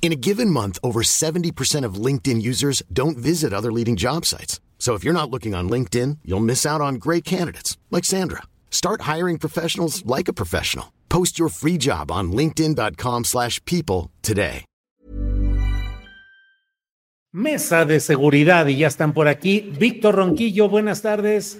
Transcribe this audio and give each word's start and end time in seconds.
In 0.00 0.10
a 0.10 0.16
given 0.16 0.48
month, 0.48 0.78
over 0.82 1.02
70% 1.02 1.84
of 1.84 2.02
LinkedIn 2.06 2.40
users 2.40 2.82
don't 2.90 3.18
visit 3.18 3.52
other 3.52 3.70
leading 3.70 3.94
job 3.94 4.24
sites. 4.24 4.58
So 4.78 4.94
if 4.94 5.04
you're 5.04 5.12
not 5.12 5.30
looking 5.30 5.54
on 5.54 5.68
LinkedIn, 5.68 6.20
you'll 6.24 6.40
miss 6.40 6.64
out 6.64 6.80
on 6.80 6.94
great 6.94 7.26
candidates 7.26 7.76
like 7.90 8.06
Sandra. 8.06 8.44
Start 8.70 9.02
hiring 9.02 9.36
professionals 9.38 10.02
like 10.06 10.28
a 10.28 10.32
professional. 10.32 10.94
Post 11.10 11.38
your 11.38 11.50
free 11.50 11.76
job 11.76 12.10
on 12.10 12.32
linkedin.com/people 12.32 14.10
today. 14.22 14.64
Mesa 17.30 17.84
de 17.84 18.00
seguridad 18.00 18.66
y 18.68 18.78
ya 18.78 18.86
están 18.86 19.12
por 19.12 19.28
aquí. 19.28 19.60
Víctor 19.78 20.14
Ronquillo, 20.16 20.70
buenas 20.70 21.02
tardes. 21.02 21.58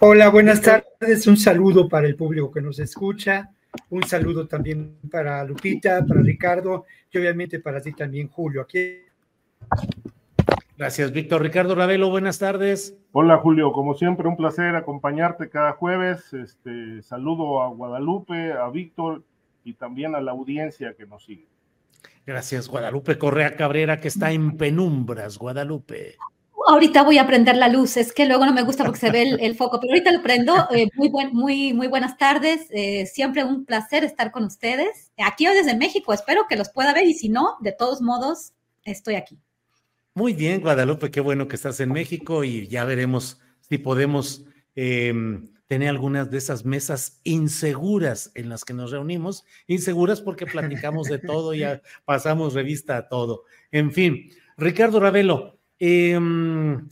Hola, 0.00 0.30
buenas 0.30 0.60
tardes. 0.60 1.26
Un 1.28 1.36
saludo 1.36 1.88
para 1.88 2.08
el 2.08 2.16
público 2.16 2.50
que 2.50 2.60
nos 2.60 2.80
escucha. 2.80 3.50
Un 3.90 4.02
saludo 4.04 4.46
también 4.46 4.98
para 5.10 5.44
Lupita, 5.44 6.04
para 6.06 6.22
Ricardo 6.22 6.86
y 7.10 7.18
obviamente 7.18 7.60
para 7.60 7.80
ti 7.80 7.92
también, 7.92 8.28
Julio. 8.28 8.62
Aquí. 8.62 8.98
Gracias, 10.76 11.12
Víctor. 11.12 11.42
Ricardo 11.42 11.74
Ravelo, 11.74 12.10
buenas 12.10 12.38
tardes. 12.38 12.96
Hola, 13.12 13.38
Julio. 13.38 13.72
Como 13.72 13.94
siempre, 13.94 14.28
un 14.28 14.36
placer 14.36 14.74
acompañarte 14.74 15.48
cada 15.48 15.72
jueves. 15.72 16.32
Este, 16.32 17.02
saludo 17.02 17.62
a 17.62 17.68
Guadalupe, 17.68 18.52
a 18.52 18.68
Víctor 18.70 19.22
y 19.64 19.74
también 19.74 20.14
a 20.14 20.20
la 20.20 20.32
audiencia 20.32 20.94
que 20.94 21.06
nos 21.06 21.24
sigue. 21.24 21.46
Gracias, 22.26 22.68
Guadalupe 22.68 23.18
Correa 23.18 23.56
Cabrera, 23.56 24.00
que 24.00 24.08
está 24.08 24.32
en 24.32 24.56
penumbras, 24.56 25.38
Guadalupe. 25.38 26.16
Ahorita 26.66 27.02
voy 27.02 27.18
a 27.18 27.26
prender 27.26 27.56
la 27.56 27.68
luz, 27.68 27.96
es 27.96 28.12
que 28.12 28.26
luego 28.26 28.46
no 28.46 28.52
me 28.52 28.62
gusta 28.62 28.84
porque 28.84 29.00
se 29.00 29.10
ve 29.10 29.36
el, 29.40 29.54
foco, 29.56 29.80
pero 29.80 29.92
ahorita 29.92 30.12
lo 30.12 30.22
prendo. 30.22 30.54
Eh, 30.70 30.88
muy, 30.94 31.08
buen, 31.08 31.32
muy, 31.32 31.72
muy 31.72 31.86
buenas 31.86 32.16
tardes, 32.16 32.66
eh, 32.70 33.06
siempre 33.06 33.44
un 33.44 33.64
placer 33.64 34.04
estar 34.04 34.30
con 34.30 34.44
ustedes. 34.44 35.10
Aquí 35.18 35.46
o 35.46 35.52
desde 35.52 35.76
México, 35.76 36.12
espero 36.12 36.46
que 36.48 36.56
los 36.56 36.70
pueda 36.70 36.92
ver 36.92 37.06
y 37.06 37.14
si 37.14 37.28
no, 37.28 37.56
de 37.60 37.72
todos 37.72 38.00
modos, 38.00 38.52
estoy 38.84 39.14
aquí. 39.14 39.38
Muy 40.14 40.34
bien, 40.34 40.60
Guadalupe, 40.60 41.10
qué 41.10 41.20
bueno 41.20 41.48
que 41.48 41.56
estás 41.56 41.80
en 41.80 41.90
México 41.92 42.44
y 42.44 42.68
ya 42.68 42.84
veremos 42.84 43.40
si 43.60 43.78
podemos 43.78 44.44
eh, 44.76 45.12
tener 45.72 45.88
algunas 45.88 46.30
de 46.30 46.36
esas 46.36 46.66
mesas 46.66 47.18
inseguras 47.24 48.30
en 48.34 48.50
las 48.50 48.62
que 48.62 48.74
nos 48.74 48.90
reunimos, 48.90 49.46
inseguras 49.66 50.20
porque 50.20 50.44
platicamos 50.44 51.08
de 51.08 51.18
todo, 51.18 51.54
y 51.54 51.62
pasamos 52.04 52.52
revista 52.52 52.98
a 52.98 53.08
todo. 53.08 53.44
En 53.70 53.90
fin, 53.90 54.30
Ricardo 54.58 55.00
Ravelo, 55.00 55.58
em, 55.84 56.86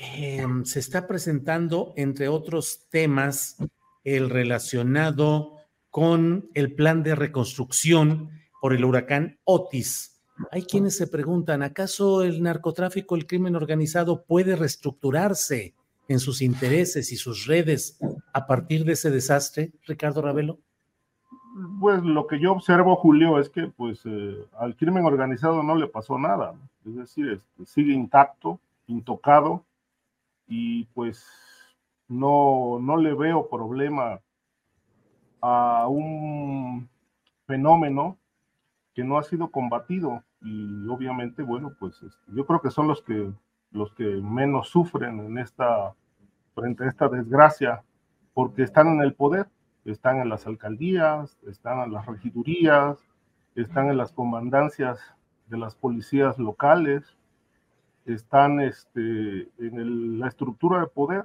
em, 0.00 0.64
se 0.64 0.78
está 0.78 1.06
presentando, 1.06 1.92
entre 1.96 2.28
otros 2.28 2.86
temas, 2.88 3.58
el 4.02 4.30
relacionado 4.30 5.52
con 5.90 6.48
el 6.54 6.74
plan 6.74 7.02
de 7.02 7.14
reconstrucción 7.14 8.30
por 8.62 8.72
el 8.72 8.84
huracán 8.84 9.38
Otis. 9.44 10.22
Hay 10.52 10.62
quienes 10.62 10.96
se 10.96 11.06
preguntan, 11.06 11.62
¿acaso 11.62 12.22
el 12.22 12.42
narcotráfico, 12.42 13.14
el 13.14 13.26
crimen 13.26 13.56
organizado 13.56 14.24
puede 14.24 14.56
reestructurarse? 14.56 15.74
en 16.08 16.20
sus 16.20 16.42
intereses 16.42 17.12
y 17.12 17.16
sus 17.16 17.46
redes 17.46 17.98
a 18.32 18.46
partir 18.46 18.84
de 18.84 18.92
ese 18.92 19.10
desastre, 19.10 19.72
Ricardo 19.86 20.22
Ravelo? 20.22 20.58
Pues 21.80 22.02
lo 22.02 22.26
que 22.26 22.38
yo 22.38 22.52
observo, 22.52 22.96
Julio, 22.96 23.38
es 23.38 23.48
que 23.48 23.68
pues 23.68 24.00
eh, 24.04 24.36
al 24.58 24.76
crimen 24.76 25.04
organizado 25.04 25.62
no 25.62 25.74
le 25.74 25.88
pasó 25.88 26.18
nada, 26.18 26.54
es 26.86 26.96
decir, 26.96 27.30
este, 27.30 27.66
sigue 27.66 27.92
intacto, 27.92 28.60
intocado, 28.86 29.64
y 30.46 30.84
pues 30.86 31.26
no, 32.08 32.78
no 32.80 32.96
le 32.96 33.14
veo 33.14 33.48
problema 33.48 34.20
a 35.40 35.88
un 35.88 36.88
fenómeno 37.46 38.16
que 38.94 39.04
no 39.04 39.18
ha 39.18 39.22
sido 39.22 39.50
combatido. 39.50 40.22
Y 40.40 40.86
obviamente, 40.88 41.42
bueno, 41.42 41.74
pues 41.78 42.02
este, 42.02 42.32
yo 42.34 42.46
creo 42.46 42.60
que 42.60 42.70
son 42.70 42.88
los 42.88 43.02
que 43.02 43.32
los 43.72 43.92
que 43.94 44.04
menos 44.04 44.68
sufren 44.68 45.20
en 45.20 45.38
esta, 45.38 45.94
frente 46.54 46.84
a 46.84 46.88
esta 46.88 47.08
desgracia, 47.08 47.82
porque 48.32 48.62
están 48.62 48.88
en 48.88 49.00
el 49.00 49.14
poder, 49.14 49.48
están 49.84 50.20
en 50.20 50.28
las 50.28 50.46
alcaldías, 50.46 51.38
están 51.46 51.80
en 51.80 51.92
las 51.92 52.06
regidurías, 52.06 52.98
están 53.54 53.88
en 53.88 53.96
las 53.96 54.12
comandancias 54.12 55.15
de 55.46 55.58
las 55.58 55.74
policías 55.74 56.38
locales, 56.38 57.16
están 58.04 58.60
este, 58.60 59.48
en 59.58 60.18
la 60.18 60.28
estructura 60.28 60.80
de 60.80 60.86
poder. 60.86 61.24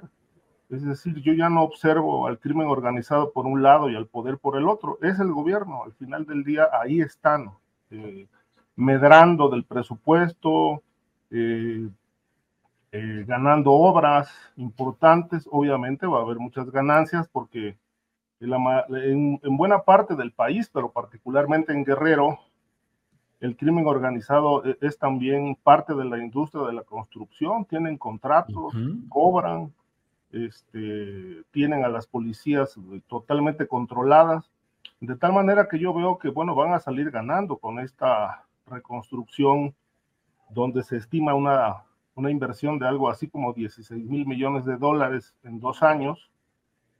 Es 0.68 0.84
decir, 0.84 1.20
yo 1.20 1.32
ya 1.34 1.48
no 1.48 1.62
observo 1.62 2.26
al 2.26 2.38
crimen 2.38 2.66
organizado 2.66 3.32
por 3.32 3.46
un 3.46 3.62
lado 3.62 3.90
y 3.90 3.96
al 3.96 4.06
poder 4.06 4.38
por 4.38 4.56
el 4.56 4.68
otro. 4.68 4.98
Es 5.02 5.20
el 5.20 5.32
gobierno, 5.32 5.84
al 5.84 5.92
final 5.92 6.26
del 6.26 6.44
día 6.44 6.68
ahí 6.72 7.00
están, 7.00 7.50
eh, 7.90 8.26
medrando 8.76 9.48
del 9.50 9.64
presupuesto, 9.64 10.82
eh, 11.30 11.88
eh, 12.90 13.24
ganando 13.26 13.72
obras 13.72 14.30
importantes, 14.56 15.48
obviamente 15.50 16.06
va 16.06 16.18
a 16.18 16.22
haber 16.22 16.38
muchas 16.38 16.70
ganancias 16.70 17.28
porque 17.28 17.76
en, 18.40 19.38
buena 19.56 19.82
parte 19.82 20.16
del 20.16 20.32
país, 20.32 20.68
pero 20.72 20.90
particularmente 20.90 21.72
en 21.72 21.84
Guerrero, 21.84 22.38
el 23.42 23.56
crimen 23.56 23.86
organizado 23.86 24.64
e, 24.64 24.78
es 24.80 24.98
también 24.98 25.54
parte 25.62 25.94
de 25.94 26.06
la 26.06 26.18
industria 26.18 26.64
de 26.64 26.72
la 26.72 26.82
construcción, 26.82 27.66
tienen 27.66 27.98
contratos, 27.98 28.74
cobran, 29.10 29.70
este, 30.30 31.42
tienen 31.50 31.84
a 31.84 31.88
las 31.88 32.06
policías 32.06 32.74
totalmente 33.06 33.66
controladas, 33.66 34.50
de 35.00 35.14
tal 35.16 35.34
manera 35.34 35.68
que 35.68 35.78
yo 35.78 35.92
veo 35.92 36.18
que, 36.18 36.30
bueno, 36.30 36.54
van 36.54 36.72
a 36.72 36.80
salir 36.80 37.10
ganando 37.10 37.58
con 37.58 37.78
esta 37.78 38.44
reconstrucción 38.66 39.74
donde 40.48 40.82
se 40.82 40.96
estima 40.96 41.34
una 41.34 41.82
una 42.14 42.30
inversión 42.30 42.78
de 42.78 42.86
algo 42.86 43.08
así 43.08 43.28
como 43.28 43.52
16 43.52 44.04
mil 44.04 44.26
millones 44.26 44.64
de 44.64 44.76
dólares 44.76 45.34
en 45.44 45.60
dos 45.60 45.82
años 45.82 46.30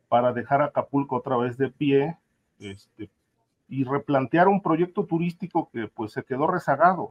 para 0.09 0.33
dejar 0.33 0.63
Acapulco 0.63 1.17
otra 1.17 1.37
vez 1.37 1.57
de 1.57 1.71
pie 1.71 2.17
este, 2.59 3.11
y 3.73 3.85
replantear 3.85 4.49
un 4.49 4.61
proyecto 4.61 5.07
turístico 5.07 5.71
que 5.73 5.89
pues 5.89 6.13
se 6.13 6.23
quedó 6.25 6.47
rezagado, 6.47 7.09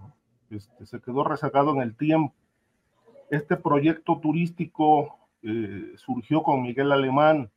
este, 0.52 0.86
se 0.86 1.02
quedó 1.02 1.24
rezagado 1.24 1.72
en 1.72 1.82
el 1.82 1.96
tiempo. 1.96 2.36
Este 3.32 3.58
proyecto 3.58 4.20
turístico 4.20 5.18
eh, 5.42 5.94
surgió 5.96 6.44
con 6.44 6.62
Miguel 6.62 6.92
Alemán, 6.92 7.50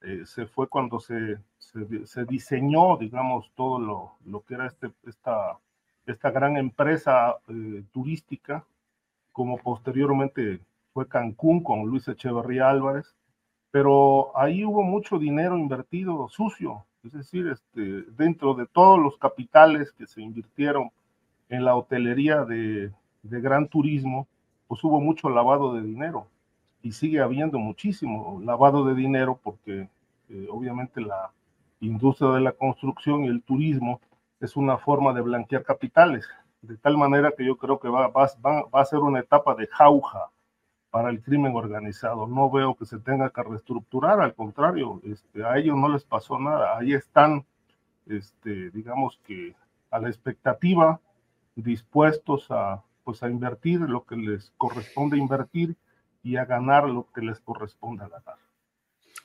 eh, 0.00 0.22
se 0.24 0.46
fue 0.46 0.66
cuando 0.66 0.98
se, 0.98 1.36
se, 1.58 2.24
diseñó, 2.24 2.96
digamos, 2.96 3.52
todo 3.54 3.78
lo, 3.78 4.12
lo, 4.24 4.40
que 4.40 4.54
era 4.54 4.66
este, 4.66 4.90
esta, 5.06 5.58
esta 6.06 6.30
gran 6.30 6.56
empresa 6.56 7.36
eh, 7.48 7.84
turística 7.92 8.64
como 9.30 9.58
posteriormente 9.58 10.60
fue 10.94 11.06
Cancún 11.06 11.62
con 11.62 11.84
Luis 11.84 12.08
Echeverría 12.08 12.70
Álvarez, 12.70 13.14
pero 13.70 14.34
ahí 14.38 14.64
hubo 14.64 14.82
mucho 14.82 15.18
dinero 15.18 15.58
invertido 15.58 16.30
sucio, 16.30 16.86
es 17.06 17.12
decir, 17.12 17.46
este, 17.46 18.02
dentro 18.16 18.54
de 18.54 18.66
todos 18.66 18.98
los 18.98 19.16
capitales 19.16 19.92
que 19.92 20.06
se 20.06 20.20
invirtieron 20.20 20.90
en 21.48 21.64
la 21.64 21.76
hotelería 21.76 22.44
de, 22.44 22.92
de 23.22 23.40
gran 23.40 23.68
turismo, 23.68 24.26
pues 24.66 24.82
hubo 24.82 25.00
mucho 25.00 25.30
lavado 25.30 25.74
de 25.74 25.82
dinero 25.82 26.26
y 26.82 26.92
sigue 26.92 27.20
habiendo 27.20 27.58
muchísimo 27.58 28.40
lavado 28.44 28.84
de 28.84 28.94
dinero 28.94 29.38
porque 29.42 29.88
eh, 30.28 30.48
obviamente 30.50 31.00
la 31.00 31.30
industria 31.80 32.30
de 32.30 32.40
la 32.40 32.52
construcción 32.52 33.24
y 33.24 33.28
el 33.28 33.42
turismo 33.42 34.00
es 34.40 34.56
una 34.56 34.76
forma 34.76 35.12
de 35.12 35.20
blanquear 35.20 35.62
capitales 35.62 36.28
De 36.60 36.76
tal 36.76 36.98
manera 36.98 37.32
que 37.36 37.44
yo 37.44 37.56
creo 37.56 37.78
que 37.78 37.88
va, 37.88 38.08
va, 38.08 38.28
va 38.44 38.80
a 38.80 38.84
ser 38.84 38.98
una 38.98 39.20
etapa 39.20 39.54
de 39.54 39.68
jauja 39.68 40.30
para 40.90 41.10
el 41.10 41.20
crimen 41.22 41.54
organizado. 41.54 42.26
No 42.26 42.50
veo 42.50 42.74
que 42.74 42.86
se 42.86 42.98
tenga 42.98 43.30
que 43.30 43.42
reestructurar, 43.42 44.20
al 44.20 44.34
contrario, 44.34 45.00
este, 45.04 45.44
a 45.44 45.58
ellos 45.58 45.76
no 45.76 45.88
les 45.88 46.04
pasó 46.04 46.38
nada. 46.38 46.78
Ahí 46.78 46.94
están, 46.94 47.44
este, 48.06 48.70
digamos 48.70 49.20
que 49.26 49.54
a 49.90 49.98
la 49.98 50.08
expectativa, 50.08 51.00
dispuestos 51.54 52.46
a, 52.50 52.82
pues, 53.04 53.22
a 53.22 53.30
invertir 53.30 53.80
lo 53.80 54.04
que 54.04 54.16
les 54.16 54.52
corresponde 54.56 55.16
invertir 55.16 55.76
y 56.22 56.36
a 56.36 56.44
ganar 56.44 56.88
lo 56.88 57.06
que 57.12 57.22
les 57.22 57.40
corresponde 57.40 58.04
ganar. 58.04 58.36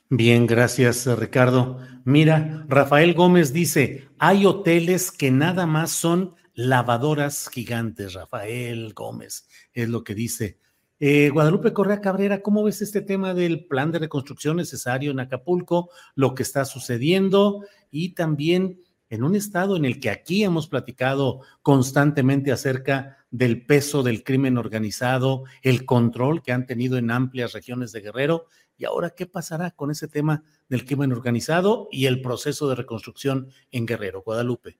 Bien, 0.09 0.45
gracias 0.45 1.07
Ricardo. 1.17 1.79
Mira, 2.03 2.65
Rafael 2.67 3.13
Gómez 3.13 3.53
dice, 3.53 4.09
hay 4.19 4.45
hoteles 4.45 5.09
que 5.11 5.31
nada 5.31 5.65
más 5.65 5.91
son 5.91 6.35
lavadoras 6.53 7.49
gigantes, 7.49 8.13
Rafael 8.13 8.93
Gómez, 8.93 9.47
es 9.73 9.89
lo 9.89 10.03
que 10.03 10.13
dice. 10.13 10.59
Eh, 11.03 11.31
Guadalupe 11.31 11.73
Correa 11.73 11.99
Cabrera, 11.99 12.43
¿cómo 12.43 12.63
ves 12.63 12.83
este 12.83 13.01
tema 13.01 13.33
del 13.33 13.65
plan 13.65 13.91
de 13.91 13.97
reconstrucción 13.97 14.57
necesario 14.57 15.09
en 15.09 15.19
Acapulco, 15.19 15.89
lo 16.13 16.35
que 16.35 16.43
está 16.43 16.63
sucediendo 16.63 17.65
y 17.89 18.13
también 18.13 18.79
en 19.09 19.23
un 19.23 19.35
estado 19.35 19.75
en 19.75 19.85
el 19.85 19.99
que 19.99 20.11
aquí 20.11 20.43
hemos 20.43 20.67
platicado 20.67 21.41
constantemente 21.63 22.51
acerca 22.51 23.17
del 23.31 23.65
peso 23.65 24.03
del 24.03 24.23
crimen 24.23 24.59
organizado, 24.59 25.45
el 25.63 25.85
control 25.85 26.43
que 26.43 26.51
han 26.51 26.67
tenido 26.67 26.99
en 26.99 27.09
amplias 27.09 27.53
regiones 27.53 27.91
de 27.93 28.01
Guerrero? 28.01 28.45
¿Y 28.77 28.85
ahora 28.85 29.09
qué 29.09 29.25
pasará 29.25 29.71
con 29.71 29.89
ese 29.89 30.07
tema 30.07 30.43
del 30.69 30.85
crimen 30.85 31.11
organizado 31.13 31.87
y 31.91 32.05
el 32.05 32.21
proceso 32.21 32.69
de 32.69 32.75
reconstrucción 32.75 33.49
en 33.71 33.87
Guerrero? 33.87 34.21
Guadalupe. 34.21 34.77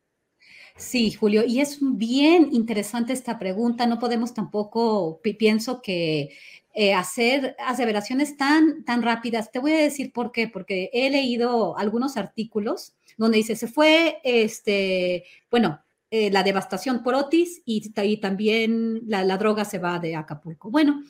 Sí, 0.76 1.12
Julio, 1.12 1.44
y 1.46 1.62
es 1.62 1.78
bien 1.82 2.50
interesante 2.52 3.14
esta 3.14 3.38
pregunta. 3.38 3.86
No 3.86 4.00
podemos 4.00 4.34
tampoco, 4.34 5.20
pienso 5.38 5.82
que 5.82 6.32
eh, 6.74 6.94
hacer 6.94 7.56
aseveraciones 7.60 8.38
tan, 8.38 8.84
tan 8.86 9.02
rápidas. 9.02 9.52
Te 9.52 9.60
voy 9.60 9.74
a 9.74 9.78
decir 9.78 10.12
por 10.14 10.32
qué, 10.32 10.48
porque 10.48 10.90
he 10.94 11.10
leído 11.10 11.78
algunos 11.78 12.18
artículos 12.18 12.94
donde 13.18 13.38
dice, 13.38 13.56
se 13.56 13.68
fue, 13.68 14.20
este, 14.24 15.26
bueno, 15.50 15.82
eh, 16.10 16.32
la 16.32 16.44
devastación 16.44 17.04
por 17.04 17.16
Otis 17.16 17.62
y, 17.66 17.90
también 18.20 19.02
la, 19.08 19.24
la, 19.24 19.38
droga 19.38 19.66
se 19.66 19.80
va 19.80 20.00
de 20.00 20.16
Acapulco. 20.16 20.70
Bueno, 20.70 21.04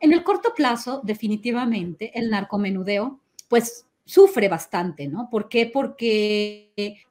en 0.00 0.12
el 0.12 0.22
corto 0.22 0.54
plazo, 0.54 1.00
definitivamente, 1.04 2.18
el 2.18 2.30
narcomenudeo, 2.30 3.20
pues 3.48 3.86
sufre 4.04 4.48
bastante, 4.48 5.08
¿no? 5.08 5.28
¿Por 5.30 5.48
qué? 5.48 5.66
Porque, 5.66 7.04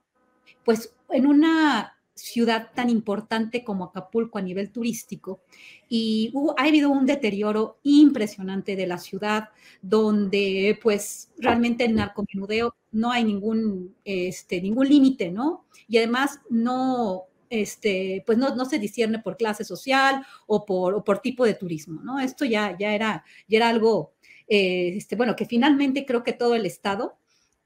pues, 0.64 0.94
en 1.10 1.28
una 1.28 1.95
ciudad 2.16 2.72
tan 2.74 2.90
importante 2.90 3.64
como 3.64 3.86
Acapulco 3.86 4.38
a 4.38 4.42
nivel 4.42 4.72
turístico 4.72 5.42
y 5.90 6.34
ha 6.58 6.64
habido 6.64 6.90
un 6.90 7.06
deterioro 7.06 7.78
impresionante 7.84 8.76
de 8.76 8.88
la 8.88 8.98
ciudad 8.98 9.50
donde 9.82 10.80
pues 10.82 11.30
realmente 11.38 11.84
el 11.84 11.96
narcomenudeo 11.96 12.74
no 12.94 13.12
hay 13.12 13.26
ningún, 13.26 13.94
este, 14.06 14.62
ningún 14.62 14.88
límite, 14.88 15.30
¿no? 15.30 15.66
Y 15.88 15.98
además 15.98 16.40
no, 16.50 17.26
este, 17.50 18.24
pues 18.26 18.38
no, 18.38 18.56
no, 18.56 18.66
se 18.66 18.80
discierne 18.80 19.20
por 19.20 19.36
clase 19.36 19.66
social 19.66 20.26
o 20.48 20.66
por, 20.66 21.04
por 21.04 21.20
tipo 21.20 21.46
de 21.46 21.54
turismo, 21.54 22.02
¿no? 22.02 22.20
Esto 22.20 22.46
ya, 22.46 22.76
ya, 22.80 22.96
era, 22.96 23.24
ya 23.48 23.58
era 23.58 23.70
algo, 23.70 24.14
eh, 24.48 24.94
este, 24.96 25.18
bueno, 25.18 25.36
que 25.36 25.46
finalmente 25.46 26.06
creo 26.06 26.24
que 26.24 26.34
todo 26.34 26.56
el 26.56 26.66
Estado, 26.66 27.18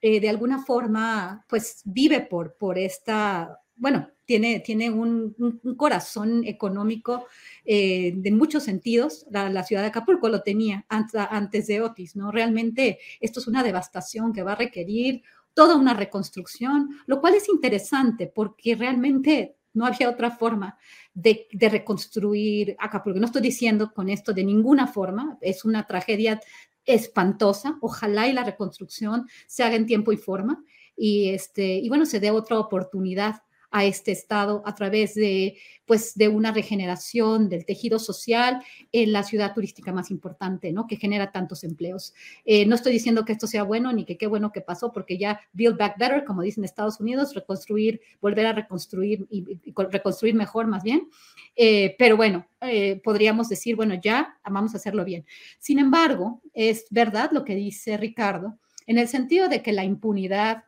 eh, 0.01 0.19
de 0.19 0.29
alguna 0.29 0.63
forma, 0.65 1.45
pues 1.47 1.81
vive 1.85 2.21
por, 2.21 2.55
por 2.55 2.77
esta, 2.79 3.61
bueno, 3.79 4.09
tiene, 4.25 4.59
tiene 4.59 4.91
un, 4.91 5.35
corazón 5.75 6.43
económico 6.45 7.25
eh, 7.65 8.13
de 8.15 8.31
muchos 8.31 8.63
sentidos. 8.63 9.25
La, 9.31 9.63
ciudad 9.63 9.81
de 9.81 9.87
Acapulco 9.87 10.29
lo 10.29 10.43
tenía 10.43 10.85
antes, 10.87 11.67
de 11.67 11.81
Otis, 11.81 12.15
¿no? 12.15 12.31
Realmente 12.31 12.99
esto 13.19 13.39
es 13.39 13.47
una 13.47 13.63
devastación 13.63 14.33
que 14.33 14.43
va 14.43 14.51
a 14.51 14.55
requerir 14.55 15.23
toda 15.53 15.75
una 15.75 15.93
reconstrucción, 15.93 16.89
lo 17.07 17.19
cual 17.19 17.35
es 17.35 17.49
interesante 17.49 18.27
porque 18.27 18.75
realmente 18.75 19.55
no 19.73 19.85
había 19.85 20.09
otra 20.09 20.31
forma 20.31 20.77
de, 21.13 21.47
de, 21.51 21.69
reconstruir 21.69 22.75
Acapulco. 22.79 23.19
No 23.19 23.25
estoy 23.25 23.41
diciendo 23.41 23.91
con 23.93 24.09
esto 24.09 24.33
de 24.33 24.43
ninguna 24.43 24.87
forma, 24.87 25.37
es 25.41 25.65
una 25.65 25.87
tragedia 25.87 26.39
espantosa. 26.85 27.77
Ojalá 27.81 28.27
y 28.27 28.33
la 28.33 28.43
reconstrucción 28.43 29.27
se 29.47 29.63
haga 29.63 29.75
en 29.75 29.85
tiempo 29.85 30.11
y 30.11 30.17
forma 30.17 30.63
y, 30.95 31.29
este, 31.29 31.77
y 31.77 31.87
bueno, 31.87 32.05
se 32.05 32.19
dé 32.19 32.29
otra 32.29 32.59
oportunidad 32.59 33.41
a 33.71 33.85
este 33.85 34.11
estado 34.11 34.63
a 34.65 34.73
través 34.73 35.13
de, 35.15 35.57
pues, 35.85 36.15
de 36.15 36.27
una 36.27 36.51
regeneración 36.51 37.49
del 37.49 37.65
tejido 37.65 37.99
social 37.99 38.63
en 38.91 39.11
la 39.11 39.23
ciudad 39.23 39.53
turística 39.53 39.91
más 39.91 40.11
importante, 40.11 40.71
¿no? 40.71 40.87
Que 40.87 40.95
genera 40.95 41.31
tantos 41.31 41.63
empleos. 41.63 42.13
Eh, 42.45 42.65
no 42.65 42.75
estoy 42.75 42.93
diciendo 42.93 43.25
que 43.25 43.33
esto 43.33 43.47
sea 43.47 43.63
bueno 43.63 43.93
ni 43.93 44.05
que 44.05 44.17
qué 44.17 44.27
bueno 44.27 44.51
que 44.51 44.61
pasó, 44.61 44.91
porque 44.91 45.17
ya 45.17 45.39
build 45.53 45.77
back 45.77 45.97
better, 45.97 46.25
como 46.25 46.41
dicen 46.41 46.63
Estados 46.63 46.99
Unidos, 46.99 47.35
reconstruir, 47.35 48.01
volver 48.21 48.47
a 48.47 48.53
reconstruir 48.53 49.27
y, 49.29 49.45
reconstruir 49.89 50.35
mejor 50.35 50.67
más 50.67 50.83
bien. 50.83 51.07
Eh, 51.55 51.95
pero 51.99 52.17
bueno, 52.17 52.47
eh, 52.61 52.99
podríamos 53.03 53.49
decir, 53.49 53.75
bueno, 53.75 53.95
ya 54.01 54.39
vamos 54.49 54.73
a 54.73 54.77
hacerlo 54.77 55.05
bien. 55.05 55.25
Sin 55.59 55.79
embargo, 55.79 56.41
es 56.53 56.85
verdad 56.89 57.29
lo 57.31 57.45
que 57.45 57.55
dice 57.55 57.97
Ricardo, 57.97 58.57
en 58.87 58.97
el 58.97 59.07
sentido 59.07 59.49
de 59.49 59.61
que 59.61 59.73
la 59.73 59.83
impunidad 59.83 60.63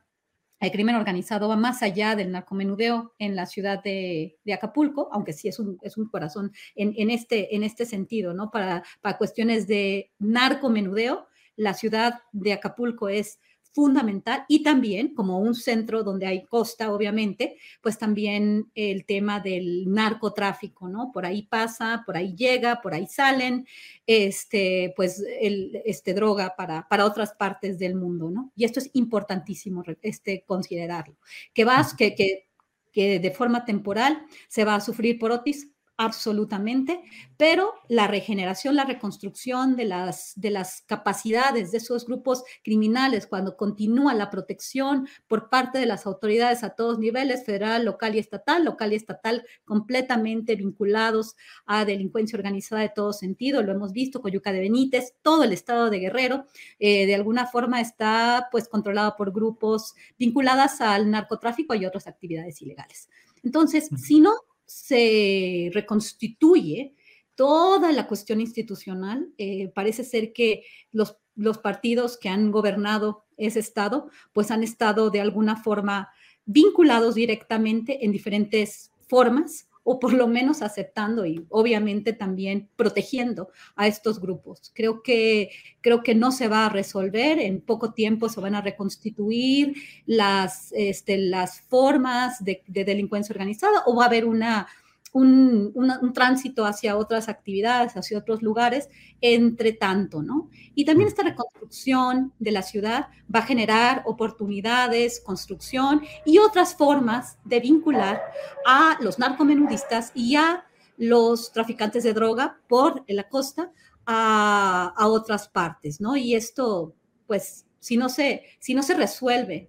el 0.62 0.72
crimen 0.72 0.96
organizado 0.96 1.50
va 1.50 1.58
más 1.58 1.82
allá 1.82 2.16
del 2.16 2.32
narcomenudeo 2.32 3.16
en 3.18 3.36
la 3.36 3.48
ciudad 3.48 3.84
de, 3.84 4.38
Acapulco, 4.54 5.10
aunque 5.12 5.34
sí 5.34 5.48
es 5.48 5.60
un, 5.60 5.80
es 5.82 5.98
un 5.98 6.08
corazón 6.08 6.52
en, 6.76 7.10
este, 7.10 7.56
en 7.56 7.64
este 7.64 7.86
sentido, 7.86 8.34
¿no? 8.34 8.52
Para, 8.52 8.84
para 9.02 9.18
cuestiones 9.18 9.68
de 9.68 10.12
narcomenudeo, 10.20 11.28
la 11.56 11.74
ciudad 11.74 12.22
de 12.32 12.54
Acapulco 12.54 13.10
es 13.10 13.40
fundamental 13.72 14.46
y 14.48 14.64
también 14.64 15.14
como 15.14 15.40
un 15.40 15.56
centro 15.56 16.04
donde 16.04 16.28
hay 16.28 16.46
costa, 16.46 16.92
obviamente, 16.92 17.58
pues 17.82 17.98
también 17.98 18.70
el 18.76 19.06
tema 19.06 19.40
del 19.40 19.92
narcotráfico, 19.92 20.90
¿no? 20.90 21.12
Por 21.12 21.26
ahí 21.26 21.44
pasa, 21.44 22.04
por 22.06 22.18
ahí 22.18 22.36
llega, 22.36 22.82
por 22.82 22.94
ahí 22.94 23.08
salen, 23.08 23.66
este, 24.06 24.94
pues, 24.96 25.24
el, 25.40 25.82
este, 25.86 26.14
droga 26.14 26.56
para, 26.56 26.88
para 26.88 27.06
otras 27.06 27.34
partes 27.34 27.80
del 27.80 27.96
mundo, 27.96 28.30
¿no? 28.30 28.52
Y 28.56 28.66
esto 28.66 28.80
es 28.80 28.90
importantísimo, 28.94 29.84
este, 30.02 30.44
considerarlo. 30.46 31.16
Que 31.54 31.66
vas, 31.66 31.94
que, 31.94 32.16
que, 32.16 32.48
que 32.92 33.20
de 33.20 33.32
forma 33.32 33.66
temporal 33.66 34.26
se 34.48 34.66
va 34.66 34.76
a 34.76 34.82
sufrir 34.82 35.18
por 35.18 35.32
Otis, 35.32 35.72
absolutamente, 36.02 37.04
pero 37.38 37.76
la 37.88 38.08
regeneración, 38.08 38.76
la 38.76 38.86
reconstrucción 38.86 39.76
de 39.76 39.86
las, 39.86 40.34
de 40.36 40.50
las 40.50 40.82
capacidades 40.88 41.72
de 41.72 41.78
esos 41.78 42.08
grupos 42.08 42.44
criminales, 42.64 43.28
cuando 43.28 43.56
continúa 43.56 44.16
la 44.16 44.32
protección 44.32 45.08
por 45.28 45.50
parte 45.50 45.78
de 45.78 45.86
las 45.86 46.08
autoridades 46.08 46.64
a 46.64 46.72
todos 46.72 46.98
niveles, 46.98 47.46
federal, 47.46 47.86
local 47.86 48.16
y 48.16 48.20
estatal, 48.20 48.66
local 48.66 48.94
y 48.94 48.96
estatal 48.96 49.46
completamente 49.64 50.56
vinculados 50.56 51.36
a 51.68 51.86
delincuencia 51.86 52.36
organizada 52.36 52.82
de 52.82 52.90
todo 52.90 53.14
sentido, 53.14 53.62
lo 53.62 53.72
hemos 53.72 53.94
visto, 53.94 54.24
Coyuca 54.24 54.52
de 54.52 54.62
Benítez, 54.62 55.14
todo 55.22 55.44
el 55.44 55.54
estado 55.54 55.92
de 55.92 56.00
Guerrero, 56.00 56.48
eh, 56.80 57.06
de 57.06 57.14
alguna 57.14 57.46
forma 57.46 57.80
está 57.80 58.48
pues 58.52 58.68
controlado 58.68 59.16
por 59.16 59.32
grupos 59.32 59.94
vinculadas 60.18 60.82
al 60.82 61.12
narcotráfico 61.12 61.76
y 61.76 61.86
otras 61.86 62.08
actividades 62.08 62.60
ilegales. 62.64 63.08
Entonces, 63.44 63.90
si 63.98 64.20
no 64.20 64.34
se 64.72 65.70
reconstituye 65.74 66.96
toda 67.36 67.92
la 67.92 68.08
cuestión 68.08 68.40
institucional. 68.40 69.30
Eh, 69.38 69.72
parece 69.76 70.04
ser 70.04 70.32
que 70.34 70.64
los, 70.92 71.18
los 71.36 71.58
partidos 71.58 72.18
que 72.18 72.30
han 72.30 72.52
gobernado 72.52 73.26
ese 73.38 73.60
estado, 73.60 74.10
pues 74.34 74.52
han 74.52 74.64
estado 74.64 75.10
de 75.10 75.22
alguna 75.22 75.58
forma 75.58 76.10
vinculados 76.46 77.16
directamente 77.16 78.06
en 78.06 78.12
diferentes 78.12 78.92
formas 79.08 79.68
o 79.84 80.00
por 80.00 80.14
lo 80.14 80.28
menos 80.28 80.62
aceptando 80.62 81.26
y 81.26 81.46
obviamente 81.50 82.14
también 82.14 82.70
protegiendo 82.76 83.50
a 83.76 83.88
estos 83.88 84.20
grupos. 84.20 84.72
Creo 84.76 85.02
que, 85.02 85.50
creo 85.82 86.04
que 86.04 86.16
no 86.16 86.32
se 86.32 86.48
va 86.48 86.66
a 86.66 86.70
resolver, 86.70 87.40
en 87.40 87.62
poco 87.62 87.94
tiempo 87.94 88.30
se 88.30 88.42
van 88.42 88.56
a 88.56 88.62
reconstituir 88.62 89.74
las, 90.06 90.72
este, 90.74 91.18
las 91.18 91.62
formas 91.62 92.44
de, 92.44 92.64
de 92.68 92.86
delincuencia 92.86 93.34
organizada 93.34 93.84
o 93.86 93.96
va 93.96 94.04
a 94.04 94.08
haber 94.08 94.26
una 94.26 94.68
un, 95.14 96.12
tránsito 96.14 96.66
hacia 96.66 96.98
otras 96.98 97.30
actividades, 97.30 97.98
hacia 97.98 98.18
otros 98.18 98.42
lugares, 98.42 98.90
entre 99.20 99.74
tanto, 99.74 100.22
¿no? 100.22 100.50
Y 100.74 100.86
también 100.86 101.08
esta 101.08 101.24
reconstrucción 101.24 102.34
de 102.40 102.52
la 102.52 102.62
ciudad 102.62 103.10
va 103.34 103.40
a 103.40 103.46
generar 103.46 104.04
oportunidades, 104.06 105.20
construcción 105.20 106.02
y 106.26 106.38
otras 106.38 106.76
formas 106.76 107.38
de 107.44 107.60
vincular 107.60 108.22
a 108.66 108.98
los 109.02 109.20
narcomenudistas 109.20 110.12
y 110.16 110.36
a 110.36 110.66
los 110.98 111.52
traficantes 111.52 112.04
de 112.04 112.14
droga 112.14 112.60
por 112.68 113.04
la 113.08 113.28
costa 113.28 113.72
a, 114.06 114.94
a 114.96 115.08
otras 115.08 115.50
partes, 115.50 116.00
¿no? 116.00 116.16
Y 116.16 116.36
esto, 116.36 116.96
pues, 117.28 117.66
si 117.80 117.98
no, 117.98 118.10
se, 118.10 118.44
si 118.60 118.74
no 118.74 118.84
se 118.84 118.94
resuelve 118.94 119.68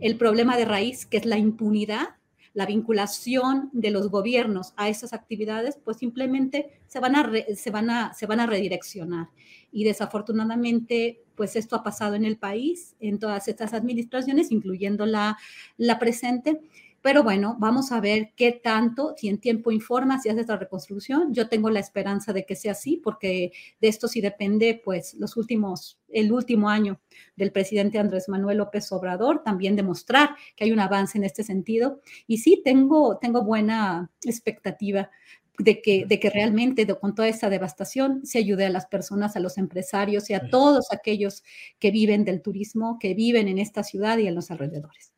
el 0.00 0.16
problema 0.16 0.56
de 0.56 0.64
raíz, 0.64 1.06
que 1.06 1.16
es 1.16 1.24
la 1.24 1.38
impunidad, 1.38 2.17
la 2.58 2.66
vinculación 2.66 3.70
de 3.72 3.92
los 3.92 4.10
gobiernos 4.10 4.72
a 4.76 4.88
esas 4.88 5.12
actividades, 5.12 5.78
pues 5.84 5.98
simplemente 5.98 6.80
se 6.88 6.98
van 6.98 7.14
a, 7.14 7.30
se 7.54 7.70
van 7.70 7.88
a, 7.88 8.12
se 8.14 8.26
van 8.26 8.40
a 8.40 8.46
redireccionar. 8.46 9.28
Y 9.70 9.84
desafortunadamente, 9.84 11.22
pues 11.36 11.54
esto 11.54 11.76
ha 11.76 11.84
pasado 11.84 12.16
en 12.16 12.24
el 12.24 12.36
país, 12.36 12.96
en 12.98 13.20
todas 13.20 13.46
estas 13.46 13.74
administraciones, 13.74 14.50
incluyendo 14.50 15.06
la, 15.06 15.38
la 15.76 16.00
presente. 16.00 16.60
Pero 17.00 17.22
bueno, 17.22 17.56
vamos 17.58 17.92
a 17.92 18.00
ver 18.00 18.32
qué 18.34 18.52
tanto, 18.52 19.14
si 19.16 19.28
en 19.28 19.38
tiempo 19.38 19.70
informa, 19.70 20.20
si 20.20 20.28
hace 20.28 20.40
esta 20.40 20.56
reconstrucción. 20.56 21.32
Yo 21.32 21.48
tengo 21.48 21.70
la 21.70 21.80
esperanza 21.80 22.32
de 22.32 22.44
que 22.44 22.56
sea 22.56 22.72
así, 22.72 22.96
porque 22.96 23.52
de 23.80 23.88
esto 23.88 24.08
sí 24.08 24.20
depende, 24.20 24.80
pues, 24.84 25.14
los 25.14 25.36
últimos, 25.36 25.98
el 26.08 26.32
último 26.32 26.68
año 26.68 27.00
del 27.36 27.52
presidente 27.52 27.98
Andrés 27.98 28.28
Manuel 28.28 28.58
López 28.58 28.90
Obrador, 28.92 29.42
también 29.44 29.76
demostrar 29.76 30.30
que 30.56 30.64
hay 30.64 30.72
un 30.72 30.80
avance 30.80 31.18
en 31.18 31.24
este 31.24 31.44
sentido. 31.44 32.00
Y 32.26 32.38
sí, 32.38 32.60
tengo, 32.64 33.18
tengo 33.18 33.42
buena 33.42 34.10
expectativa 34.24 35.10
de 35.58 35.82
que, 35.82 36.04
de 36.06 36.20
que 36.20 36.30
realmente 36.30 36.86
con 36.98 37.14
toda 37.14 37.28
esta 37.28 37.50
devastación 37.50 38.24
se 38.24 38.38
ayude 38.38 38.66
a 38.66 38.70
las 38.70 38.86
personas, 38.86 39.36
a 39.36 39.40
los 39.40 39.58
empresarios 39.58 40.30
y 40.30 40.34
a 40.34 40.48
todos 40.50 40.92
aquellos 40.92 41.42
que 41.78 41.90
viven 41.90 42.24
del 42.24 42.42
turismo, 42.42 42.98
que 43.00 43.14
viven 43.14 43.48
en 43.48 43.58
esta 43.58 43.82
ciudad 43.82 44.18
y 44.18 44.26
en 44.26 44.34
los 44.34 44.50
alrededores. 44.50 45.12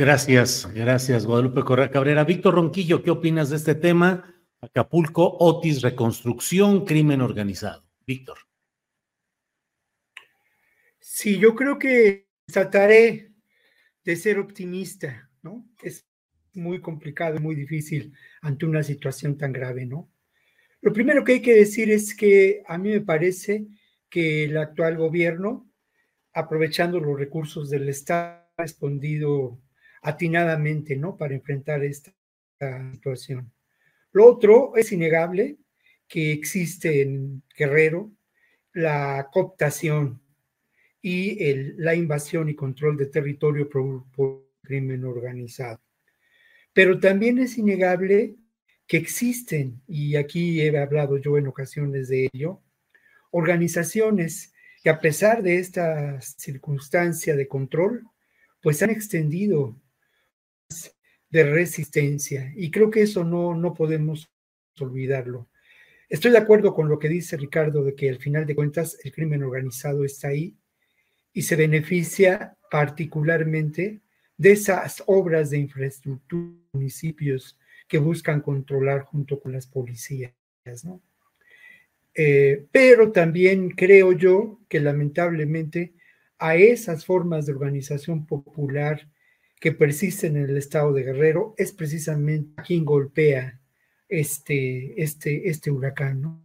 Gracias, 0.00 0.66
gracias, 0.72 1.26
Guadalupe 1.26 1.60
Correa 1.60 1.90
Cabrera. 1.90 2.24
Víctor 2.24 2.54
Ronquillo, 2.54 3.02
¿qué 3.02 3.10
opinas 3.10 3.50
de 3.50 3.56
este 3.56 3.74
tema? 3.74 4.34
Acapulco, 4.62 5.36
Otis, 5.38 5.82
reconstrucción, 5.82 6.86
crimen 6.86 7.20
organizado. 7.20 7.84
Víctor. 8.06 8.38
Sí, 11.00 11.38
yo 11.38 11.54
creo 11.54 11.78
que 11.78 12.28
trataré 12.46 13.34
de 14.02 14.16
ser 14.16 14.38
optimista, 14.38 15.30
¿no? 15.42 15.68
Es 15.82 16.06
muy 16.54 16.80
complicado, 16.80 17.38
muy 17.38 17.54
difícil 17.54 18.14
ante 18.40 18.64
una 18.64 18.82
situación 18.82 19.36
tan 19.36 19.52
grave, 19.52 19.84
¿no? 19.84 20.10
Lo 20.80 20.94
primero 20.94 21.24
que 21.24 21.32
hay 21.32 21.42
que 21.42 21.54
decir 21.54 21.90
es 21.90 22.14
que 22.14 22.62
a 22.66 22.78
mí 22.78 22.88
me 22.88 23.02
parece 23.02 23.66
que 24.08 24.44
el 24.44 24.56
actual 24.56 24.96
gobierno, 24.96 25.70
aprovechando 26.32 26.98
los 27.00 27.18
recursos 27.18 27.68
del 27.68 27.90
Estado, 27.90 28.46
ha 28.56 28.62
respondido 28.62 29.60
atinadamente, 30.02 30.96
¿no? 30.96 31.16
Para 31.16 31.34
enfrentar 31.34 31.84
esta 31.84 32.12
situación. 32.92 33.52
Lo 34.12 34.26
otro 34.26 34.76
es 34.76 34.92
innegable 34.92 35.58
que 36.08 36.32
existe 36.32 37.02
en 37.02 37.42
Guerrero 37.56 38.10
la 38.72 39.28
cooptación 39.32 40.20
y 41.00 41.54
la 41.78 41.94
invasión 41.94 42.48
y 42.48 42.54
control 42.54 42.96
de 42.96 43.06
territorio 43.06 43.68
por, 43.68 44.10
por 44.10 44.50
crimen 44.62 45.04
organizado. 45.04 45.80
Pero 46.72 47.00
también 47.00 47.38
es 47.38 47.58
innegable 47.58 48.36
que 48.86 48.96
existen, 48.96 49.80
y 49.86 50.16
aquí 50.16 50.60
he 50.60 50.76
hablado 50.76 51.16
yo 51.16 51.38
en 51.38 51.46
ocasiones 51.46 52.08
de 52.08 52.28
ello, 52.32 52.60
organizaciones 53.30 54.52
que 54.82 54.90
a 54.90 54.98
pesar 54.98 55.42
de 55.42 55.58
esta 55.58 56.20
circunstancia 56.20 57.36
de 57.36 57.46
control, 57.46 58.06
pues 58.60 58.82
han 58.82 58.90
extendido 58.90 59.80
de 61.30 61.44
resistencia. 61.44 62.52
Y 62.56 62.70
creo 62.70 62.90
que 62.90 63.02
eso 63.02 63.24
no, 63.24 63.54
no 63.54 63.72
podemos 63.74 64.30
olvidarlo. 64.78 65.48
Estoy 66.08 66.32
de 66.32 66.38
acuerdo 66.38 66.74
con 66.74 66.88
lo 66.88 66.98
que 66.98 67.08
dice 67.08 67.36
Ricardo 67.36 67.84
de 67.84 67.94
que 67.94 68.08
al 68.08 68.18
final 68.18 68.44
de 68.44 68.56
cuentas 68.56 68.98
el 69.04 69.12
crimen 69.12 69.42
organizado 69.42 70.04
está 70.04 70.28
ahí 70.28 70.56
y 71.32 71.42
se 71.42 71.56
beneficia 71.56 72.56
particularmente 72.70 74.00
de 74.36 74.52
esas 74.52 75.02
obras 75.06 75.50
de 75.50 75.58
infraestructura 75.58 76.60
municipios 76.72 77.58
que 77.88 77.98
buscan 77.98 78.40
controlar 78.40 79.02
junto 79.02 79.40
con 79.40 79.52
las 79.52 79.66
policías, 79.66 80.32
¿no? 80.84 81.02
Eh, 82.14 82.66
pero 82.70 83.12
también 83.12 83.70
creo 83.70 84.12
yo 84.12 84.60
que 84.68 84.80
lamentablemente 84.80 85.94
a 86.38 86.56
esas 86.56 87.04
formas 87.04 87.46
de 87.46 87.52
organización 87.52 88.26
popular 88.26 89.08
que 89.60 89.72
persisten 89.72 90.36
en 90.38 90.48
el 90.48 90.56
estado 90.56 90.92
de 90.94 91.02
Guerrero 91.02 91.54
es 91.58 91.72
precisamente 91.72 92.62
quien 92.66 92.84
golpea 92.84 93.60
este, 94.08 95.00
este, 95.00 95.48
este 95.50 95.70
huracán. 95.70 96.42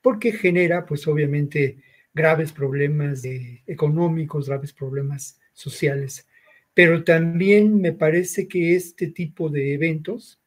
Porque 0.00 0.32
genera, 0.32 0.86
pues 0.86 1.06
obviamente, 1.06 1.76
graves 2.14 2.52
problemas 2.52 3.22
económicos, 3.66 4.48
graves 4.48 4.72
problemas 4.72 5.38
sociales. 5.52 6.26
Pero 6.72 7.04
también 7.04 7.78
me 7.78 7.92
parece 7.92 8.48
que 8.48 8.74
este 8.74 9.08
tipo 9.08 9.50
de 9.50 9.74
eventos, 9.74 10.40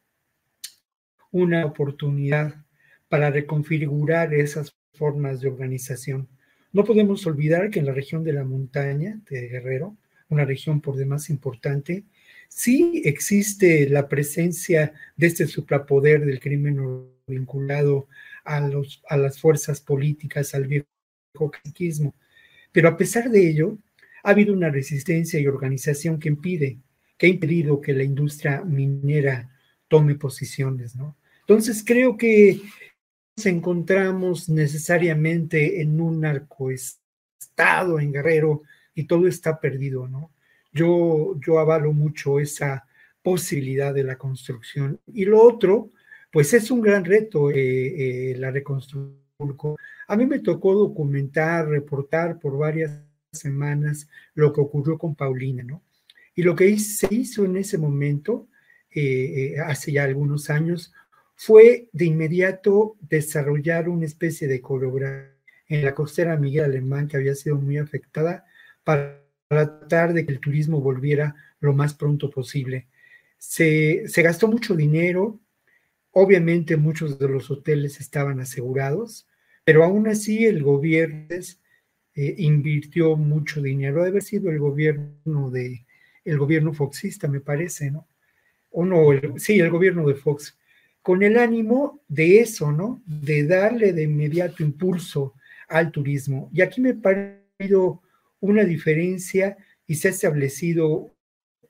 una 1.32 1.64
oportunidad 1.66 2.56
para 3.08 3.30
reconfigurar 3.30 4.34
esas 4.34 4.76
formas 4.94 5.42
de 5.42 5.50
organización. 5.50 6.28
No 6.72 6.84
podemos 6.84 7.28
olvidar 7.28 7.70
que 7.70 7.80
en 7.80 7.86
la 7.86 7.94
región 7.94 8.24
de 8.24 8.34
la 8.34 8.44
montaña 8.44 9.22
de 9.30 9.48
Guerrero, 9.48 9.96
una 10.30 10.46
región 10.46 10.82
por 10.82 10.96
demás 10.96 11.30
importante, 11.30 12.04
sí 12.48 13.02
existe 13.06 13.90
la 13.90 14.08
presencia 14.08 14.94
de 15.16 15.28
este 15.28 15.48
suprapoder 15.48 16.26
del 16.26 16.40
crimen 16.40 16.78
vinculado 17.28 18.08
a, 18.44 18.60
los, 18.60 19.02
a 19.10 19.18
las 19.18 19.40
fuerzas 19.40 19.82
políticas, 19.82 20.54
al 20.54 20.68
viejo 20.68 20.88
caciquismo. 21.52 22.16
Pero 22.72 22.90
a 22.90 22.98
pesar 22.98 23.30
de 23.30 23.48
ello, 23.48 23.78
ha 24.24 24.32
habido 24.32 24.54
una 24.54 24.70
resistencia 24.70 25.40
y 25.40 25.48
organización 25.48 26.20
que 26.20 26.30
impide, 26.30 26.80
que 27.18 27.28
ha 27.28 27.30
impedido 27.30 27.82
que 27.82 27.94
la 27.94 28.04
industria 28.04 28.64
minera 28.64 29.50
tome 29.88 30.16
posiciones, 30.16 30.96
¿no? 30.96 31.18
Entonces 31.42 31.84
creo 31.86 32.16
que 32.18 32.62
nos 33.36 33.46
encontramos 33.46 34.48
necesariamente 34.48 35.82
en 35.82 36.00
un 36.00 36.22
narcoestado 36.22 38.00
en 38.00 38.14
Guerrero 38.14 38.64
y 38.96 39.06
todo 39.06 39.28
está 39.28 39.60
perdido, 39.60 40.08
¿no? 40.08 40.32
Yo, 40.72 41.40
yo 41.46 41.60
avalo 41.60 41.94
mucho 41.94 42.40
esa 42.40 42.86
posibilidad 43.22 43.94
de 43.94 44.04
la 44.04 44.18
construcción. 44.18 45.00
Y 45.08 45.26
lo 45.26 45.42
otro, 45.42 45.92
pues 46.32 46.54
es 46.54 46.70
un 46.72 46.82
gran 46.82 47.06
reto 47.06 47.50
eh, 47.50 48.32
eh, 48.32 48.36
la 48.38 48.52
reconstrucción. 48.52 49.18
A 50.08 50.16
mí 50.16 50.26
me 50.26 50.40
tocó 50.40 50.74
documentar, 50.74 51.68
reportar 51.68 52.40
por 52.40 52.58
varias 52.58 53.02
semanas 53.32 54.08
lo 54.36 54.54
que 54.54 54.62
ocurrió 54.62 54.98
con 54.98 55.16
Paulina, 55.16 55.64
¿no? 55.64 55.84
Y 56.36 56.44
lo 56.44 56.56
que 56.56 56.78
se 56.80 57.08
hizo 57.14 57.46
en 57.46 57.58
ese 57.58 57.78
momento, 57.78 58.48
eh, 58.92 59.56
hace 59.66 59.92
ya 59.92 60.04
algunos 60.04 60.50
años, 60.50 60.94
fue 61.36 61.90
de 61.92 62.06
inmediato 62.06 62.96
desarrollar 63.02 63.90
una 63.90 64.06
especie 64.06 64.48
de 64.48 64.62
coreografía 64.62 65.34
en 65.68 65.86
la 65.86 65.96
costera 65.96 66.38
Miguel 66.38 66.66
Alemán, 66.66 67.08
que 67.08 67.18
había 67.18 67.36
sido 67.36 67.56
muy 67.56 67.78
afectada, 67.78 68.46
para 68.84 69.24
tratar 69.48 70.14
de 70.14 70.26
que 70.26 70.32
el 70.32 70.40
turismo 70.40 70.82
volviera 70.82 71.36
lo 71.60 71.74
más 71.74 71.94
pronto 71.94 72.30
posible. 72.30 72.88
Se, 73.38 74.06
gastó 74.18 74.48
mucho 74.48 74.76
dinero, 74.76 75.40
obviamente 76.12 76.78
muchos 76.78 77.20
de 77.20 77.28
los 77.28 77.52
hoteles 77.52 78.00
estaban 78.00 78.40
asegurados, 78.40 79.28
pero 79.64 79.84
aún 79.84 80.08
así 80.08 80.46
el 80.46 80.64
gobierno 80.64 81.28
eh, 82.16 82.36
invirtió 82.38 83.16
mucho 83.16 83.62
dinero. 83.62 83.98
Debe 83.98 84.10
haber 84.10 84.24
sido 84.24 84.50
el 84.50 84.60
gobierno 84.60 85.50
de 85.52 85.86
el 86.26 86.38
gobierno 86.38 86.74
foxista, 86.74 87.28
me 87.28 87.42
parece, 87.42 87.92
¿no? 87.92 88.08
O 88.70 88.86
no, 88.86 89.38
sí, 89.38 89.60
el 89.60 89.70
gobierno 89.70 90.08
de 90.08 90.16
Fox, 90.16 90.58
con 91.02 91.22
el 91.22 91.38
ánimo 91.38 92.02
de 92.08 92.40
eso, 92.40 92.72
¿no? 92.72 93.04
De 93.06 93.46
darle 93.46 93.92
de 93.94 94.04
inmediato 94.04 94.64
impulso 94.64 95.34
al 95.68 95.92
turismo. 95.92 96.50
Y 96.54 96.62
aquí 96.62 96.80
me 96.82 96.94
parece 96.94 97.44
una 98.44 98.66
diferencia 98.66 99.56
y 99.88 99.96
se 99.96 100.10
ha 100.10 100.12
establecido 100.12 101.16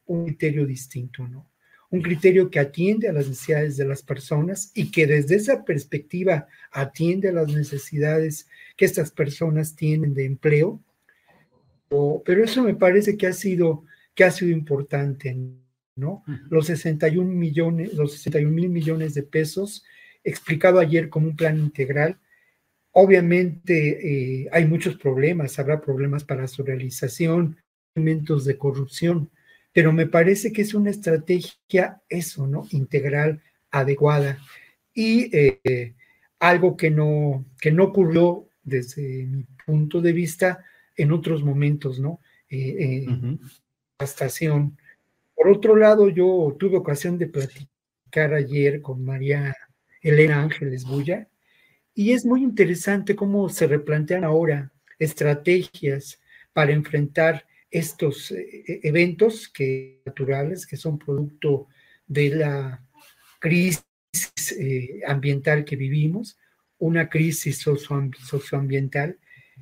un 0.08 0.26
criterio 0.26 0.66
distinto, 0.66 1.28
¿no? 1.28 1.48
Un 1.92 2.02
criterio 2.02 2.50
que 2.50 2.60
atiende 2.60 3.08
a 3.08 3.14
las 3.14 3.28
necesidades 3.28 3.78
de 3.78 3.86
las 3.86 4.02
personas 4.02 4.72
y 4.74 4.90
que 4.90 5.06
desde 5.06 5.36
esa 5.36 5.64
perspectiva 5.64 6.48
atiende 6.72 7.30
a 7.30 7.34
las 7.34 7.48
necesidades 7.48 8.48
que 8.76 8.86
estas 8.86 9.12
personas 9.12 9.76
tienen 9.76 10.16
de 10.16 10.26
empleo. 10.26 10.82
pero 12.26 12.44
eso 12.44 12.64
me 12.64 12.74
parece 12.74 13.18
que 13.18 13.28
ha 13.28 13.34
sido, 13.34 13.86
que 14.16 14.24
ha 14.24 14.32
sido 14.32 14.50
importante, 14.50 15.38
¿no? 15.96 16.24
Los 16.50 16.66
61 16.66 17.32
millones, 17.32 17.94
los 17.94 18.14
61 18.14 18.52
mil 18.52 18.70
millones 18.70 19.14
de 19.14 19.22
pesos, 19.22 19.86
explicado 20.24 20.80
ayer 20.80 21.08
como 21.10 21.28
un 21.28 21.36
plan 21.36 21.60
integral, 21.60 22.18
Obviamente 22.96 24.44
eh, 24.44 24.50
hay 24.52 24.66
muchos 24.66 24.98
problemas, 24.98 25.58
habrá 25.58 25.82
problemas 25.82 26.24
para 26.24 26.48
su 26.48 26.64
realización, 26.64 27.58
elementos 27.96 28.46
de 28.46 28.58
corrupción, 28.58 29.32
pero 29.72 29.92
me 29.92 30.06
parece 30.06 30.54
que 30.54 30.62
es 30.62 30.76
una 30.76 30.92
estrategia 30.92 32.02
eso, 32.08 32.46
¿no? 32.46 32.68
Integral, 32.70 33.42
adecuada 33.72 34.38
y 34.94 35.36
eh, 35.36 35.96
algo 36.40 36.78
que 36.78 36.92
no, 36.92 37.46
que 37.60 37.72
no 37.72 37.86
ocurrió 37.86 38.48
desde 38.64 39.26
mi 39.26 39.44
punto 39.66 40.00
de 40.00 40.14
vista 40.14 40.64
en 40.96 41.12
otros 41.12 41.44
momentos, 41.44 42.00
¿no? 42.00 42.20
Eh, 42.48 43.08
estación 43.98 44.78
Por 45.34 45.48
otro 45.48 45.76
lado, 45.76 46.10
yo 46.10 46.56
tuve 46.60 46.78
ocasión 46.78 47.18
de 47.18 47.26
platicar 47.26 48.36
ayer 48.36 48.82
con 48.84 49.04
María 49.04 49.56
Elena 50.02 50.44
Ángeles 50.44 50.86
Bulla 50.86 51.28
y 51.96 52.14
es 52.14 52.26
muy 52.26 52.44
interesante 52.44 53.16
cómo 53.16 53.50
se 53.50 53.68
replantean 53.68 54.24
ahora 54.24 54.72
estrategias 55.00 56.20
para 56.52 56.72
enfrentar 56.72 57.46
estos 57.70 58.32
eh, 58.32 58.80
eventos 58.84 59.48
que, 59.50 60.02
naturales 60.06 60.66
que 60.66 60.78
son 60.78 61.00
producto 61.00 61.68
de 62.06 62.30
la 62.30 62.84
crisis 63.40 63.84
eh, 64.58 65.02
ambiental 65.08 65.66
que 65.66 65.76
vivimos, 65.76 66.38
una 66.78 67.10
crisis 67.10 67.60
socioambiental, 67.60 69.18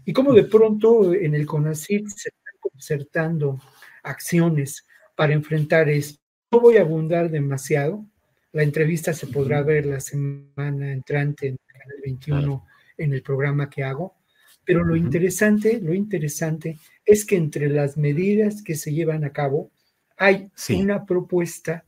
y 0.06 0.14
cómo 0.14 0.34
de 0.34 0.44
pronto 0.44 1.14
en 1.14 1.36
el 1.36 1.46
CONACYT 1.46 2.08
se 2.08 2.30
están 2.30 2.56
concertando 2.60 3.62
acciones 4.04 4.86
para 5.16 5.34
enfrentar 5.34 5.90
esto. 5.90 6.20
No 6.52 6.60
voy 6.60 6.78
a 6.78 6.82
abundar 6.82 7.30
demasiado, 7.30 8.06
la 8.54 8.64
entrevista 8.64 9.14
se 9.14 9.28
podrá 9.28 9.62
ver 9.64 9.86
la 9.86 10.00
semana 10.00 10.92
entrante 10.92 11.48
en 11.48 11.54
el 11.54 11.80
canal 11.80 11.98
21 12.04 12.66
en 12.98 13.14
el 13.14 13.22
programa 13.22 13.70
que 13.70 13.84
hago, 13.84 14.16
pero 14.64 14.84
lo 14.84 14.96
interesante, 14.96 15.80
lo 15.82 15.94
interesante 15.94 16.78
es 17.06 17.26
que 17.26 17.36
entre 17.36 17.70
las 17.70 17.98
medidas 17.98 18.62
que 18.62 18.76
se 18.76 18.94
llevan 18.94 19.24
a 19.24 19.34
cabo 19.34 19.72
hay 20.18 20.52
una 20.70 21.06
propuesta 21.06 21.86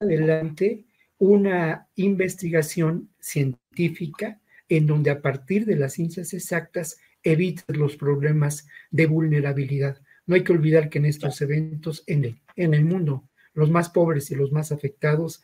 adelante, 0.00 0.84
una 1.18 1.86
investigación 1.94 3.10
científica 3.20 4.40
en 4.68 4.86
donde 4.86 5.10
a 5.10 5.22
partir 5.22 5.64
de 5.64 5.76
las 5.76 5.92
ciencias 5.92 6.34
exactas 6.34 6.98
evitas 7.22 7.64
los 7.68 7.96
problemas 7.96 8.66
de 8.90 9.06
vulnerabilidad. 9.06 10.00
No 10.26 10.34
hay 10.34 10.42
que 10.42 10.52
olvidar 10.52 10.88
que 10.88 10.98
en 10.98 11.06
estos 11.06 11.40
eventos 11.40 12.02
en 12.06 12.24
el, 12.24 12.42
en 12.56 12.74
el 12.74 12.84
mundo, 12.84 13.28
los 13.54 13.70
más 13.70 13.90
pobres 13.90 14.30
y 14.30 14.34
los 14.34 14.50
más 14.50 14.72
afectados, 14.72 15.42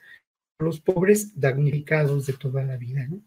los 0.58 0.80
pobres 0.80 1.38
damnificados 1.38 2.26
de 2.26 2.32
toda 2.32 2.64
la 2.64 2.76
vida. 2.76 3.06
¿no? 3.08 3.20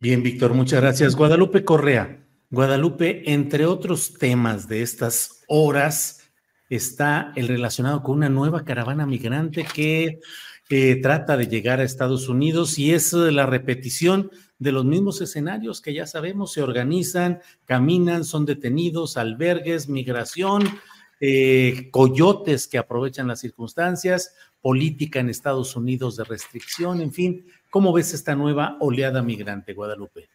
Bien, 0.00 0.22
Víctor, 0.22 0.52
muchas 0.52 0.80
gracias. 0.80 1.14
Guadalupe 1.14 1.64
Correa. 1.64 2.26
Guadalupe, 2.50 3.32
entre 3.32 3.66
otros 3.66 4.14
temas 4.14 4.68
de 4.68 4.82
estas 4.82 5.44
horas, 5.46 6.28
está 6.68 7.32
el 7.36 7.48
relacionado 7.48 8.02
con 8.02 8.16
una 8.16 8.28
nueva 8.28 8.64
caravana 8.64 9.06
migrante 9.06 9.64
que 9.64 10.18
eh, 10.68 10.96
trata 10.96 11.36
de 11.36 11.46
llegar 11.46 11.80
a 11.80 11.84
Estados 11.84 12.28
Unidos 12.28 12.78
y 12.78 12.92
es 12.92 13.12
la 13.12 13.46
repetición 13.46 14.30
de 14.58 14.72
los 14.72 14.84
mismos 14.84 15.20
escenarios 15.20 15.80
que 15.80 15.94
ya 15.94 16.06
sabemos, 16.06 16.52
se 16.52 16.62
organizan, 16.62 17.40
caminan, 17.64 18.24
son 18.24 18.44
detenidos, 18.44 19.16
albergues, 19.16 19.88
migración, 19.88 20.64
eh, 21.20 21.88
coyotes 21.92 22.66
que 22.66 22.78
aprovechan 22.78 23.28
las 23.28 23.40
circunstancias, 23.40 24.34
política 24.62 25.18
en 25.18 25.28
Estados 25.28 25.76
Unidos 25.76 26.16
de 26.16 26.24
restricción, 26.24 27.00
en 27.00 27.12
fin, 27.12 27.44
¿cómo 27.68 27.92
ves 27.92 28.14
esta 28.14 28.34
nueva 28.36 28.76
oleada 28.80 29.20
migrante, 29.20 29.74
Guadalupe? 29.74 30.28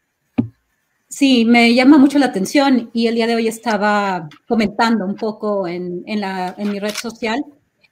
Sí, 1.10 1.46
me 1.46 1.74
llama 1.74 1.98
mucho 1.98 2.20
la 2.20 2.26
atención 2.26 2.90
y 2.92 3.08
el 3.08 3.16
día 3.16 3.28
de 3.28 3.36
hoy 3.36 3.48
estaba 3.48 4.28
comentando 4.46 5.06
un 5.06 5.16
poco 5.16 5.66
en, 5.66 6.04
la, 6.06 6.54
en 6.58 6.70
mi 6.70 6.80
red 6.80 6.94
social, 6.94 7.42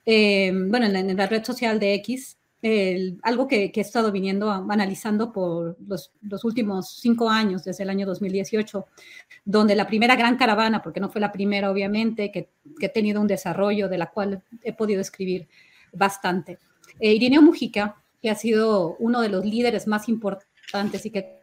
eh, 0.06 0.52
bueno, 0.54 0.86
en 0.88 1.16
la, 1.16 1.26
red 1.26 1.44
social 1.44 1.80
de 1.80 1.94
X, 1.96 2.38
algo 3.24 3.48
que, 3.48 3.72
he 3.74 3.80
estado 3.80 4.12
viniendo 4.12 4.52
analizando 4.52 5.32
por 5.32 5.78
los, 5.88 6.12
últimos 6.44 6.98
cinco 7.00 7.30
años, 7.30 7.64
desde 7.64 7.84
el 7.84 7.90
año 7.90 8.06
2018, 8.06 8.86
donde 9.46 9.76
la 9.76 9.88
primera 9.88 10.18
gran 10.18 10.36
caravana, 10.36 10.82
porque 10.82 11.00
no 11.00 11.10
fue 11.10 11.22
la 11.22 11.32
primera 11.32 11.72
obviamente, 11.72 12.32
que, 12.32 12.50
que 12.78 12.88
he 12.88 12.90
tenido 12.90 13.22
un 13.22 13.28
desarrollo 13.28 13.88
de 13.88 13.98
la 13.98 14.12
cual 14.12 14.44
he 14.62 14.74
podido 14.74 15.00
escribir 15.00 15.48
bastante. 15.96 16.60
Eh, 17.00 17.14
Irineo 17.14 17.42
Mujica, 17.42 18.02
que 18.22 18.30
ha 18.30 18.36
sido 18.36 18.96
uno 19.00 19.22
de 19.22 19.30
los 19.30 19.46
líderes 19.46 19.88
más 19.88 20.10
importantes 20.10 21.06
y 21.06 21.12
que 21.12 21.40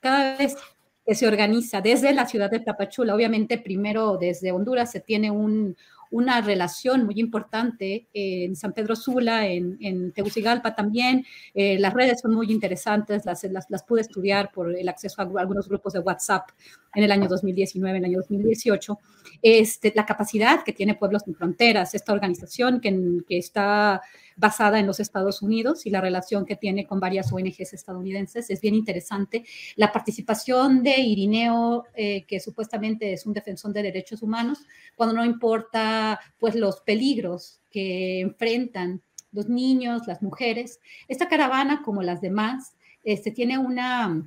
cada 0.00 0.36
vez 0.36 0.56
que 1.04 1.14
se 1.14 1.26
organiza 1.26 1.80
desde 1.80 2.12
la 2.12 2.26
ciudad 2.26 2.50
de 2.50 2.60
Tapachula, 2.60 3.14
obviamente 3.14 3.58
primero 3.58 4.16
desde 4.16 4.52
Honduras 4.52 4.90
se 4.90 5.00
tiene 5.00 5.30
un, 5.30 5.76
una 6.10 6.40
relación 6.40 7.06
muy 7.06 7.20
importante 7.20 8.08
en 8.12 8.56
San 8.56 8.72
Pedro 8.72 8.96
Sula, 8.96 9.46
en, 9.46 9.78
en 9.80 10.12
Tegucigalpa 10.12 10.74
también. 10.74 11.24
Eh, 11.54 11.78
las 11.78 11.94
redes 11.94 12.20
son 12.20 12.34
muy 12.34 12.50
interesantes, 12.50 13.24
las, 13.24 13.44
las, 13.68 13.82
pude 13.84 14.00
estudiar 14.00 14.50
por 14.52 14.76
el 14.76 14.88
acceso 14.88 15.20
a 15.20 15.40
algunos 15.40 15.68
grupos 15.68 15.92
de 15.92 16.00
WhatsApp 16.00 16.50
en 16.94 17.04
el 17.04 17.12
año 17.12 17.28
2019, 17.28 17.98
en 17.98 18.04
el 18.04 18.10
año 18.10 18.18
2018. 18.18 18.98
Este, 19.42 19.92
la 19.94 20.06
capacidad 20.06 20.64
que 20.64 20.72
tiene 20.72 20.94
Pueblos 20.94 21.22
Sin 21.24 21.34
Fronteras, 21.34 21.94
esta 21.94 22.12
organización 22.12 22.80
que, 22.80 22.90
está 23.28 24.02
basada 24.36 24.80
en 24.80 24.86
los 24.86 25.00
Estados 25.00 25.42
Unidos 25.42 25.86
y 25.86 25.90
la 25.90 26.00
relación 26.00 26.44
que 26.44 26.56
tiene 26.56 26.86
con 26.86 26.98
varias 26.98 27.32
ONGs 27.32 27.72
estadounidenses. 27.72 28.50
Es 28.50 28.60
bien 28.60 28.74
interesante. 28.74 29.44
La 29.76 29.92
participación 29.92 30.82
de 30.82 30.98
Irineo, 30.98 31.84
eh, 31.94 32.24
que 32.26 32.40
supuestamente 32.40 33.12
es 33.12 33.26
un 33.26 33.34
defensor 33.34 33.72
de 33.72 33.82
derechos 33.82 34.22
humanos, 34.22 34.58
cuando 34.96 35.14
no 35.14 35.24
importa 35.24 36.18
pues 36.38 36.54
los 36.54 36.80
peligros 36.80 37.60
que 37.70 38.20
enfrentan 38.20 39.02
los 39.32 39.48
niños, 39.48 40.06
las 40.06 40.22
mujeres. 40.22 40.80
Esta 41.06 41.28
caravana, 41.28 41.82
como 41.84 42.02
las 42.02 42.20
demás, 42.20 42.74
este, 43.04 43.30
tiene 43.30 43.58
una 43.58 44.26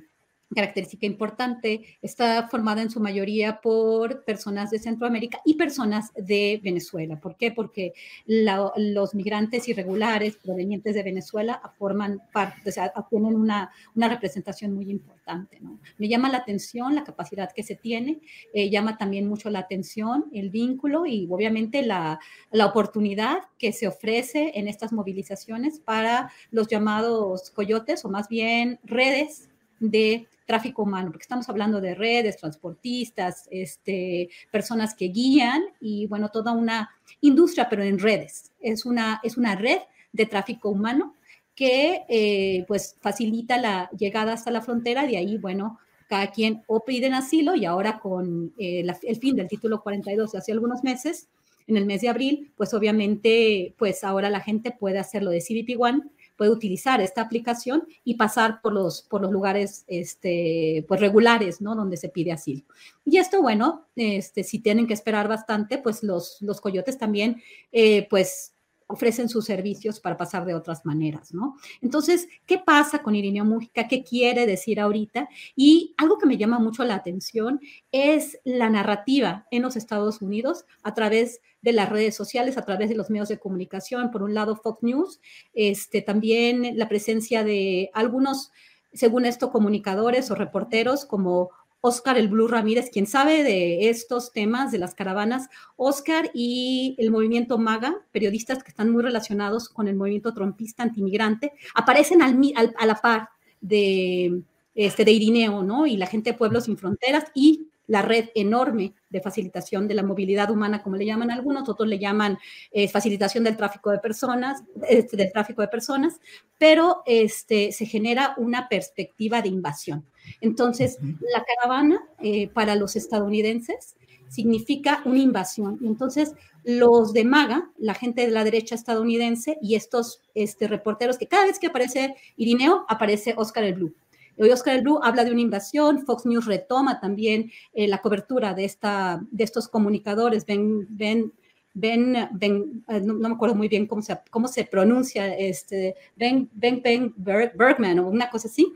característica 0.54 1.06
importante, 1.06 1.98
está 2.02 2.48
formada 2.48 2.82
en 2.82 2.90
su 2.90 3.00
mayoría 3.00 3.60
por 3.60 4.24
personas 4.24 4.70
de 4.70 4.78
Centroamérica 4.78 5.40
y 5.44 5.54
personas 5.54 6.12
de 6.14 6.60
Venezuela. 6.62 7.20
¿Por 7.20 7.36
qué? 7.36 7.50
Porque 7.50 7.92
los 8.26 9.14
migrantes 9.14 9.68
irregulares 9.68 10.36
provenientes 10.36 10.94
de 10.94 11.02
Venezuela 11.02 11.60
forman 11.78 12.22
parte, 12.32 12.68
o 12.68 12.72
sea, 12.72 12.92
tienen 13.10 13.34
una, 13.34 13.70
una 13.94 14.08
representación 14.08 14.72
muy 14.72 14.90
importante. 14.90 15.60
Me 15.98 16.08
llama 16.08 16.28
la 16.28 16.38
atención 16.38 16.94
la 16.94 17.04
capacidad 17.04 17.52
que 17.52 17.62
se 17.62 17.74
tiene, 17.76 18.20
eh, 18.52 18.70
llama 18.70 18.96
también 18.96 19.28
mucho 19.28 19.50
la 19.50 19.60
atención 19.60 20.26
el 20.32 20.50
vínculo 20.50 21.06
y 21.06 21.26
obviamente 21.30 21.82
la, 21.82 22.20
la 22.50 22.66
oportunidad 22.66 23.38
que 23.58 23.72
se 23.72 23.88
ofrece 23.88 24.52
en 24.54 24.68
estas 24.68 24.92
movilizaciones 24.92 25.80
para 25.80 26.30
los 26.50 26.68
llamados 26.68 27.50
coyotes 27.50 28.04
o 28.04 28.10
más 28.10 28.28
bien 28.28 28.78
redes 28.84 29.48
de 29.80 30.26
tráfico 30.46 30.82
humano, 30.82 31.10
porque 31.10 31.24
estamos 31.24 31.48
hablando 31.48 31.80
de 31.80 31.94
redes, 31.94 32.36
transportistas, 32.36 33.48
este, 33.50 34.28
personas 34.50 34.94
que 34.94 35.06
guían 35.06 35.62
y, 35.80 36.06
bueno, 36.06 36.28
toda 36.30 36.52
una 36.52 36.90
industria, 37.20 37.68
pero 37.68 37.82
en 37.82 37.98
redes. 37.98 38.52
Es 38.60 38.84
una, 38.84 39.20
es 39.22 39.36
una 39.36 39.56
red 39.56 39.78
de 40.12 40.26
tráfico 40.26 40.70
humano 40.70 41.14
que, 41.54 42.04
eh, 42.08 42.64
pues, 42.68 42.96
facilita 43.00 43.58
la 43.58 43.88
llegada 43.96 44.32
hasta 44.32 44.50
la 44.50 44.60
frontera. 44.60 45.06
De 45.06 45.16
ahí, 45.16 45.38
bueno, 45.38 45.78
cada 46.08 46.28
quien 46.28 46.62
o 46.66 46.84
piden 46.84 47.14
asilo 47.14 47.54
y 47.54 47.64
ahora 47.64 47.98
con 47.98 48.52
eh, 48.58 48.86
el 49.02 49.16
fin 49.16 49.36
del 49.36 49.48
título 49.48 49.82
42 49.82 50.34
hace 50.34 50.52
algunos 50.52 50.84
meses, 50.84 51.28
en 51.66 51.76
el 51.76 51.86
mes 51.86 52.02
de 52.02 52.08
abril, 52.08 52.52
pues 52.56 52.74
obviamente, 52.74 53.74
pues 53.78 54.04
ahora 54.04 54.28
la 54.30 54.40
gente 54.40 54.70
puede 54.70 54.98
hacerlo 54.98 55.30
de 55.30 55.40
CBP 55.40 55.80
One 55.80 56.02
puede 56.36 56.50
utilizar 56.50 57.00
esta 57.00 57.22
aplicación 57.22 57.86
y 58.04 58.14
pasar 58.14 58.60
por 58.60 58.72
los, 58.72 59.02
por 59.02 59.20
los 59.22 59.30
lugares 59.30 59.84
este, 59.86 60.84
pues 60.88 61.00
regulares, 61.00 61.60
¿no? 61.60 61.74
Donde 61.74 61.96
se 61.96 62.08
pide 62.08 62.32
asilo. 62.32 62.64
Y 63.04 63.18
esto, 63.18 63.42
bueno, 63.42 63.86
este, 63.96 64.44
si 64.44 64.58
tienen 64.58 64.86
que 64.86 64.94
esperar 64.94 65.28
bastante, 65.28 65.78
pues 65.78 66.02
los, 66.02 66.40
los 66.40 66.60
coyotes 66.60 66.98
también, 66.98 67.42
eh, 67.72 68.06
pues 68.08 68.53
ofrecen 68.86 69.28
sus 69.28 69.44
servicios 69.44 70.00
para 70.00 70.16
pasar 70.16 70.44
de 70.44 70.54
otras 70.54 70.84
maneras, 70.84 71.32
¿no? 71.32 71.56
Entonces, 71.80 72.28
¿qué 72.46 72.58
pasa 72.58 73.02
con 73.02 73.14
Irineo 73.14 73.44
Mújica? 73.44 73.88
¿Qué 73.88 74.02
quiere 74.02 74.46
decir 74.46 74.80
ahorita? 74.80 75.28
Y 75.56 75.94
algo 75.96 76.18
que 76.18 76.26
me 76.26 76.36
llama 76.36 76.58
mucho 76.58 76.84
la 76.84 76.94
atención 76.94 77.60
es 77.92 78.38
la 78.44 78.70
narrativa 78.70 79.46
en 79.50 79.62
los 79.62 79.76
Estados 79.76 80.20
Unidos 80.20 80.64
a 80.82 80.94
través 80.94 81.40
de 81.62 81.72
las 81.72 81.88
redes 81.88 82.14
sociales, 82.14 82.58
a 82.58 82.64
través 82.64 82.90
de 82.90 82.94
los 82.94 83.10
medios 83.10 83.28
de 83.28 83.38
comunicación. 83.38 84.10
Por 84.10 84.22
un 84.22 84.34
lado, 84.34 84.56
Fox 84.56 84.82
News, 84.82 85.20
este, 85.54 86.02
también 86.02 86.76
la 86.76 86.88
presencia 86.88 87.42
de 87.42 87.90
algunos, 87.94 88.52
según 88.92 89.24
esto, 89.24 89.50
comunicadores 89.50 90.30
o 90.30 90.34
reporteros 90.34 91.06
como 91.06 91.50
Oscar 91.86 92.16
el 92.16 92.28
Blue 92.28 92.48
Ramírez, 92.48 92.88
quien 92.90 93.06
sabe 93.06 93.42
de 93.42 93.90
estos 93.90 94.32
temas 94.32 94.72
de 94.72 94.78
las 94.78 94.94
caravanas, 94.94 95.50
Oscar 95.76 96.30
y 96.32 96.94
el 96.96 97.10
movimiento 97.10 97.58
MAGA, 97.58 97.94
periodistas 98.10 98.64
que 98.64 98.70
están 98.70 98.88
muy 98.88 99.02
relacionados 99.02 99.68
con 99.68 99.86
el 99.86 99.94
movimiento 99.94 100.32
trompista 100.32 100.82
antimigrante, 100.82 101.52
aparecen 101.74 102.22
al, 102.22 102.40
a 102.78 102.86
la 102.86 102.94
par 102.94 103.28
de, 103.60 104.44
este, 104.74 105.04
de 105.04 105.12
Irineo, 105.12 105.62
¿no? 105.62 105.86
Y 105.86 105.98
la 105.98 106.06
gente 106.06 106.32
de 106.32 106.38
Pueblos 106.38 106.64
Sin 106.64 106.78
Fronteras 106.78 107.24
y 107.34 107.68
la 107.86 108.02
red 108.02 108.30
enorme 108.34 108.94
de 109.10 109.20
facilitación 109.20 109.86
de 109.86 109.94
la 109.94 110.02
movilidad 110.02 110.50
humana, 110.50 110.82
como 110.82 110.96
le 110.96 111.06
llaman 111.06 111.30
algunos, 111.30 111.68
otros 111.68 111.88
le 111.88 111.98
llaman 111.98 112.38
eh, 112.72 112.88
facilitación 112.88 113.44
del 113.44 113.56
tráfico 113.56 113.90
de 113.90 113.98
personas, 113.98 114.62
este, 114.88 115.16
del 115.16 115.32
tráfico 115.32 115.62
de 115.62 115.68
personas, 115.68 116.20
pero 116.58 117.02
este, 117.06 117.72
se 117.72 117.86
genera 117.86 118.34
una 118.38 118.68
perspectiva 118.68 119.42
de 119.42 119.48
invasión. 119.48 120.04
Entonces, 120.40 120.98
la 121.00 121.44
caravana 121.44 122.02
eh, 122.20 122.48
para 122.48 122.74
los 122.76 122.96
estadounidenses 122.96 123.94
significa 124.28 125.02
una 125.04 125.18
invasión. 125.18 125.78
Y 125.80 125.86
entonces 125.86 126.34
los 126.64 127.12
de 127.12 127.24
MAGA, 127.24 127.70
la 127.78 127.94
gente 127.94 128.22
de 128.22 128.32
la 128.32 128.42
derecha 128.42 128.74
estadounidense 128.74 129.58
y 129.60 129.74
estos 129.74 130.20
este, 130.34 130.66
reporteros 130.66 131.18
que 131.18 131.28
cada 131.28 131.46
vez 131.46 131.58
que 131.58 131.68
aparece 131.68 132.16
Irineo, 132.36 132.84
aparece 132.88 133.34
Oscar 133.36 133.64
el 133.64 133.74
Blue. 133.74 133.94
Hoy 134.38 134.50
Oscar 134.50 134.76
el 134.76 134.82
Blue 134.82 135.00
habla 135.02 135.24
de 135.24 135.32
una 135.32 135.40
invasión, 135.40 136.04
Fox 136.04 136.26
News 136.26 136.46
retoma 136.46 137.00
también 137.00 137.50
eh, 137.72 137.88
la 137.88 137.98
cobertura 137.98 138.54
de, 138.54 138.64
esta, 138.64 139.20
de 139.30 139.44
estos 139.44 139.68
comunicadores, 139.68 140.44
ven, 140.46 140.86
ven 140.90 141.32
Ben, 141.76 142.28
ben 142.30 142.84
eh, 142.88 143.00
no, 143.00 143.14
me 143.14 143.34
acuerdo 143.34 143.56
muy 143.56 143.66
bien 143.66 143.88
cómo 143.88 144.00
se, 144.00 144.16
cómo 144.30 144.46
se 144.46 144.64
pronuncia, 144.64 145.34
este, 145.36 145.96
Ben, 146.14 146.48
ben, 146.52 146.80
ben 146.80 147.12
Bergman 147.16 147.98
o 147.98 148.08
una 148.08 148.30
cosa 148.30 148.46
así. 148.46 148.72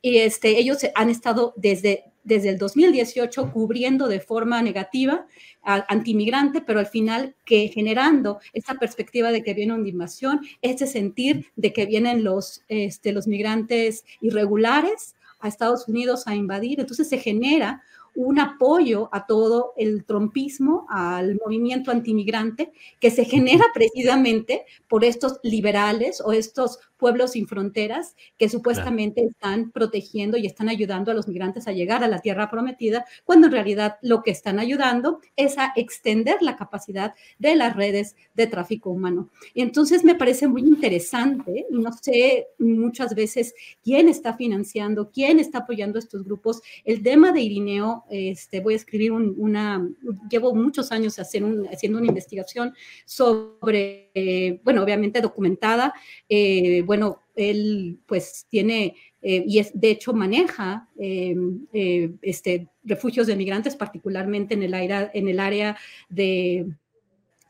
Y 0.00 0.16
este, 0.16 0.58
ellos 0.58 0.78
han 0.94 1.10
estado 1.10 1.52
desde, 1.56 2.04
desde 2.24 2.50
el 2.50 2.58
2018 2.58 3.52
cubriendo 3.52 4.08
de 4.08 4.20
forma 4.20 4.62
negativa 4.62 5.26
al 5.62 5.84
antimigrante, 5.88 6.60
pero 6.60 6.78
al 6.78 6.86
final 6.86 7.34
que 7.44 7.68
generando 7.68 8.40
esta 8.52 8.74
perspectiva 8.74 9.30
de 9.32 9.42
que 9.42 9.54
viene 9.54 9.74
una 9.74 9.88
invasión, 9.88 10.40
este 10.62 10.86
sentir 10.86 11.46
de 11.56 11.72
que 11.72 11.86
vienen 11.86 12.24
los, 12.24 12.62
este, 12.68 13.12
los 13.12 13.26
migrantes 13.26 14.04
irregulares 14.20 15.14
a 15.40 15.48
Estados 15.48 15.88
Unidos 15.88 16.26
a 16.26 16.34
invadir. 16.34 16.80
Entonces 16.80 17.08
se 17.08 17.18
genera 17.18 17.82
un 18.14 18.40
apoyo 18.40 19.08
a 19.12 19.26
todo 19.26 19.74
el 19.76 20.04
trompismo, 20.04 20.86
al 20.90 21.38
movimiento 21.44 21.92
antimigrante, 21.92 22.72
que 22.98 23.12
se 23.12 23.24
genera 23.24 23.64
precisamente 23.72 24.64
por 24.88 25.04
estos 25.04 25.38
liberales 25.44 26.20
o 26.20 26.32
estos 26.32 26.80
pueblos 26.98 27.32
sin 27.32 27.46
fronteras 27.46 28.14
que 28.36 28.48
supuestamente 28.48 29.22
están 29.22 29.70
protegiendo 29.70 30.36
y 30.36 30.46
están 30.46 30.68
ayudando 30.68 31.10
a 31.10 31.14
los 31.14 31.28
migrantes 31.28 31.66
a 31.66 31.72
llegar 31.72 32.04
a 32.04 32.08
la 32.08 32.18
tierra 32.18 32.50
prometida, 32.50 33.06
cuando 33.24 33.46
en 33.46 33.52
realidad 33.52 33.96
lo 34.02 34.22
que 34.22 34.30
están 34.30 34.58
ayudando 34.58 35.20
es 35.36 35.56
a 35.56 35.72
extender 35.76 36.42
la 36.42 36.56
capacidad 36.56 37.14
de 37.38 37.56
las 37.56 37.74
redes 37.74 38.16
de 38.34 38.46
tráfico 38.46 38.90
humano. 38.90 39.30
Y 39.54 39.62
entonces 39.62 40.04
me 40.04 40.14
parece 40.14 40.48
muy 40.48 40.62
interesante, 40.62 41.66
y 41.70 41.78
no 41.78 41.92
sé 41.92 42.48
muchas 42.58 43.14
veces 43.14 43.54
quién 43.82 44.08
está 44.08 44.34
financiando, 44.34 45.10
quién 45.10 45.38
está 45.38 45.58
apoyando 45.58 45.98
estos 45.98 46.24
grupos. 46.24 46.60
El 46.84 47.02
tema 47.02 47.32
de 47.32 47.40
Irineo, 47.40 48.04
este, 48.10 48.60
voy 48.60 48.74
a 48.74 48.76
escribir 48.76 49.12
una, 49.12 49.88
llevo 50.30 50.54
muchos 50.54 50.92
años 50.92 51.18
hacer 51.18 51.38
haciendo 51.70 51.98
una 51.98 52.08
investigación 52.08 52.74
sobre, 53.04 54.10
eh, 54.14 54.60
bueno, 54.64 54.82
obviamente 54.82 55.20
documentada, 55.20 55.94
eh, 56.28 56.82
bueno, 56.88 57.20
él 57.36 57.98
pues 58.06 58.46
tiene 58.48 58.94
eh, 59.20 59.44
y 59.46 59.58
es, 59.58 59.78
de 59.78 59.90
hecho 59.90 60.14
maneja 60.14 60.88
eh, 60.98 61.36
eh, 61.74 62.10
este, 62.22 62.68
refugios 62.82 63.26
de 63.26 63.36
migrantes, 63.36 63.76
particularmente 63.76 64.54
en 64.54 64.62
el, 64.62 64.72
área, 64.72 65.10
en 65.12 65.28
el 65.28 65.38
área 65.38 65.76
de, 66.08 66.66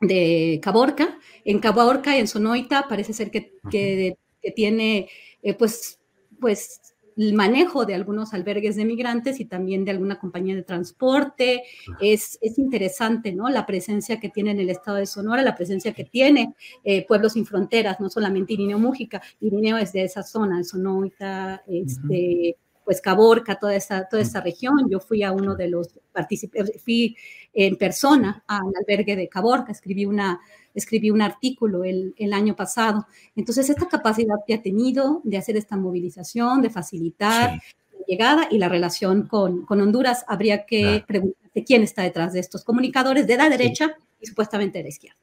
de 0.00 0.58
Caborca. 0.60 1.20
En 1.44 1.60
Caborca, 1.60 2.18
en 2.18 2.26
Sonoita, 2.26 2.86
parece 2.88 3.12
ser 3.12 3.30
que, 3.30 3.52
que, 3.70 4.16
que 4.42 4.50
tiene 4.50 5.08
pues, 5.56 6.00
pues 6.40 6.96
el 7.18 7.34
manejo 7.34 7.84
de 7.84 7.94
algunos 7.94 8.32
albergues 8.32 8.76
de 8.76 8.84
migrantes 8.84 9.40
y 9.40 9.44
también 9.44 9.84
de 9.84 9.90
alguna 9.90 10.20
compañía 10.20 10.54
de 10.54 10.62
transporte. 10.62 11.64
Es, 12.00 12.38
es 12.40 12.58
interesante, 12.58 13.32
¿no? 13.32 13.48
La 13.48 13.66
presencia 13.66 14.20
que 14.20 14.28
tiene 14.28 14.52
en 14.52 14.60
el 14.60 14.70
estado 14.70 14.98
de 14.98 15.06
Sonora, 15.06 15.42
la 15.42 15.56
presencia 15.56 15.92
que 15.92 16.04
tiene 16.04 16.54
eh, 16.84 17.04
Pueblos 17.06 17.32
sin 17.32 17.44
Fronteras, 17.44 17.98
no 17.98 18.08
solamente 18.08 18.52
Irineo 18.52 18.78
Mújica, 18.78 19.20
Irineo 19.40 19.76
es 19.78 19.92
de 19.92 20.04
esa 20.04 20.22
zona, 20.22 20.58
de 20.58 20.64
Sonoita, 20.64 21.62
este, 21.66 22.56
pues 22.84 23.00
Caborca, 23.00 23.58
toda 23.58 23.74
esta, 23.74 24.08
toda 24.08 24.22
esta 24.22 24.40
región. 24.40 24.88
Yo 24.88 25.00
fui 25.00 25.24
a 25.24 25.32
uno 25.32 25.56
de 25.56 25.68
los 25.68 25.88
participantes, 26.12 26.80
fui 26.82 27.16
en 27.52 27.76
persona 27.76 28.44
al 28.46 28.72
albergue 28.80 29.16
de 29.16 29.28
Caborca, 29.28 29.72
escribí 29.72 30.06
una 30.06 30.40
escribí 30.74 31.10
un 31.10 31.22
artículo 31.22 31.84
el, 31.84 32.14
el, 32.16 32.32
año 32.32 32.54
pasado. 32.54 33.06
Entonces, 33.36 33.68
esta 33.70 33.86
capacidad 33.88 34.36
que 34.46 34.54
ha 34.54 34.62
tenido 34.62 35.20
de 35.24 35.36
hacer 35.36 35.56
esta 35.56 35.76
movilización, 35.76 36.62
de 36.62 36.70
facilitar 36.70 37.52
la 37.52 38.06
llegada 38.06 38.48
y 38.50 38.58
la 38.58 38.68
relación 38.68 39.26
con, 39.26 39.64
con 39.64 39.80
Honduras, 39.80 40.24
habría 40.28 40.64
que 40.66 41.04
preguntarse 41.06 41.64
quién 41.64 41.82
está 41.82 42.02
detrás 42.02 42.32
de 42.32 42.40
estos 42.40 42.64
comunicadores 42.64 43.26
de 43.26 43.36
la 43.36 43.48
derecha 43.48 43.96
y 44.20 44.26
supuestamente 44.26 44.78
de 44.78 44.84
la 44.84 44.88
izquierda. 44.88 45.18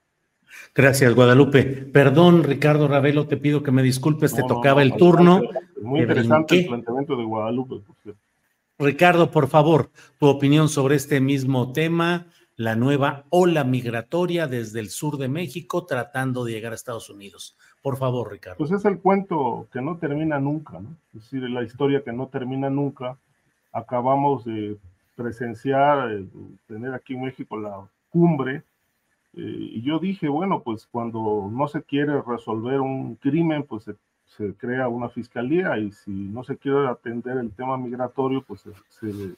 Gracias, 0.73 1.13
Guadalupe. 1.13 1.63
Perdón, 1.63 2.43
Ricardo 2.43 2.87
Ravelo, 2.87 3.27
te 3.27 3.37
pido 3.37 3.63
que 3.63 3.71
me 3.71 3.83
disculpes, 3.83 4.33
te 4.33 4.43
tocaba 4.43 4.81
el 4.81 4.95
turno. 4.95 5.41
Muy 5.81 6.01
interesante 6.01 6.59
el 6.59 6.67
planteamiento 6.67 7.15
de 7.15 7.23
Guadalupe. 7.23 7.75
Ricardo, 8.77 9.31
por 9.31 9.47
favor, 9.47 9.89
tu 10.19 10.27
opinión 10.27 10.67
sobre 10.67 10.95
este 10.95 11.21
mismo 11.21 11.71
tema 11.71 12.27
la 12.57 12.75
nueva 12.75 13.25
ola 13.29 13.63
migratoria 13.63 14.47
desde 14.47 14.79
el 14.79 14.89
sur 14.89 15.17
de 15.17 15.27
México 15.27 15.85
tratando 15.85 16.45
de 16.45 16.53
llegar 16.53 16.71
a 16.71 16.75
Estados 16.75 17.09
Unidos. 17.09 17.57
Por 17.81 17.97
favor, 17.97 18.31
Ricardo. 18.31 18.57
Pues 18.57 18.71
es 18.71 18.85
el 18.85 18.99
cuento 18.99 19.67
que 19.71 19.81
no 19.81 19.97
termina 19.97 20.39
nunca, 20.39 20.79
¿no? 20.79 20.95
Es 21.13 21.23
decir, 21.23 21.49
la 21.49 21.63
historia 21.63 22.03
que 22.03 22.13
no 22.13 22.27
termina 22.27 22.69
nunca. 22.69 23.17
Acabamos 23.71 24.45
de 24.45 24.77
presenciar, 25.15 26.11
eh, 26.11 26.25
tener 26.67 26.93
aquí 26.93 27.13
en 27.13 27.23
México 27.23 27.57
la 27.57 27.87
cumbre, 28.09 28.63
eh, 29.33 29.41
y 29.73 29.81
yo 29.81 29.99
dije, 29.99 30.29
bueno, 30.29 30.61
pues 30.63 30.87
cuando 30.87 31.49
no 31.51 31.67
se 31.67 31.83
quiere 31.83 32.21
resolver 32.21 32.79
un 32.79 33.15
crimen, 33.15 33.63
pues 33.63 33.83
se, 34.25 34.53
crea 34.55 34.87
una 34.87 35.09
fiscalía, 35.09 35.77
y 35.77 35.91
si 35.91 36.11
no 36.11 36.43
se 36.43 36.57
quiere 36.57 36.87
atender 36.87 37.37
el 37.37 37.51
tema 37.51 37.77
migratorio, 37.77 38.41
pues 38.41 38.61
se 38.61 38.71
se 38.89 39.35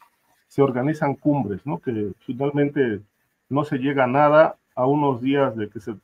organizan 0.62 1.15
cumbres, 1.15 1.65
¿no? 1.65 1.80
Que 1.80 2.12
finalmente 2.26 3.02
no 3.50 3.63
se 3.63 3.78
llega 3.78 4.06
a 4.06 4.08
nada 4.08 4.56
a 4.76 4.86
unos 4.86 5.22
días 5.22 5.56
de 5.56 5.70
que 5.70 5.80
se, 5.80 5.96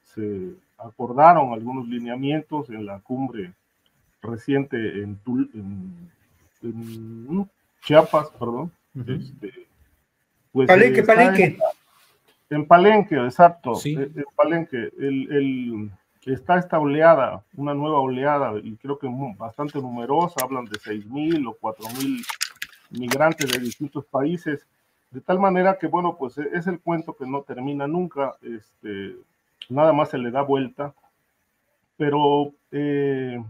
acordaron 0.77 1.53
algunos 1.53 1.87
lineamientos 1.87 2.69
en 2.69 2.85
la 2.85 2.99
cumbre 2.99 3.53
reciente 4.21 4.75
en, 5.01 5.17
en, 6.61 7.49
Chiapas, 7.81 8.29
perdón. 8.31 8.71
este, 8.95 9.67
pues, 10.51 10.67
palenque, 10.67 10.99
eh, 10.99 11.03
Palenque. 11.03 11.57
En, 12.49 12.65
Palenque, 12.65 13.15
exacto. 13.15 13.75
Sí. 13.75 13.95
Eh, 13.97 14.11
en 14.15 14.25
Palenque, 14.35 14.89
el, 14.97 15.31
el, 15.31 15.91
está 16.25 16.57
esta 16.57 16.79
oleada, 16.79 17.43
una 17.55 17.73
nueva 17.73 17.99
oleada, 17.99 18.53
y 18.61 18.75
creo 18.77 18.97
que 18.97 19.07
bastante 19.37 19.79
numerosa, 19.79 20.35
hablan 20.43 20.65
de 20.65 20.79
seis 20.79 21.05
mil 21.05 21.47
o 21.47 21.57
cuatro 21.59 21.85
mil 21.99 22.23
migrantes 22.97 23.51
de 23.51 23.59
distintos 23.59 24.05
países, 24.05 24.65
de 25.11 25.21
tal 25.21 25.39
manera 25.39 25.77
que, 25.77 25.87
bueno, 25.87 26.15
pues 26.17 26.37
e-, 26.37 26.49
es 26.53 26.67
el 26.67 26.79
cuento 26.79 27.15
que 27.15 27.25
no 27.25 27.41
termina 27.41 27.87
nunca, 27.87 28.35
este, 28.41 29.15
nada 29.69 29.93
más 29.93 30.09
se 30.09 30.17
le 30.17 30.31
da 30.31 30.41
vuelta, 30.41 30.93
pero 31.97 32.51
eh, 32.71 33.43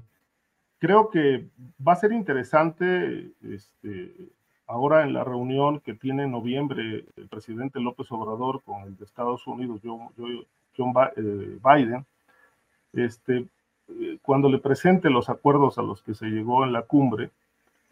creo 0.79 1.10
que 1.10 1.47
va 1.86 1.93
a 1.93 1.97
ser 1.97 2.12
interesante 2.12 3.32
este, 3.41 4.13
ahora 4.67 5.03
en 5.03 5.13
la 5.13 5.23
reunión 5.23 5.79
que 5.79 5.93
tiene 5.93 6.23
en 6.23 6.32
noviembre 6.32 7.06
el 7.15 7.27
presidente 7.29 7.79
López 7.79 8.12
Obrador 8.12 8.62
con 8.63 8.84
el 8.84 8.97
de 8.97 9.06
Estados 9.06 9.45
Unidos, 9.47 9.82
John, 9.84 10.10
John 10.77 10.93
eh, 11.15 11.58
Biden, 11.63 12.06
este, 12.93 13.45
eh, 13.89 14.17
cuando 14.21 14.49
le 14.49 14.60
presente 14.60 15.10
los 15.10 15.29
acuerdos 15.29 15.77
a 15.77 15.82
los 15.82 16.01
que 16.01 16.13
se 16.13 16.27
llegó 16.27 16.63
en 16.63 16.73
la 16.73 16.84
cumbre, 16.84 17.32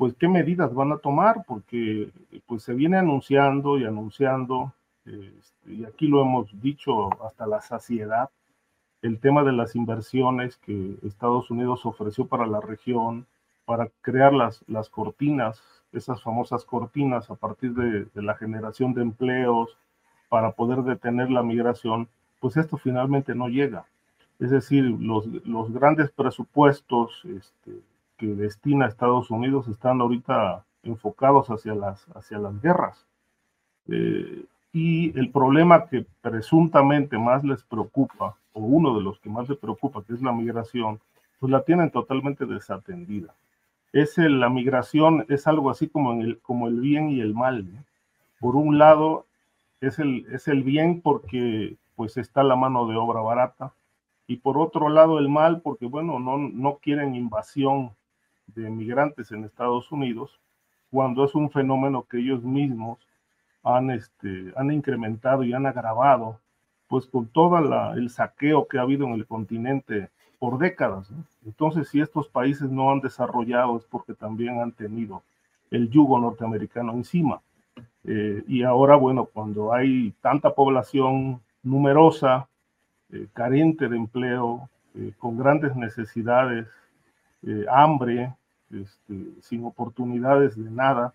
pues 0.02 0.16
qué 0.16 0.28
medidas 0.28 0.74
van 0.74 0.92
a 0.92 0.98
tomar, 0.98 1.44
porque 1.48 2.10
pues 2.48 2.64
se 2.64 2.74
viene 2.74 2.98
anunciando 2.98 3.78
y 3.78 3.86
anunciando, 3.86 4.74
este, 5.06 5.74
y 5.74 5.86
aquí 5.86 6.08
lo 6.08 6.24
hemos 6.24 6.60
dicho 6.60 7.24
hasta 7.24 7.46
la 7.46 7.62
saciedad, 7.62 8.32
el 9.04 9.20
tema 9.20 9.44
de 9.44 9.52
las 9.52 9.76
inversiones 9.76 10.58
que 10.58 10.96
Estados 11.04 11.52
Unidos 11.52 11.86
ofreció 11.86 12.26
para 12.26 12.48
la 12.48 12.60
región, 12.60 13.28
para 13.66 13.92
crear 14.02 14.34
las, 14.34 14.64
las 14.68 14.90
cortinas, 14.90 15.62
esas 15.94 16.20
famosas 16.24 16.66
cortinas 16.66 17.30
a 17.30 17.36
partir 17.36 17.76
de, 17.76 18.08
la 18.20 18.34
generación 18.34 18.96
de 18.96 19.04
empleos, 19.04 19.78
para 20.30 20.54
poder 20.54 20.82
detener 20.82 21.30
la 21.30 21.44
migración, 21.44 22.08
pues 22.40 22.58
esto 22.58 22.78
finalmente 22.78 23.36
no 23.36 23.50
llega. 23.50 23.86
Es 24.40 24.50
decir, 24.50 24.84
los, 24.84 25.28
los 25.46 25.72
grandes 25.72 26.10
presupuestos 26.10 27.22
este, 27.26 27.82
que 28.22 28.28
destina 28.28 28.86
a 28.86 28.88
Estados 28.88 29.32
Unidos 29.32 29.68
están 29.68 30.00
ahorita 30.00 30.64
enfocados 30.84 31.48
hacia 31.48 31.74
las, 31.74 32.06
hacia 32.14 32.38
las 32.38 32.62
guerras. 32.62 33.08
Eh, 33.88 34.46
y 34.72 35.18
el 35.20 35.32
problema 35.32 35.88
que 35.88 36.06
presuntamente 36.22 37.18
más 37.18 37.44
les 37.44 37.64
preocupa, 37.64 38.38
o 38.54 38.62
uno 38.62 38.96
de 38.96 39.02
los 39.02 39.20
que 39.20 39.30
más 39.32 39.50
les 39.50 39.58
preocupa, 39.58 40.04
que 40.04 40.14
es 40.14 40.22
la 40.22 40.32
migración, 40.32 41.00
pues 41.40 41.52
la 41.52 41.64
tienen 41.64 41.90
totalmente 41.90 42.46
desatendida. 42.46 43.34
Es 43.92 44.20
la 44.20 44.50
migración 44.50 45.26
es 45.28 45.48
algo 45.48 45.72
así 45.72 45.88
como, 45.88 46.14
el, 46.22 46.38
como 46.42 46.68
el 46.68 46.80
bien 46.80 47.10
y 47.10 47.22
el 47.22 47.34
mal. 47.34 47.66
Por 48.40 48.56
un 48.56 48.78
lado, 48.78 49.26
es 49.82 49.98
el, 49.98 50.28
es 50.32 50.48
el 50.48 50.62
bien 50.62 51.02
porque 51.02 51.76
pues 51.96 52.18
está 52.18 52.44
la 52.44 52.56
mano 52.56 52.86
de 52.86 52.98
obra 52.98 53.22
barata, 53.22 53.74
y 54.28 54.38
por 54.38 54.60
otro 54.60 54.90
lado 54.90 55.18
el 55.18 55.28
mal 55.28 55.62
porque, 55.62 55.88
bueno, 55.88 56.20
no, 56.20 56.38
no 56.38 56.76
quieren 56.76 57.16
invasión 57.16 57.92
de 58.48 58.70
migrantes 58.70 59.32
en 59.32 59.44
Estados 59.44 59.92
Unidos, 59.92 60.40
cuando 60.90 61.24
es 61.24 61.36
un 61.36 61.50
fenómeno 61.50 62.06
que 62.10 62.20
ellos 62.20 62.44
mismos 62.44 63.00
han, 63.64 63.92
este, 63.92 64.54
han 64.56 64.72
incrementado 64.72 65.44
y 65.44 65.54
han 65.54 65.66
agravado, 65.66 66.40
pues 66.88 67.06
con 67.06 67.28
todo 67.28 67.58
el 67.94 68.10
saqueo 68.10 68.68
que 68.68 68.78
ha 68.78 68.82
habido 68.82 69.06
en 69.08 69.14
el 69.14 69.26
continente 69.26 70.10
por 70.40 70.58
décadas. 70.58 71.10
Entonces, 71.46 71.88
si 71.88 72.02
estos 72.02 72.28
países 72.28 72.70
no 72.70 72.92
han 72.92 73.00
desarrollado 73.00 73.78
es 73.78 73.86
porque 73.86 74.14
también 74.14 74.60
han 74.60 74.72
tenido 74.72 75.24
el 75.70 75.90
yugo 75.90 76.20
norteamericano 76.20 76.92
encima. 76.94 77.42
Eh, 78.04 78.44
y 78.48 78.64
ahora, 78.64 78.96
bueno, 78.96 79.26
cuando 79.26 79.74
hay 79.74 80.14
tanta 80.22 80.54
población 80.54 81.40
numerosa, 81.64 82.48
eh, 83.12 83.28
carente 83.34 83.88
de 83.88 83.98
empleo, 83.98 84.70
eh, 84.96 85.14
con 85.18 85.38
grandes 85.38 85.76
necesidades, 85.76 86.68
hambre, 87.70 88.34
este, 88.70 89.42
sin 89.42 89.66
oportunidades 89.66 90.56
de 90.56 90.70
nada, 90.70 91.14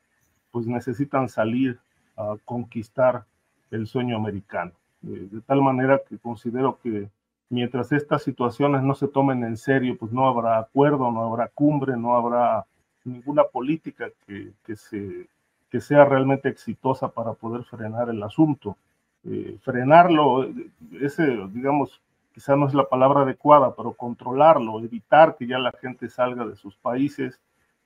pues 0.51 0.67
necesitan 0.67 1.29
salir 1.29 1.79
a 2.17 2.37
conquistar 2.45 3.25
el 3.71 3.87
sueño 3.87 4.17
americano. 4.17 4.73
de 5.03 5.41
tal 5.43 5.63
manera 5.63 6.01
que 6.09 6.19
considero 6.19 6.79
que 6.83 7.09
mientras 7.49 7.93
estas 7.93 8.23
situaciones 8.23 8.83
no 8.83 8.95
se 8.95 9.09
tomen 9.09 9.45
en 9.45 9.57
serio, 9.57 9.97
pues 9.99 10.13
no 10.13 10.27
habrá 10.27 10.59
acuerdo, 10.59 11.11
no 11.13 11.23
habrá 11.23 11.49
cumbre, 11.49 11.97
no 11.97 12.17
habrá 12.17 12.67
ninguna 13.05 13.45
política 13.45 14.11
que, 14.27 14.53
que 14.65 15.81
sea 15.81 16.05
realmente 16.05 16.49
exitosa 16.49 17.09
para 17.09 17.35
poder 17.35 17.65
frenar 17.65 18.09
el 18.09 18.23
asunto. 18.23 18.77
Eh, 19.29 19.59
frenarlo, 19.61 20.49
ese, 21.01 21.27
digamos, 21.49 22.01
quizá 22.37 22.55
no 22.55 22.69
es 22.69 22.75
la 22.75 22.87
palabra 22.87 23.23
adecuada, 23.23 23.75
pero 23.75 23.95
controlarlo, 23.95 24.79
evitar 24.81 25.37
que 25.39 25.47
ya 25.47 25.59
la 25.59 25.73
gente 25.81 26.11
salga 26.11 26.45
de 26.45 26.55
sus 26.55 26.77
países 26.77 27.41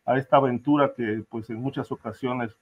a 0.04 0.18
esta 0.18 0.38
aventura 0.38 0.92
que 0.96 1.22
pues 1.28 1.48
en 1.50 1.62
muchas 1.62 1.92
ocasiones 1.92 2.56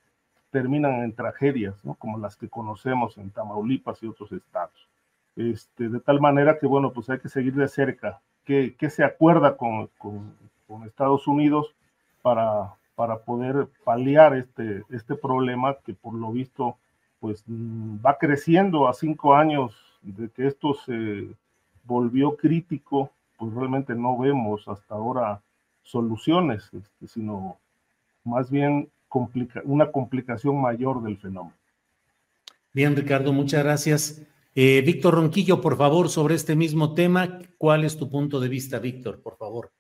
terminan 0.50 1.02
en 1.02 1.14
tragedias, 1.14 1.82
¿no? 1.86 1.94
como 1.94 2.18
las 2.18 2.36
que 2.36 2.50
conocemos 2.50 3.16
en 3.16 3.30
Tamaulipas 3.30 4.02
y 4.02 4.06
otros 4.06 4.32
estados. 4.32 4.86
Este, 5.34 5.88
de 5.88 6.00
tal 6.00 6.20
manera 6.20 6.58
que, 6.58 6.66
bueno, 6.66 6.92
pues 6.92 7.08
hay 7.08 7.20
que 7.20 7.30
seguir 7.30 7.54
de 7.54 7.68
cerca 7.68 8.20
qué, 8.44 8.90
se 8.90 9.02
acuerda 9.02 9.56
con, 9.56 9.86
con, 9.96 10.36
con, 10.66 10.84
Estados 10.84 11.26
Unidos 11.26 11.74
para, 12.20 12.74
para 12.96 13.20
poder 13.20 13.66
paliar 13.82 14.36
este, 14.36 14.82
este 14.90 15.14
problema 15.14 15.78
que 15.86 15.94
por 15.94 16.12
lo 16.12 16.32
visto 16.32 16.76
pues 17.18 17.44
mm, 17.46 18.04
va 18.04 18.18
creciendo 18.18 18.88
a 18.88 18.92
cinco 18.92 19.34
años 19.34 19.74
de 20.02 20.28
que 20.28 20.46
esto 20.46 20.74
se 20.74 21.28
volvió 21.88 22.36
crítico, 22.36 23.10
pues 23.38 23.52
realmente 23.54 23.94
no 23.94 24.16
vemos 24.18 24.68
hasta 24.68 24.94
ahora 24.94 25.40
soluciones, 25.82 26.64
este, 26.72 27.08
sino 27.08 27.58
más 28.24 28.50
bien 28.50 28.90
complica 29.08 29.62
una 29.64 29.90
complicación 29.90 30.60
mayor 30.60 31.02
del 31.02 31.16
fenómeno. 31.16 31.56
Bien, 32.74 32.94
Ricardo, 32.94 33.32
muchas 33.32 33.64
gracias. 33.64 34.22
Eh, 34.54 34.82
Víctor 34.82 35.14
Ronquillo, 35.14 35.60
por 35.60 35.78
favor, 35.78 36.10
sobre 36.10 36.34
este 36.34 36.54
mismo 36.54 36.92
tema, 36.92 37.38
¿cuál 37.56 37.84
es 37.84 37.96
tu 37.96 38.10
punto 38.10 38.38
de 38.38 38.48
vista, 38.48 38.78
Víctor, 38.78 39.22
por 39.22 39.38
favor? 39.38 39.72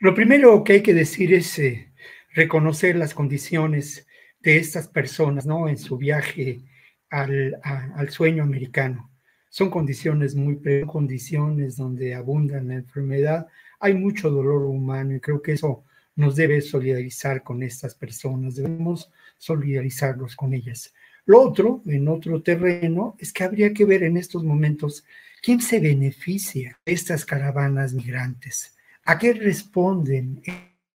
Lo 0.00 0.14
primero 0.14 0.62
que 0.64 0.74
hay 0.74 0.82
que 0.82 0.92
decir 0.92 1.32
es 1.32 1.58
eh, 1.58 1.92
reconocer 2.34 2.96
las 2.96 3.14
condiciones 3.14 4.06
de 4.40 4.58
estas 4.58 4.88
personas, 4.88 5.46
¿no? 5.46 5.68
En 5.68 5.78
su 5.78 5.96
viaje 5.96 6.60
al, 7.08 7.58
al 7.62 8.10
sueño 8.10 8.42
americano. 8.42 9.11
Son 9.52 9.68
condiciones 9.68 10.34
muy 10.34 10.58
condiciones 10.86 11.76
donde 11.76 12.14
abundan 12.14 12.68
la 12.68 12.76
enfermedad, 12.76 13.48
hay 13.80 13.92
mucho 13.92 14.30
dolor 14.30 14.62
humano 14.62 15.14
y 15.14 15.20
creo 15.20 15.42
que 15.42 15.52
eso 15.52 15.84
nos 16.16 16.36
debe 16.36 16.62
solidarizar 16.62 17.42
con 17.42 17.62
estas 17.62 17.94
personas, 17.94 18.56
debemos 18.56 19.12
solidarizarlos 19.36 20.36
con 20.36 20.54
ellas. 20.54 20.94
Lo 21.26 21.42
otro, 21.42 21.82
en 21.84 22.08
otro 22.08 22.40
terreno, 22.40 23.14
es 23.18 23.30
que 23.30 23.44
habría 23.44 23.74
que 23.74 23.84
ver 23.84 24.04
en 24.04 24.16
estos 24.16 24.42
momentos 24.42 25.04
quién 25.42 25.60
se 25.60 25.80
beneficia 25.80 26.80
de 26.86 26.94
estas 26.94 27.26
caravanas 27.26 27.92
migrantes, 27.92 28.74
a 29.04 29.18
qué 29.18 29.34
responden 29.34 30.40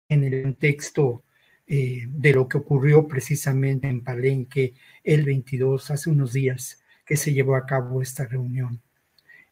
en 0.09 0.25
el 0.25 0.45
contexto 0.45 1.25
eh, 1.67 2.07
de 2.09 2.33
lo 2.33 2.49
que 2.49 2.57
ocurrió 2.57 3.07
precisamente 3.07 3.87
en 3.87 4.01
Palenque 4.01 4.73
el 5.05 5.25
22, 5.25 5.91
hace 5.91 6.09
unos 6.09 6.33
días 6.33 6.83
que 7.07 7.17
se 7.17 7.33
llevó 7.33 7.57
a 7.57 7.65
cabo 7.65 8.03
esta 8.03 8.27
reunión. 8.27 8.83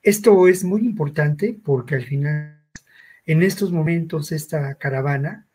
Esto 0.03 0.49
es 0.49 0.65
muy 0.65 0.83
importante 0.83 1.59
porque 1.65 1.95
al 1.95 2.05
final, 2.05 2.61
en 3.25 3.43
estos 3.43 3.73
momentos, 3.73 4.33
esta 4.33 4.75
caravana 4.75 5.47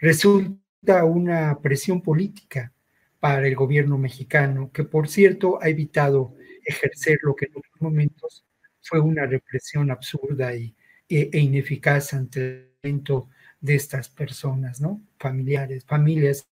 resulta 0.00 1.04
una 1.04 1.58
presión 1.60 2.00
política 2.00 2.72
para 3.20 3.46
el 3.46 3.56
gobierno 3.56 3.98
mexicano, 3.98 4.70
que 4.72 4.84
por 4.84 5.08
cierto 5.08 5.60
ha 5.60 5.68
evitado 5.68 6.36
ejercer 6.64 7.18
lo 7.22 7.34
que 7.34 7.46
en 7.46 7.52
otros 7.56 7.80
momentos 7.80 8.44
fue 8.80 9.00
una 9.00 9.26
represión 9.26 9.90
absurda 9.90 10.54
y, 10.54 10.74
e, 11.08 11.28
e 11.32 11.38
ineficaz 11.40 12.14
ante 12.14 12.40
el 12.40 12.70
evento 12.82 13.28
de 13.60 13.74
estas 13.74 14.08
personas, 14.08 14.80
¿no? 14.80 15.02
Familiares, 15.18 15.84
familias, 15.84 16.48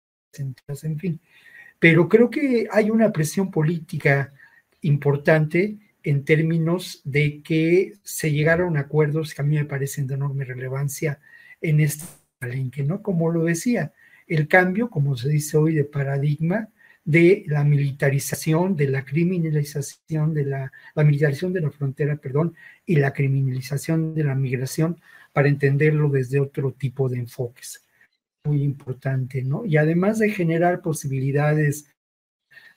en 0.83 0.99
fin. 0.99 1.21
Pero 1.79 2.09
creo 2.09 2.29
que 2.29 2.69
hay 2.71 2.91
una 2.91 3.13
presión 3.13 3.51
política 3.51 4.33
importante 4.87 5.79
en 6.03 6.25
términos 6.25 7.01
de 7.05 7.43
que 7.43 7.95
se 8.03 8.31
llegaron 8.31 8.77
a 8.77 8.81
acuerdos 8.81 9.35
que 9.35 9.43
a 9.43 9.45
mí 9.45 9.57
me 9.57 9.65
parecen 9.65 10.07
de 10.07 10.15
enorme 10.15 10.45
relevancia 10.45 11.19
en 11.61 11.81
este 11.81 12.05
palenque, 12.39 12.85
¿no? 12.85 13.03
Como 13.03 13.31
lo 13.31 13.45
decía, 13.45 13.93
el 14.27 14.47
cambio, 14.49 14.89
como 14.89 15.17
se 15.17 15.29
dice 15.29 15.57
hoy, 15.57 15.75
de 15.75 15.85
paradigma 15.85 16.69
de 17.05 17.45
la 17.47 17.65
militarización, 17.65 18.77
de 18.77 18.89
la 18.89 19.05
criminalización 19.05 20.35
de 20.35 20.45
la, 20.45 20.73
la 20.95 21.05
militarización 21.05 21.53
de 21.53 21.61
la 21.61 21.71
frontera, 21.71 22.17
perdón, 22.17 22.55
y 22.85 22.97
la 22.97 23.13
criminalización 23.13 24.15
de 24.15 24.25
la 24.25 24.35
migración 24.35 25.01
para 25.33 25.49
entenderlo 25.49 26.09
desde 26.09 26.41
otro 26.41 26.73
tipo 26.73 27.09
de 27.09 27.19
enfoques. 27.19 27.85
Muy 28.45 28.63
importante, 28.63 29.43
¿no? 29.43 29.65
Y 29.65 29.77
además 29.77 30.19
de 30.19 30.31
generar 30.31 30.83
posibilidades 30.83 31.93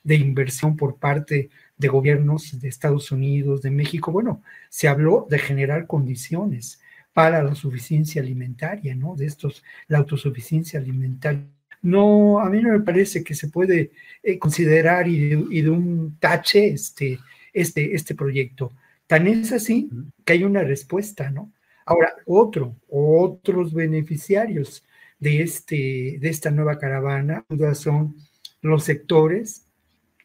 de 0.04 0.16
inversión 0.16 0.78
por 0.78 0.98
parte 0.98 1.50
de 1.80 1.88
gobiernos 1.88 2.60
de 2.60 2.68
Estados 2.68 3.12
Unidos, 3.12 3.62
de 3.62 3.72
México, 3.72 4.12
bueno, 4.12 4.44
se 4.70 4.88
habló 4.88 5.26
de 5.30 5.40
generar 5.40 5.88
condiciones 5.88 6.82
para 7.14 7.42
la 7.42 7.56
suficiencia 7.56 8.22
alimentaria, 8.22 8.94
¿no? 8.96 9.16
De 9.16 9.26
estos, 9.26 9.64
la 9.88 9.98
autosuficiencia 10.00 10.80
alimentaria. 10.80 11.48
No, 11.82 12.40
a 12.40 12.50
mí 12.50 12.62
no 12.62 12.74
me 12.74 12.82
parece 12.82 13.24
que 13.24 13.34
se 13.34 13.48
puede 13.48 13.92
eh, 14.22 14.38
considerar 14.38 15.08
y 15.08 15.30
de, 15.62 15.70
un 15.70 16.18
tache 16.20 16.68
este, 16.68 17.18
este, 17.54 17.96
este 17.96 18.14
proyecto. 18.14 18.74
Tan 19.08 19.28
es 19.28 19.54
así 19.54 19.90
que 20.26 20.34
hay 20.34 20.44
una 20.44 20.64
respuesta, 20.64 21.32
¿no? 21.32 21.52
Ahora, 21.86 22.14
otro, 22.26 22.76
otros 22.90 23.74
beneficiarios 23.74 24.84
de, 25.18 25.42
este, 25.42 26.18
de 26.20 26.30
esta 26.30 26.52
nueva 26.52 26.78
caravana 26.78 27.46
son 27.74 28.18
los 28.62 28.84
sectores 28.84 29.66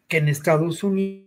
que 0.08 0.18
en 0.18 0.28
Estados 0.28 0.82
Unidos 0.82 1.23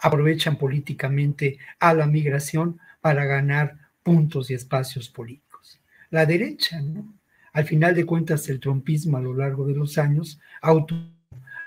aprovechan 0.00 0.56
políticamente 0.56 1.58
a 1.80 1.94
la 1.94 2.06
migración 2.06 2.78
para 3.00 3.24
ganar 3.24 3.76
puntos 4.02 4.50
y 4.50 4.54
espacios 4.54 5.08
políticos. 5.08 5.80
La 6.10 6.26
derecha, 6.26 6.80
¿no? 6.80 7.14
Al 7.52 7.64
final 7.64 7.94
de 7.94 8.04
cuentas, 8.04 8.48
el 8.48 8.60
trompismo 8.60 9.16
a 9.16 9.20
lo 9.20 9.34
largo 9.34 9.66
de 9.66 9.74
los 9.74 9.98
años 9.98 10.38
auto 10.60 10.94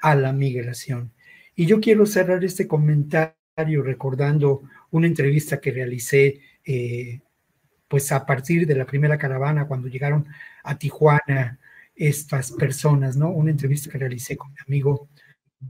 a 0.02 0.16
la 0.16 0.32
migración. 0.32 1.12
Y 1.56 1.66
yo 1.66 1.82
quiero 1.82 2.06
cerrar 2.06 2.44
este 2.44 2.68
comentario 2.68 3.84
recordando 3.84 4.62
una 4.92 5.08
entrevista 5.08 5.60
que 5.60 5.72
realicé 5.72 6.40
eh, 6.64 7.20
pues 7.88 8.12
a 8.12 8.26
partir 8.26 8.68
de 8.68 8.76
la 8.76 8.86
primera 8.86 9.18
caravana 9.18 9.68
cuando 9.68 9.88
llegaron 9.88 10.28
a 10.64 10.78
Tijuana 10.78 11.60
estas 11.96 12.52
personas, 12.52 13.18
¿no? 13.18 13.32
Una 13.32 13.52
entrevista 13.52 13.90
que 13.90 13.98
realicé 13.98 14.38
con 14.38 14.52
mi 14.52 14.58
amigo 14.68 15.10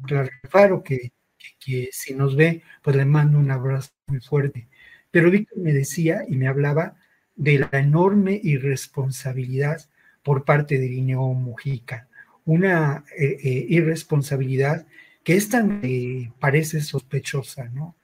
Claro 0.06 0.30
Faro, 0.49 0.84
que, 0.84 1.12
que 1.60 1.89
si 1.91 2.13
nos 2.13 2.36
ve, 2.36 2.63
pues 2.82 2.95
le 2.95 3.06
mando 3.06 3.39
un 3.39 3.52
abrazo 3.52 3.91
muy 4.08 4.19
fuerte. 4.19 4.67
Pero 5.12 5.32
Víctor 5.32 5.60
me 5.60 5.73
decía 5.73 6.23
y 6.28 6.36
me 6.36 6.47
hablaba 6.47 6.95
de 7.36 7.60
la 7.60 7.69
enorme 7.73 8.39
irresponsabilidad 8.43 9.82
por 10.23 10.43
parte 10.43 10.78
de 10.78 10.88
Guineo 10.88 11.34
Mujica, 11.34 12.08
una 12.45 13.06
eh, 13.17 13.38
eh, 13.43 13.65
irresponsabilidad 13.69 14.86
que 15.23 15.36
es 15.36 15.49
tan, 15.49 15.80
eh, 15.84 16.32
parece 16.39 16.82
sospechosa, 16.82 17.65
¿no? 17.69 17.95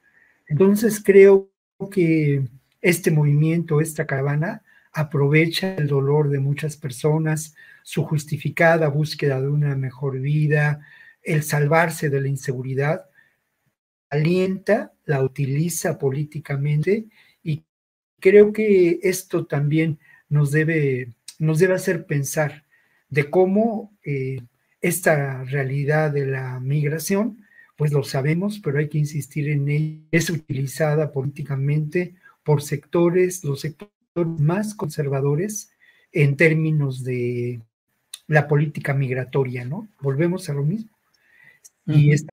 Entonces 0.48 1.02
creo 1.04 1.50
que 1.90 2.44
este 2.80 3.10
movimiento, 3.10 3.80
esta 3.80 4.06
caravana, 4.06 4.62
aprovecha 4.92 5.74
el 5.74 5.88
dolor 5.88 6.30
de 6.30 6.38
muchas 6.38 6.76
personas, 6.76 7.54
su 7.82 8.04
justificada 8.04 8.88
búsqueda 8.88 9.40
de 9.40 9.48
una 9.48 9.76
mejor 9.76 10.20
vida, 10.20 10.80
el 11.22 11.42
salvarse 11.42 12.08
de 12.08 12.20
la 12.20 12.28
inseguridad, 12.28 13.06
alienta, 14.10 14.92
la 15.04 15.22
utiliza 15.22 15.98
políticamente 15.98 17.06
y 17.42 17.64
creo 18.20 18.52
que 18.52 18.98
esto 19.02 19.46
también 19.46 19.98
nos 20.28 20.50
debe, 20.50 21.12
nos 21.38 21.58
debe 21.58 21.74
hacer 21.74 22.06
pensar 22.06 22.64
de 23.08 23.30
cómo 23.30 23.96
eh, 24.04 24.40
esta 24.80 25.44
realidad 25.44 26.12
de 26.12 26.26
la 26.26 26.60
migración, 26.60 27.44
pues 27.76 27.92
lo 27.92 28.04
sabemos, 28.04 28.60
pero 28.60 28.78
hay 28.78 28.88
que 28.88 28.98
insistir 28.98 29.48
en 29.48 29.68
ella. 29.68 30.00
Es 30.10 30.30
utilizada 30.30 31.12
políticamente 31.12 32.14
por 32.42 32.62
sectores, 32.62 33.44
los 33.44 33.60
sectores 33.60 33.92
más 34.38 34.74
conservadores 34.74 35.70
en 36.12 36.36
términos 36.36 37.04
de 37.04 37.60
la 38.26 38.48
política 38.48 38.94
migratoria, 38.94 39.64
¿no? 39.64 39.88
Volvemos 40.00 40.48
a 40.48 40.54
lo 40.54 40.62
mismo. 40.62 40.90
Y 41.86 42.12
esta 42.12 42.32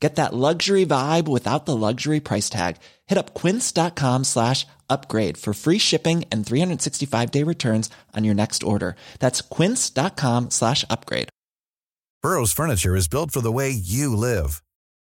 Get 0.00 0.16
that 0.16 0.34
luxury 0.34 0.86
vibe 0.86 1.28
without 1.28 1.66
the 1.66 1.76
luxury 1.76 2.20
price 2.20 2.48
tag. 2.48 2.78
Hit 3.06 3.18
up 3.18 3.34
quince.com 3.34 4.24
slash 4.24 4.66
upgrade 4.88 5.36
for 5.36 5.52
free 5.52 5.78
shipping 5.78 6.24
and 6.32 6.44
365 6.44 7.30
day 7.30 7.42
returns 7.44 7.90
on 8.16 8.24
your 8.24 8.34
next 8.34 8.62
order. 8.62 8.96
That's 9.18 9.42
quince.com 9.42 10.50
slash 10.50 10.84
upgrade. 10.88 11.28
Burrow's 12.22 12.52
furniture 12.52 12.96
is 12.96 13.08
built 13.08 13.30
for 13.30 13.40
the 13.40 13.52
way 13.52 13.70
you 13.70 14.14
live. 14.14 14.62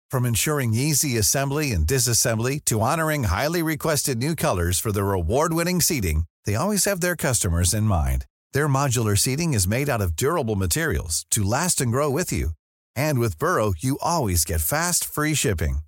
From 0.10 0.25
ensuring 0.25 0.73
easy 0.73 1.17
assembly 1.17 1.71
and 1.71 1.86
disassembly 1.86 2.63
to 2.65 2.82
honoring 2.82 3.25
highly 3.25 3.62
requested 3.62 4.17
new 4.17 4.36
colors 4.36 4.79
for 4.79 4.91
their 4.91 5.12
award 5.12 5.53
winning 5.53 5.82
seating, 5.82 6.25
they 6.45 6.56
always 6.56 6.86
have 6.86 7.01
their 7.01 7.15
customers 7.15 7.73
in 7.73 7.84
mind. 7.84 8.25
Their 8.53 8.67
modular 8.67 9.17
seating 9.17 9.53
is 9.53 9.67
made 9.67 9.89
out 9.89 10.01
of 10.01 10.15
durable 10.15 10.56
materials 10.56 11.25
to 11.32 11.43
last 11.43 11.82
and 11.82 11.91
grow 11.91 12.10
with 12.10 12.32
you. 12.32 12.51
And 12.95 13.19
with 13.19 13.38
Burrow, 13.38 13.73
you 13.77 13.97
always 14.01 14.43
get 14.45 14.62
fast, 14.62 15.06
free 15.06 15.36
shipping. 15.36 15.79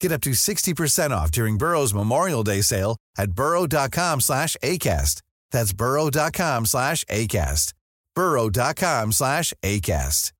Get 0.00 0.12
up 0.12 0.20
to 0.22 0.30
60% 0.30 1.10
off 1.10 1.30
during 1.30 1.56
Burrow's 1.58 1.94
Memorial 1.94 2.42
Day 2.42 2.62
sale 2.62 2.96
at 3.16 3.32
burrow.com 3.32 4.20
slash 4.20 4.56
ACAST. 4.62 5.22
That's 5.50 5.72
burrow.com 5.72 6.66
slash 6.66 7.04
ACAST. 7.04 7.72
burrow.com 8.14 9.12
slash 9.12 9.52
ACAST. 9.62 10.32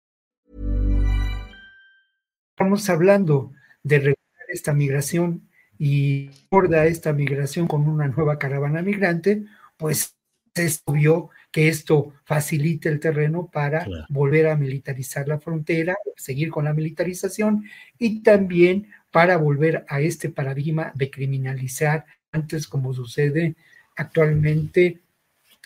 Estamos 2.57 2.89
hablando 2.89 3.53
de 3.83 3.99
regular 3.99 4.47
esta 4.49 4.73
migración 4.73 5.49
y 5.77 6.31
aborda 6.51 6.87
esta 6.87 7.13
migración 7.13 7.67
con 7.67 7.89
una 7.89 8.07
nueva 8.07 8.39
caravana 8.39 8.81
migrante, 8.81 9.45
pues 9.77 10.17
es 10.55 10.81
obvio 10.85 11.31
que 11.55 11.69
esto 11.69 12.13
facilite 12.25 12.89
el 12.89 12.99
terreno 12.99 13.49
para 13.49 13.85
Claro. 13.85 14.07
volver 14.09 14.49
a 14.49 14.57
militarizar 14.57 15.29
la 15.29 15.39
frontera, 15.39 15.97
seguir 16.17 16.51
con 16.51 16.65
la 16.65 16.73
militarización 16.75 17.65
y 17.97 18.25
también 18.25 18.89
para 19.13 19.37
volver 19.37 19.85
a 19.89 20.01
este 20.01 20.31
paradigma 20.31 20.91
de 20.97 21.13
criminalizar 21.13 22.07
antes 22.33 22.67
como 22.67 22.93
sucede 22.93 23.55
actualmente, 23.95 25.01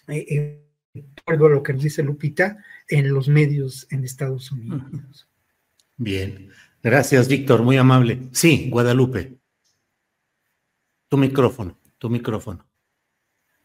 eh, 0.08 0.26
eh, 0.28 0.62
de 0.92 1.04
acuerdo 1.22 1.46
a 1.46 1.50
lo 1.52 1.62
que 1.62 1.72
nos 1.72 1.82
dice 1.82 2.02
Lupita, 2.02 2.62
en 2.86 3.08
los 3.08 3.28
medios 3.28 3.86
en 3.90 4.04
Estados 4.04 4.52
Unidos. 4.52 5.26
Bien. 5.96 6.50
Gracias, 6.82 7.28
Víctor. 7.28 7.62
Muy 7.62 7.78
amable. 7.78 8.28
Sí, 8.32 8.68
Guadalupe. 8.68 9.38
Tu 11.08 11.16
micrófono, 11.16 11.78
tu 11.96 12.10
micrófono. 12.10 12.67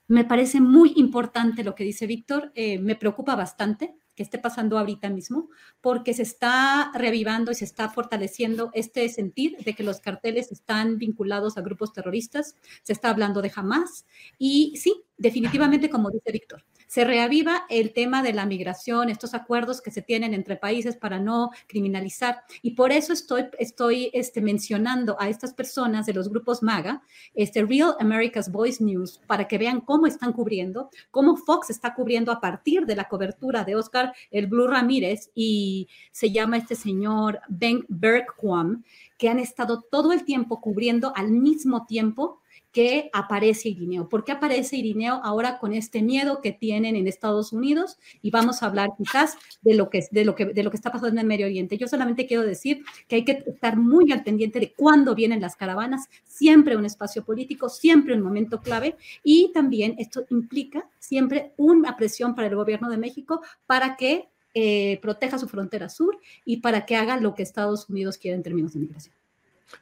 Me 0.07 0.25
parece 0.25 0.59
muy 0.61 0.93
importante 0.95 1.63
lo 1.63 1.75
que 1.75 1.83
dice 1.83 2.07
Víctor, 2.07 2.51
eh, 2.55 2.79
me 2.79 2.95
preocupa 2.95 3.35
bastante 3.35 3.95
que 4.15 4.23
esté 4.23 4.37
pasando 4.37 4.77
ahorita 4.77 5.09
mismo, 5.09 5.49
porque 5.81 6.13
se 6.13 6.21
está 6.21 6.91
reavivando 6.93 7.51
y 7.51 7.55
se 7.55 7.65
está 7.65 7.89
fortaleciendo 7.89 8.69
este 8.73 9.09
sentir 9.09 9.57
de 9.57 9.73
que 9.73 9.83
los 9.83 9.99
carteles 10.01 10.51
están 10.51 10.97
vinculados 10.97 11.57
a 11.57 11.61
grupos 11.61 11.93
terroristas, 11.93 12.55
se 12.83 12.93
está 12.93 13.09
hablando 13.09 13.41
de 13.41 13.51
Hamas 13.55 14.05
y 14.37 14.75
sí, 14.77 15.03
definitivamente, 15.23 15.89
como 15.89 16.11
dice 16.11 16.33
Víctor, 16.33 16.65
se 16.85 17.05
reaviva 17.05 17.63
el 17.69 17.93
tema 17.93 18.21
de 18.21 18.33
la 18.33 18.45
migración, 18.45 19.09
estos 19.09 19.33
acuerdos 19.33 19.81
que 19.81 19.89
se 19.89 20.01
tienen 20.01 20.33
entre 20.33 20.57
países 20.57 20.97
para 20.97 21.17
no 21.17 21.49
criminalizar. 21.65 22.41
Y 22.61 22.71
por 22.71 22.91
eso 22.91 23.13
estoy, 23.13 23.45
estoy 23.57 24.11
este, 24.13 24.41
mencionando 24.41 25.15
a 25.19 25.29
estas 25.29 25.53
personas 25.53 26.05
de 26.05 26.13
los 26.13 26.27
grupos 26.29 26.61
MAGA, 26.61 27.01
este 27.35 27.63
Real 27.63 27.95
America's 28.01 28.51
Voice 28.51 28.83
News, 28.83 29.21
para 29.25 29.47
que 29.47 29.57
vean 29.57 29.79
cómo 29.79 30.07
están 30.07 30.33
cubriendo, 30.33 30.89
cómo 31.09 31.37
Fox 31.37 31.69
está 31.69 31.95
cubriendo 31.95 32.29
a 32.29 32.41
partir 32.41 32.85
de 32.85 32.97
la 32.97 33.07
cobertura 33.07 33.63
de 33.63 33.77
Oscar 33.77 34.13
el 34.29 34.47
Blue 34.47 34.67
Ramírez 34.67 35.31
y 35.33 35.87
se 36.11 36.31
llama 36.31 36.57
este 36.57 36.75
señor 36.75 37.39
Ben 37.47 37.85
Bergquam, 37.87 38.83
que 39.17 39.29
han 39.29 39.39
estado 39.39 39.83
todo 39.89 40.11
el 40.11 40.25
tiempo 40.25 40.59
cubriendo 40.59 41.13
al 41.15 41.31
mismo 41.31 41.85
tiempo 41.85 42.41
que 42.73 43.11
aparece 43.13 43.69
Irineo. 43.69 44.09
¿Por 44.09 44.25
qué 44.25 44.31
aparece 44.31 44.75
Irineo 44.75 45.21
ahora 45.23 45.59
con 45.59 45.73
este 45.73 46.01
miedo 46.01 46.41
que 46.41 46.51
tienen 46.51 46.95
en 46.95 47.07
Estados 47.07 47.53
Unidos? 47.53 47.99
Y 48.23 48.31
vamos 48.31 48.61
a 48.61 48.65
hablar 48.65 48.89
quizás 48.97 49.37
de 49.61 49.75
lo 49.75 49.91
que, 49.91 50.07
de 50.09 50.25
lo 50.25 50.33
que, 50.33 50.45
de 50.47 50.63
lo 50.63 50.71
que 50.71 50.77
está 50.77 50.91
pasando 50.91 51.11
en 51.11 51.19
el 51.19 51.27
Medio 51.27 51.45
Oriente. 51.45 51.77
Yo 51.77 51.87
solamente 51.87 52.25
quiero 52.25 52.41
decir 52.41 52.83
que 53.07 53.17
hay 53.17 53.25
que 53.25 53.43
estar 53.45 53.77
muy 53.77 54.11
al 54.11 54.23
pendiente 54.23 54.59
de 54.59 54.73
cuándo 54.73 55.13
vienen 55.13 55.39
las 55.39 55.55
caravanas, 55.55 56.09
siempre 56.25 56.75
un 56.75 56.85
espacio 56.85 57.23
político, 57.23 57.69
siempre 57.69 58.15
un 58.15 58.21
momento 58.21 58.59
clave, 58.59 58.97
y 59.23 59.51
también 59.53 59.95
esto 59.99 60.25
implica 60.31 60.89
siempre 60.97 61.53
una 61.57 61.95
presión 61.95 62.33
para 62.33 62.47
el 62.47 62.55
gobierno 62.55 62.89
de 62.89 62.97
México 62.97 63.41
para 63.67 63.95
que 63.95 64.29
eh, 64.55 64.99
proteja 64.99 65.37
su 65.37 65.47
frontera 65.47 65.89
sur 65.89 66.19
y 66.43 66.57
para 66.57 66.87
que 66.87 66.95
haga 66.95 67.17
lo 67.17 67.35
que 67.35 67.43
Estados 67.43 67.87
Unidos 67.87 68.17
quiere 68.17 68.35
en 68.35 68.43
términos 68.43 68.73
de 68.73 68.79
migración. 68.79 69.15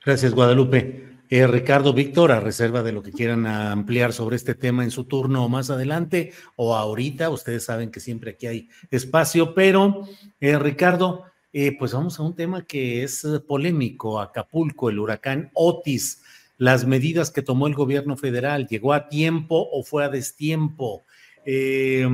Gracias, 0.06 0.34
Guadalupe. 0.34 1.21
Eh, 1.34 1.48
Ricardo, 1.48 1.94
Víctor, 1.94 2.34
a 2.34 2.42
reserva 2.42 2.84
de 2.84 2.92
lo 2.92 3.02
que 3.02 3.14
quieran 3.14 3.48
ampliar 3.48 4.12
sobre 4.12 4.36
este 4.36 4.54
tema 4.54 4.84
en 4.84 4.92
su 4.92 5.06
turno 5.06 5.46
o 5.46 5.50
más 5.50 5.70
adelante 5.70 6.34
o 6.58 6.76
ahorita, 6.76 7.30
ustedes 7.30 7.64
saben 7.64 7.90
que 7.90 8.02
siempre 8.02 8.32
aquí 8.32 8.48
hay 8.48 8.70
espacio, 8.92 9.56
pero 9.56 10.10
eh, 10.42 10.60
Ricardo, 10.60 11.24
eh, 11.54 11.78
pues 11.80 11.94
vamos 11.94 12.20
a 12.20 12.24
un 12.24 12.36
tema 12.36 12.66
que 12.66 13.04
es 13.04 13.24
eh, 13.24 13.40
polémico, 13.40 14.20
Acapulco, 14.20 14.90
el 14.90 15.00
huracán 15.00 15.52
Otis, 15.54 16.22
las 16.58 16.86
medidas 16.86 17.32
que 17.32 17.42
tomó 17.42 17.68
el 17.68 17.76
gobierno 17.76 18.18
federal, 18.18 18.68
¿llegó 18.68 18.92
a 18.92 19.08
tiempo 19.08 19.70
o 19.72 19.84
fue 19.84 20.04
a 20.04 20.10
destiempo? 20.10 21.06
Eh, 21.46 22.06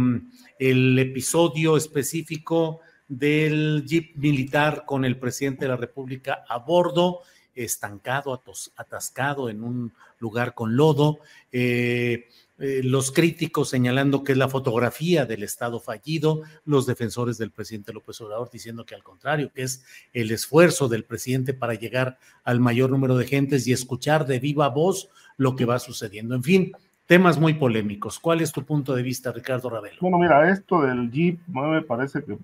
el 0.59 0.99
episodio 0.99 1.75
específico 1.75 2.81
del 3.07 3.83
jeep 3.83 4.15
militar 4.15 4.83
con 4.85 5.05
el 5.05 5.17
presidente 5.17 5.65
de 5.65 5.69
la 5.69 5.77
República 5.77 6.43
a 6.47 6.59
bordo, 6.59 7.21
estancado, 7.57 8.41
atascado 8.75 9.49
en 9.49 9.63
un 9.63 9.93
lugar 10.19 10.53
con 10.53 10.75
lodo. 10.75 11.19
eh, 11.51 12.27
eh, 12.59 12.81
los 12.83 13.11
críticos 13.11 13.69
señalando 13.69 14.23
que 14.23 14.31
es 14.31 14.37
la 14.37 14.47
fotografía 14.47 15.27
del 15.27 15.43
Estado 15.43 15.79
fallido, 15.79 16.41
los 16.65 16.87
defensores 16.87 17.37
del 17.37 17.51
presidente 17.51 17.93
López 17.93 18.19
Obrador 18.21 18.49
diciendo 18.49 18.83
que 18.83 18.95
al 18.95 19.03
contrario, 19.03 19.51
que 19.53 19.61
es 19.61 19.85
el 20.11 20.31
esfuerzo 20.31 20.87
del 20.87 21.03
presidente 21.03 21.53
para 21.53 21.75
llegar 21.75 22.17
al 22.43 22.59
mayor 22.59 22.89
número 22.89 23.15
de 23.15 23.27
gentes 23.27 23.67
y 23.67 23.73
escuchar 23.73 24.25
de 24.25 24.39
viva 24.39 24.69
voz 24.69 25.09
lo 25.37 25.55
que 25.55 25.65
va 25.65 25.77
sucediendo. 25.77 26.33
En 26.33 26.41
fin, 26.41 26.71
temas 27.05 27.39
muy 27.39 27.53
polémicos. 27.53 28.17
¿Cuál 28.17 28.41
es 28.41 28.51
tu 28.51 28.63
punto 28.63 28.95
de 28.95 29.03
vista, 29.03 29.31
Ricardo 29.31 29.69
Ravelo? 29.69 29.97
Bueno, 30.01 30.17
mira, 30.17 30.49
esto 30.49 30.81
del 30.81 31.11
Jeep 31.11 31.39
me 31.47 31.83
parece 31.83 32.23
que 32.23 32.35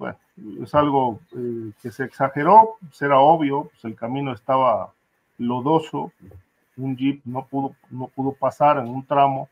es 0.61 0.75
algo 0.75 1.21
eh, 1.35 1.71
que 1.81 1.91
se 1.91 2.03
exageró, 2.03 2.77
era 3.01 3.17
obvio, 3.19 3.63
pues 3.71 3.85
el 3.85 3.95
camino 3.95 4.31
estaba 4.31 4.93
lodoso, 5.37 6.11
un 6.77 6.95
Jeep 6.97 7.21
no 7.25 7.45
pudo, 7.45 7.75
no 7.89 8.07
pudo 8.07 8.33
pasar 8.33 8.77
en 8.77 8.87
un 8.87 9.05
tramo 9.05 9.49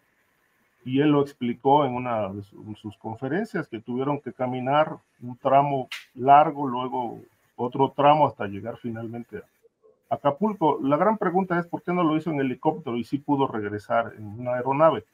y 0.84 1.00
él 1.02 1.12
lo 1.12 1.22
explicó 1.22 1.86
en 1.86 1.94
una 1.94 2.30
de 2.30 2.44
sus 2.76 2.98
conferencias 2.98 3.68
que 3.68 3.80
tuvieron 3.80 4.20
que 4.20 4.34
caminar 4.34 4.98
un 5.22 5.38
tramo 5.38 5.88
largo, 6.16 6.68
luego 6.68 7.20
otro 7.56 7.94
tramo 7.96 8.28
hasta 8.28 8.48
llegar 8.48 8.78
finalmente 8.78 9.38
a 9.38 10.16
Acapulco. 10.16 10.80
La 10.82 10.98
gran 10.98 11.18
pregunta 11.18 11.60
es 11.60 11.68
por 11.68 11.84
qué 11.84 11.94
no 11.94 12.04
lo 12.04 12.18
hizo 12.18 12.32
en 12.32 12.40
helicóptero 12.40 12.98
y 12.98 13.04
sí 13.04 13.20
pudo 13.20 13.48
regresar 13.48 14.14
en 14.18 14.40
una 14.40 14.56
aeronave. 14.56 15.06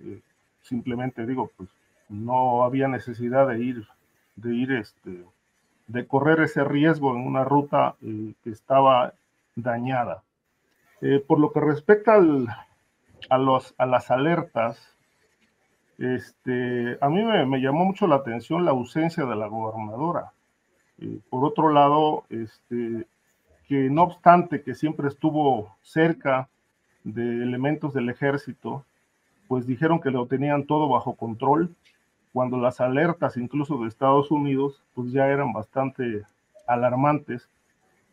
Eh, 0.00 0.20
simplemente 0.62 1.26
digo, 1.26 1.50
pues 1.56 1.68
no 2.08 2.64
había 2.64 2.88
necesidad 2.88 3.48
de 3.48 3.58
ir, 3.58 3.88
de 4.36 4.54
ir, 4.54 4.72
este, 4.72 5.24
de 5.88 6.06
correr 6.06 6.40
ese 6.40 6.64
riesgo 6.64 7.14
en 7.14 7.26
una 7.26 7.44
ruta 7.44 7.96
eh, 8.02 8.34
que 8.44 8.50
estaba 8.50 9.12
dañada. 9.62 10.22
Eh, 11.00 11.22
por 11.26 11.38
lo 11.38 11.52
que 11.52 11.60
respecta 11.60 12.14
al- 12.14 12.48
a, 13.30 13.38
los, 13.38 13.74
a 13.78 13.86
las 13.86 14.10
alertas, 14.10 14.96
este, 15.98 16.96
a 17.00 17.08
mí 17.08 17.24
me, 17.24 17.60
llamó 17.60 17.84
mucho 17.84 18.06
la 18.06 18.16
atención 18.16 18.64
la 18.64 18.70
ausencia 18.70 19.24
de 19.24 19.36
la 19.36 19.46
gobernadora. 19.48 20.32
Eh, 21.00 21.18
por 21.28 21.44
otro 21.44 21.72
lado, 21.72 22.24
este, 22.30 23.06
que 23.66 23.90
no 23.90 24.04
obstante 24.04 24.62
que 24.62 24.74
siempre 24.74 25.08
estuvo 25.08 25.76
cerca 25.82 26.48
de 27.04 27.42
elementos 27.42 27.94
del 27.94 28.08
ejército, 28.08 28.84
pues 29.48 29.66
dijeron 29.66 30.00
que 30.00 30.10
lo 30.10 30.26
tenían 30.26 30.64
todo 30.66 30.88
bajo 30.88 31.14
control, 31.14 31.74
cuando 32.32 32.58
las 32.58 32.80
alertas 32.80 33.36
incluso 33.36 33.78
de 33.78 33.88
Estados 33.88 34.30
Unidos, 34.30 34.82
pues 34.94 35.10
ya 35.10 35.26
eran 35.26 35.52
bastante 35.52 36.22
alarmantes 36.66 37.48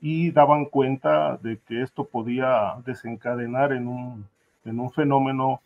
y 0.07 0.29
daban 0.29 0.65
cuenta 0.65 1.37
de 1.37 1.57
que 1.67 1.81
esto 1.81 2.05
podía 2.05 2.75
desencadenar 2.85 3.73
en 3.73 3.87
un, 3.87 4.27
en 4.63 4.79
un 4.79 4.91
fenómeno 4.91 5.61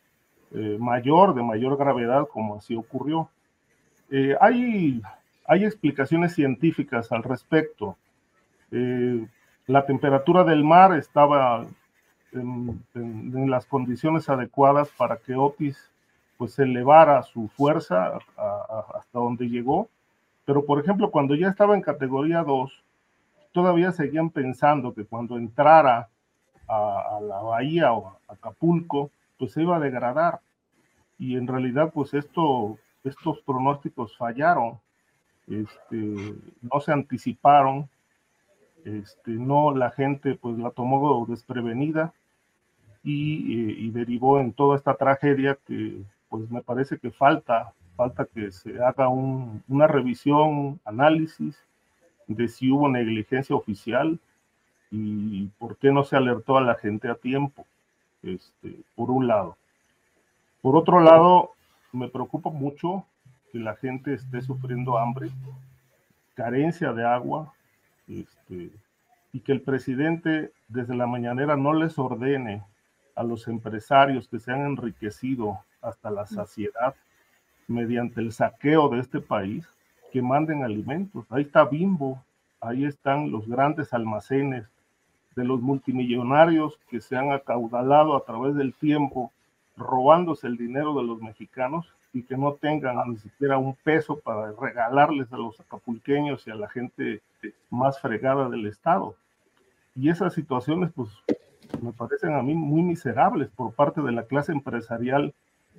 eh, 0.55 0.77
mayor, 0.79 1.35
de 1.35 1.43
mayor 1.43 1.75
gravedad, 1.75 2.25
como 2.31 2.55
así 2.55 2.73
ocurrió. 2.73 3.29
Eh, 4.09 4.37
hay, 4.39 5.01
hay 5.45 5.65
explicaciones 5.65 6.35
científicas 6.35 7.11
al 7.11 7.23
respecto. 7.23 7.97
Eh, 8.71 9.27
la 9.67 9.85
temperatura 9.85 10.45
del 10.45 10.63
mar 10.63 10.97
estaba 10.97 11.65
en, 12.31 12.81
las 13.51 13.65
condiciones 13.65 14.29
adecuadas 14.29 14.87
para 14.97 15.17
que 15.17 15.35
Otis 15.35 15.91
pues 16.37 16.57
elevara 16.59 17.23
su 17.23 17.49
fuerza 17.49 18.13
hasta 18.37 19.19
donde 19.19 19.49
llegó. 19.49 19.89
Pero, 20.45 20.63
por 20.63 20.79
ejemplo, 20.79 21.11
cuando 21.11 21.35
ya 21.35 21.49
estaba 21.49 21.75
en 21.75 21.81
categoría 21.81 22.41
2, 22.43 22.83
todavía 23.51 23.91
seguían 23.91 24.29
pensando 24.29 24.93
que 24.93 25.05
cuando 25.05 25.37
entrara 25.37 26.09
a, 26.67 27.19
la 27.21 27.41
bahía 27.41 27.93
o 27.93 28.07
a 28.07 28.33
Acapulco, 28.33 29.11
pues 29.37 29.53
se 29.53 29.61
iba 29.63 29.77
a 29.77 29.79
degradar. 29.79 30.41
Y 31.17 31.35
en 31.35 31.47
realidad, 31.47 31.91
pues 31.93 32.13
esto, 32.13 32.77
estos 33.03 33.41
pronósticos 33.41 34.15
fallaron, 34.17 34.79
este, 35.47 36.35
no 36.61 36.79
se 36.79 36.93
anticiparon, 36.93 37.89
este, 38.85 39.31
no 39.31 39.75
la 39.75 39.91
gente 39.91 40.35
pues 40.35 40.57
la 40.57 40.71
tomó 40.71 41.25
desprevenida 41.27 42.13
y, 43.03 43.53
eh, 43.53 43.75
y 43.77 43.91
derivó 43.91 44.39
en 44.39 44.53
toda 44.53 44.77
esta 44.77 44.95
tragedia 44.95 45.57
que 45.67 46.01
pues 46.29 46.49
me 46.49 46.61
parece 46.61 46.97
que 46.97 47.11
falta, 47.11 47.73
falta 47.97 48.25
que 48.25 48.51
se 48.51 48.81
haga 48.81 49.09
una 49.09 49.87
revisión, 49.87 50.79
análisis 50.85 51.57
de 52.29 52.47
si 52.47 52.71
hubo 52.71 52.87
negligencia 52.87 53.55
oficial 53.55 54.19
y 54.91 55.47
por 55.57 55.77
qué 55.77 55.91
no 55.91 56.03
se 56.03 56.15
alertó 56.15 56.57
a 56.57 56.61
la 56.61 56.75
gente 56.75 57.09
a 57.09 57.15
tiempo, 57.15 57.65
este, 58.23 58.77
por 58.95 59.11
un 59.11 59.27
lado. 59.27 59.57
Por 60.61 60.75
otro 60.75 60.99
lado, 60.99 61.51
me 61.91 62.07
preocupa 62.07 62.49
mucho 62.49 63.05
que 63.51 63.59
la 63.59 63.75
gente 63.75 64.13
esté 64.13 64.41
sufriendo 64.41 64.97
hambre, 64.97 65.29
carencia 66.35 66.93
de 66.93 67.05
agua, 67.05 67.51
este, 68.07 68.71
y 69.33 69.39
que 69.41 69.51
el 69.51 69.61
presidente 69.61 70.51
desde 70.67 70.95
la 70.95 71.07
mañanera 71.07 71.55
no 71.55 71.73
les 71.73 71.97
ordene 71.97 72.63
a 73.15 73.23
los 73.23 73.47
empresarios 73.47 74.27
que 74.27 74.39
se 74.39 74.51
han 74.51 74.61
enriquecido 74.61 75.59
hasta 75.81 76.09
la 76.09 76.25
saciedad 76.25 76.95
mediante 77.67 78.21
el 78.21 78.31
saqueo 78.31 78.89
de 78.89 78.99
este 78.99 79.19
país, 79.19 79.67
que 80.11 80.21
manden 80.21 80.63
alimentos. 80.63 81.25
Ahí 81.29 81.43
está 81.43 81.65
Bimbo, 81.65 82.21
ahí 82.61 82.85
están 82.85 83.31
los 83.31 83.47
grandes 83.47 83.93
almacenes 83.93 84.65
de 85.35 85.45
los 85.45 85.61
multimillonarios 85.61 86.79
que 86.89 87.01
se 87.01 87.15
han 87.15 87.31
acaudalado 87.31 88.15
a 88.15 88.25
través 88.25 88.55
del 88.55 88.73
tiempo 88.73 89.31
robándose 89.77 90.47
el 90.47 90.57
dinero 90.57 90.93
de 90.95 91.03
los 91.03 91.21
mexicanos 91.21 91.87
y 92.11 92.23
que 92.23 92.35
no 92.37 92.53
tengan 92.53 92.97
ni 93.09 93.17
siquiera 93.17 93.57
un 93.57 93.75
peso 93.75 94.19
para 94.19 94.51
regalarles 94.51 95.31
a 95.31 95.37
los 95.37 95.59
acapulqueños 95.59 96.45
y 96.47 96.51
a 96.51 96.55
la 96.55 96.67
gente 96.67 97.21
más 97.69 97.99
fregada 98.01 98.49
del 98.49 98.65
estado. 98.65 99.15
Y 99.95 100.09
esas 100.09 100.33
situaciones, 100.33 100.91
pues, 100.93 101.09
me 101.81 101.93
parecen 101.93 102.33
a 102.33 102.41
mí 102.41 102.53
muy 102.53 102.81
miserables 102.81 103.49
por 103.49 103.73
parte 103.73 104.01
de 104.01 104.11
la 104.11 104.23
clase 104.23 104.51
empresarial 104.51 105.33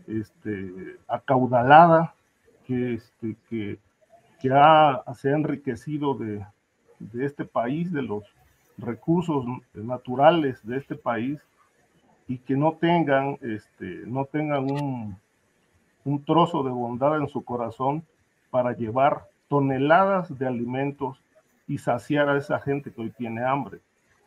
este, 0.06 0.96
acaudalada 1.08 2.14
que, 2.66 2.94
este, 2.94 3.36
que, 3.48 3.78
que 4.40 4.50
ha, 4.52 5.02
se 5.14 5.30
ha 5.30 5.36
enriquecido 5.36 6.14
de, 6.14 6.44
de 6.98 7.26
este 7.26 7.44
país, 7.44 7.92
de 7.92 8.02
los 8.02 8.24
recursos 8.78 9.44
naturales 9.74 10.66
de 10.66 10.78
este 10.78 10.96
país 10.96 11.40
y 12.26 12.38
que 12.38 12.56
no 12.56 12.72
tengan, 12.72 13.38
este, 13.42 14.02
no 14.06 14.24
tengan 14.24 14.70
un, 14.70 15.18
un 16.04 16.24
trozo 16.24 16.62
de 16.62 16.70
bondad 16.70 17.18
en 17.18 17.28
su 17.28 17.44
corazón 17.44 18.02
para 18.50 18.72
llevar 18.72 19.26
toneladas 19.48 20.36
de 20.38 20.46
alimentos 20.46 21.18
y 21.66 21.78
saciar 21.78 22.28
a 22.28 22.38
esa 22.38 22.58
gente 22.60 22.92
que 22.92 23.00
hoy 23.00 23.10
tiene 23.10 23.44
hambre. 23.44 23.80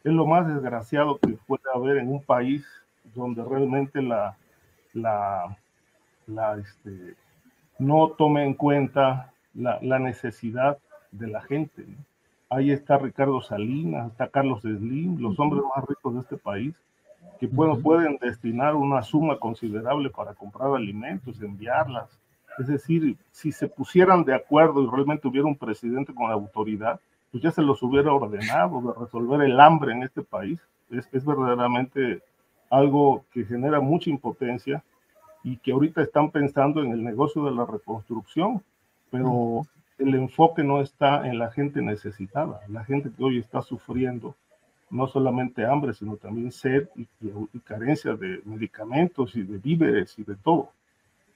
Es 0.04 0.12
lo 0.12 0.26
más 0.26 0.48
desgraciado 0.48 1.18
que 1.18 1.38
puede 1.48 1.64
haber 1.74 1.98
en 1.98 2.10
un 2.10 2.22
país 2.22 2.66
donde 3.16 3.44
realmente 3.44 4.02
la, 4.02 4.38
la, 4.94 5.58
la, 6.28 6.58
este, 6.58 7.16
no 7.80 8.10
tome 8.10 8.46
en 8.46 8.54
cuenta 8.54 9.33
la, 9.54 9.80
la 9.82 10.00
necesidad 10.00 10.78
de 11.12 11.28
la 11.28 11.42
gente. 11.42 11.86
Ahí 12.50 12.72
está 12.72 12.98
Ricardo 12.98 13.42
Salinas, 13.42 14.12
está 14.12 14.28
Carlos 14.28 14.62
Slim, 14.62 15.18
los 15.20 15.40
hombres 15.40 15.64
más 15.76 15.86
ricos 15.86 16.14
de 16.14 16.20
este 16.22 16.38
país, 16.38 16.76
que 17.40 17.48
pueden, 17.48 17.82
pueden 17.82 18.18
destinar 18.22 18.76
una 18.76 19.02
suma 19.02 19.40
considerable 19.40 20.10
para 20.10 20.34
comprar 20.34 20.74
alimentos, 20.76 21.42
enviarlas. 21.42 22.20
Es 22.60 22.68
decir, 22.68 23.18
si 23.32 23.52
se 23.52 23.68
pusieran 23.68 24.24
de 24.24 24.36
acuerdo 24.36 24.84
y 24.84 24.88
realmente 24.88 25.28
hubiera 25.28 25.48
un 25.48 25.56
presidente 25.56 26.14
con 26.14 26.30
autoridad, 26.30 27.00
pues 27.32 27.44
ya 27.44 27.52
se 27.52 27.64
los 27.64 27.82
hubiera 27.82 28.14
ordenado 28.14 28.80
de 28.82 29.00
resolver 29.00 29.42
el 29.42 29.60
hambre 29.60 29.94
en 29.94 30.04
este 30.04 30.22
país. 30.22 30.60
Es, 30.92 31.10
es 31.12 31.26
verdaderamente 31.26 32.22
algo 32.70 33.26
que 33.32 33.46
genera 33.46 33.80
mucha 33.80 34.12
impotencia 34.12 34.84
y 35.44 35.58
que 35.58 35.72
ahorita 35.72 36.02
están 36.02 36.30
pensando 36.30 36.84
en 36.84 36.92
el 36.92 37.04
negocio 37.04 37.44
de 37.46 37.52
la 37.52 37.66
reconstrucción, 37.66 38.62
pero 39.14 39.68
el 40.00 40.16
enfoque 40.16 40.64
no 40.64 40.82
está 40.82 41.28
en 41.28 41.38
la 41.38 41.52
gente 41.52 41.84
necesitada, 41.84 42.62
la 42.68 42.84
gente 42.84 43.12
que 43.16 43.24
hoy 43.24 43.38
está 43.38 43.62
sufriendo 43.62 44.36
no 44.90 45.08
solamente 45.08 45.66
hambre, 45.66 45.94
sino 45.94 46.18
también 46.18 46.52
sed 46.52 46.88
y, 46.96 47.08
y, 47.22 47.60
carencia 47.60 48.14
de 48.16 48.42
medicamentos 48.44 49.36
y 49.36 49.44
de 49.44 49.58
víveres 49.60 50.16
y 50.18 50.24
de 50.24 50.36
todo. 50.36 50.72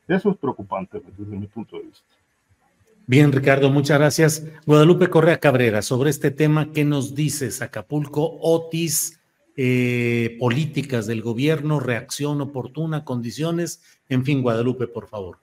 Eso 0.07 0.31
es 0.31 0.37
preocupante 0.37 0.99
desde 1.17 1.35
mi 1.35 1.45
punto 1.45 1.77
de 1.77 1.83
vista. 1.83 2.05
Bien, 3.05 3.31
Ricardo, 3.31 3.69
muchas 3.69 3.99
gracias. 3.99 4.47
Guadalupe 4.65 5.07
Correa 5.07 5.39
Cabrera, 5.39 5.81
sobre 5.83 6.09
este 6.09 6.31
tema, 6.31 6.71
¿qué 6.71 6.83
nos 6.83 7.13
dices? 7.13 7.61
Acapulco, 7.61 8.39
Otis, 8.41 9.19
eh, 9.55 10.35
políticas 10.39 11.05
del 11.05 11.21
gobierno, 11.21 11.79
reacción 11.79 12.41
oportuna, 12.41 13.05
condiciones, 13.05 13.81
en 14.09 14.25
fin, 14.25 14.41
Guadalupe, 14.41 14.87
por 14.87 15.07
favor. 15.07 15.37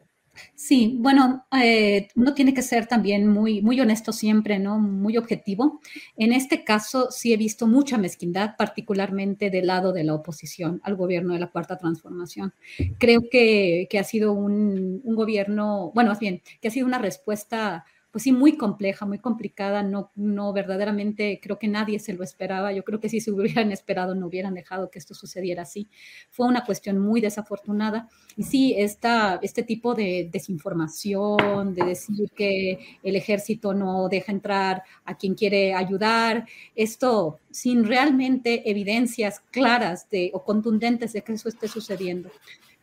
Sí, 0.55 0.97
bueno, 0.99 1.47
eh, 1.63 2.09
uno 2.17 2.35
tiene 2.35 2.55
que 2.55 2.63
ser 2.63 2.87
también 2.87 3.27
muy, 3.29 3.63
muy 3.63 3.81
honesto 3.81 4.13
siempre, 4.13 4.59
¿no? 4.59 4.79
Muy 4.79 5.17
objetivo. 5.17 5.81
En 6.17 6.33
este 6.33 6.65
caso 6.65 7.11
sí 7.11 7.33
he 7.33 7.37
visto 7.37 7.67
mucha 7.67 7.99
mezquindad, 7.99 8.57
particularmente 8.57 9.51
del 9.51 9.67
lado 9.67 9.93
de 9.93 10.05
la 10.05 10.15
oposición 10.15 10.81
al 10.85 10.97
gobierno 10.97 11.35
de 11.35 11.41
la 11.41 11.49
Cuarta 11.49 11.79
Transformación. 11.79 12.55
Creo 12.99 13.23
que, 13.31 13.87
que 13.91 13.99
ha 13.99 14.05
sido 14.05 14.33
un, 14.33 15.01
un, 15.05 15.15
gobierno, 15.15 15.93
bueno, 15.95 16.11
más 16.11 16.21
bien, 16.21 16.43
que 16.61 16.69
ha 16.69 16.71
sido 16.71 16.87
una 16.87 16.99
respuesta 16.99 17.85
pues 18.15 18.23
sí, 18.23 18.31
muy 18.31 18.57
compleja, 18.57 19.07
muy 19.07 19.19
complicada, 19.19 19.83
no, 19.83 20.13
no 20.15 20.53
verdaderamente 20.53 21.41
creo 21.43 21.59
que 21.59 21.67
nadie 21.67 21.99
se 21.99 22.13
lo 22.13 22.23
esperaba, 22.23 22.73
yo 22.73 22.85
creo 22.85 23.01
que 23.01 23.09
si 23.09 23.19
se 23.21 23.33
hubieran 23.33 23.73
esperado 23.73 24.15
no 24.15 24.29
hubieran 24.29 24.55
dejado 24.55 24.89
que 24.89 25.01
esto 25.01 25.15
sucediera 25.15 25.63
así. 25.63 25.89
Fue 26.31 26.47
una 26.47 26.65
cuestión 26.65 27.01
muy 27.01 27.21
desafortunada 27.21 28.09
y 28.37 28.45
sí, 28.45 28.73
esta, 28.79 29.41
este 29.43 29.65
tipo 29.65 29.97
de 29.97 30.29
desinformación, 30.31 31.75
de 31.75 31.87
decir 31.87 32.31
que 32.37 32.79
el 33.03 33.17
ejército 33.17 33.75
no 33.75 34.09
deja 34.09 34.31
entrar 34.31 34.85
a 35.05 35.17
quien 35.17 35.35
quiere 35.35 35.75
ayudar, 35.75 36.47
esto 36.77 37.41
sin 37.51 37.85
realmente 37.85 38.71
evidencias 38.71 39.41
claras 39.51 40.09
de, 40.09 40.31
o 40.35 40.45
contundentes 40.45 41.15
de 41.15 41.23
que 41.23 41.33
eso 41.33 41.49
esté 41.49 41.67
sucediendo. 41.67 42.31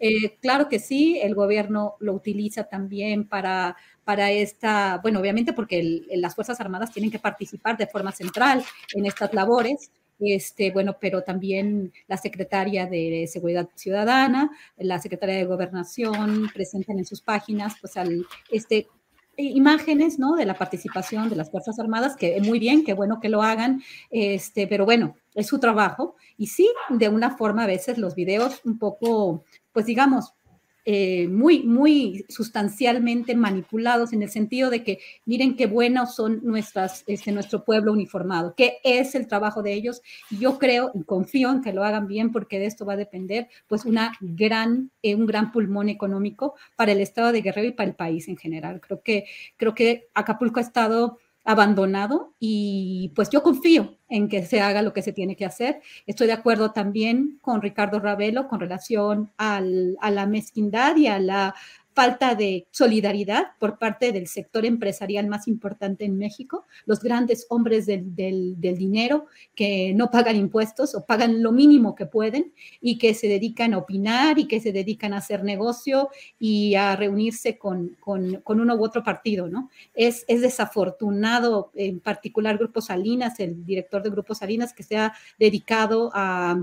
Eh, 0.04 0.36
claro 0.42 0.68
que 0.68 0.80
sí, 0.80 1.20
el 1.22 1.36
gobierno 1.36 1.96
lo 2.00 2.14
utiliza 2.14 2.64
también 2.64 3.28
para 3.28 3.78
para 4.04 4.32
esta, 4.32 5.00
bueno, 5.02 5.20
obviamente 5.20 5.54
porque 5.54 6.04
las 6.16 6.36
Fuerzas 6.36 6.60
Armadas 6.60 6.92
tienen 6.92 7.12
que 7.12 7.20
participar 7.20 7.78
de 7.78 7.88
forma 7.88 8.12
central 8.12 8.64
en 8.94 9.06
estas 9.06 9.34
labores, 9.34 9.92
este, 10.20 10.72
bueno, 10.72 10.98
pero 11.00 11.24
también 11.24 11.92
la 12.08 12.18
secretaria 12.18 12.86
de 12.86 13.28
Seguridad 13.32 13.70
Ciudadana, 13.76 14.52
la 14.78 15.00
secretaria 15.00 15.36
de 15.36 15.46
Gobernación 15.46 16.50
presentan 16.54 17.00
en 17.00 17.06
sus 17.06 17.22
páginas, 17.22 17.76
pues, 17.82 17.98
al, 17.98 18.26
este, 18.52 18.88
imágenes, 19.38 20.20
¿no? 20.20 20.36
De 20.36 20.46
la 20.46 20.54
participación 20.54 21.30
de 21.30 21.36
las 21.36 21.50
Fuerzas 21.50 21.80
Armadas, 21.80 22.16
que 22.16 22.40
muy 22.42 22.60
bien, 22.60 22.84
qué 22.84 22.94
bueno 22.94 23.20
que 23.20 23.30
lo 23.30 23.42
hagan, 23.42 23.82
este, 24.10 24.68
pero 24.68 24.86
bueno, 24.86 25.16
es 25.34 25.48
su 25.48 25.60
trabajo. 25.60 26.16
Y 26.38 26.48
sí, 26.48 26.70
de 26.90 27.10
una 27.10 27.36
forma 27.38 27.64
a 27.64 27.68
veces 27.68 27.98
los 27.98 28.16
videos 28.16 28.62
un 28.66 28.78
poco, 28.78 29.44
pues 29.72 29.86
digamos, 29.86 30.34
eh, 30.84 31.28
muy, 31.28 31.64
muy 31.64 32.26
sustancialmente 32.28 33.36
manipulados 33.36 34.14
en 34.14 34.24
el 34.24 34.30
sentido 34.30 34.70
de 34.70 34.84
que 34.84 35.00
miren 35.26 35.56
qué 35.56 35.68
buenos 35.68 36.16
son 36.16 36.40
nuestras, 36.44 37.04
este, 37.06 37.32
nuestro 37.32 37.64
pueblo 37.64 37.92
uniformado, 37.92 38.56
qué 38.56 38.78
es 38.84 39.14
el 39.14 39.28
trabajo 39.28 39.62
de 39.62 39.74
ellos. 39.74 40.02
Y 40.32 40.40
yo 40.40 40.58
creo 40.58 40.92
y 40.96 41.04
confío 41.04 41.52
en 41.52 41.62
que 41.62 41.74
lo 41.74 41.84
hagan 41.84 42.08
bien 42.08 42.32
porque 42.32 42.58
de 42.58 42.66
esto 42.66 42.86
va 42.86 42.94
a 42.94 42.98
depender 42.98 43.48
pues 43.68 43.86
una 43.86 44.14
gran, 44.22 44.92
eh, 45.04 45.14
un 45.14 45.28
gran 45.28 45.52
pulmón 45.52 45.90
económico 45.90 46.56
para 46.76 46.94
el 46.94 47.02
estado 47.02 47.32
de 47.32 47.42
Guerrero 47.42 47.68
y 47.68 47.74
para 47.74 47.90
el 47.90 47.96
país 47.96 48.28
en 48.28 48.38
general. 48.38 48.82
Creo 48.82 49.02
que, 49.02 49.26
creo 49.58 49.76
que 49.76 50.08
Acapulco 50.16 50.60
ha 50.60 50.64
estado 50.64 51.20
abandonado 51.44 52.36
y 52.40 53.12
pues 53.16 53.30
yo 53.30 53.42
confío 53.42 53.98
en 54.10 54.28
que 54.28 54.46
se 54.46 54.62
haga 54.62 54.82
lo 54.82 54.94
que 54.94 55.02
se 55.02 55.14
tiene 55.14 55.36
que 55.36 55.46
hacer. 55.46 55.82
Estoy 56.06 56.28
de 56.28 56.34
acuerdo 56.34 56.72
también 56.72 57.40
con 57.42 57.62
Ricardo 57.62 58.00
Ravelo 58.00 58.48
con 58.48 58.60
relación 58.60 59.32
a 59.38 59.62
la 59.62 60.26
mezquindad 60.28 60.96
y 60.98 61.08
a 61.08 61.20
la 61.20 61.56
falta 61.94 62.36
de 62.36 62.68
solidaridad 62.72 63.48
por 63.60 63.78
parte 63.78 64.12
del 64.12 64.28
sector 64.28 64.66
empresarial 64.66 65.28
más 65.28 65.48
importante 65.48 66.06
en 66.06 66.18
México, 66.18 66.66
los 66.86 67.02
grandes 67.02 67.46
hombres 67.50 67.86
del, 67.86 68.56
dinero 68.58 69.26
que 69.56 69.94
no 69.94 70.10
pagan 70.10 70.38
impuestos 70.38 70.96
o 70.96 71.06
pagan 71.06 71.44
lo 71.44 71.52
mínimo 71.52 71.94
que 71.96 72.06
pueden 72.06 72.54
y 72.80 72.98
que 72.98 73.14
se 73.14 73.28
dedican 73.28 73.74
a 73.74 73.80
opinar 73.80 74.40
y 74.40 74.48
que 74.48 74.62
se 74.62 74.72
dedican 74.72 75.14
a 75.14 75.18
hacer 75.18 75.44
negocio 75.44 76.10
y 76.40 76.76
a 76.76 76.96
reunirse 76.96 77.58
con, 77.58 77.98
uno 78.06 78.76
u 78.76 78.86
otro 78.86 79.04
partido, 79.04 79.48
¿no? 79.48 79.70
Es, 79.94 80.24
es 80.28 80.42
desafortunado, 80.42 81.72
en 81.76 82.00
particular 82.00 82.58
Grupo 82.58 82.82
Salinas, 82.82 83.40
el 83.40 83.66
director 83.66 84.02
de 84.02 84.10
Grupo 84.10 84.36
Salinas, 84.36 84.74
que 84.74 84.84
se 84.84 84.98
ha 84.98 85.14
dedicado 85.38 86.12
a, 86.14 86.58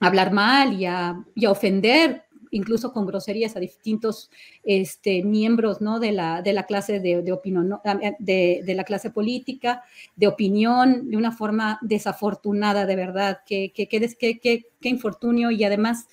hablar 0.00 0.32
mal 0.32 0.80
y 0.80 0.86
a, 0.86 1.24
y 1.34 1.46
a 1.46 1.50
ofender 1.50 2.27
incluso 2.50 2.92
con 2.92 3.06
groserías 3.06 3.56
a 3.56 3.60
distintos 3.60 4.30
este, 4.64 5.22
miembros 5.22 5.78
de, 6.00 6.12
la, 6.12 6.42
de 6.42 6.52
la 6.52 6.64
clase 6.64 7.00
de, 7.00 7.32
opinión, 7.32 7.80
de, 8.18 8.62
de, 8.64 8.74
la 8.74 8.84
clase 8.84 9.10
política, 9.10 9.82
de 10.16 10.26
opinión, 10.26 11.10
de 11.10 11.16
una 11.16 11.32
forma 11.32 11.78
desafortunada, 11.82 12.86
de 12.86 12.96
verdad, 12.96 13.40
que, 13.46 13.72
que, 13.72 14.64
infortunio 14.82 15.50
y 15.50 15.64
además 15.64 16.06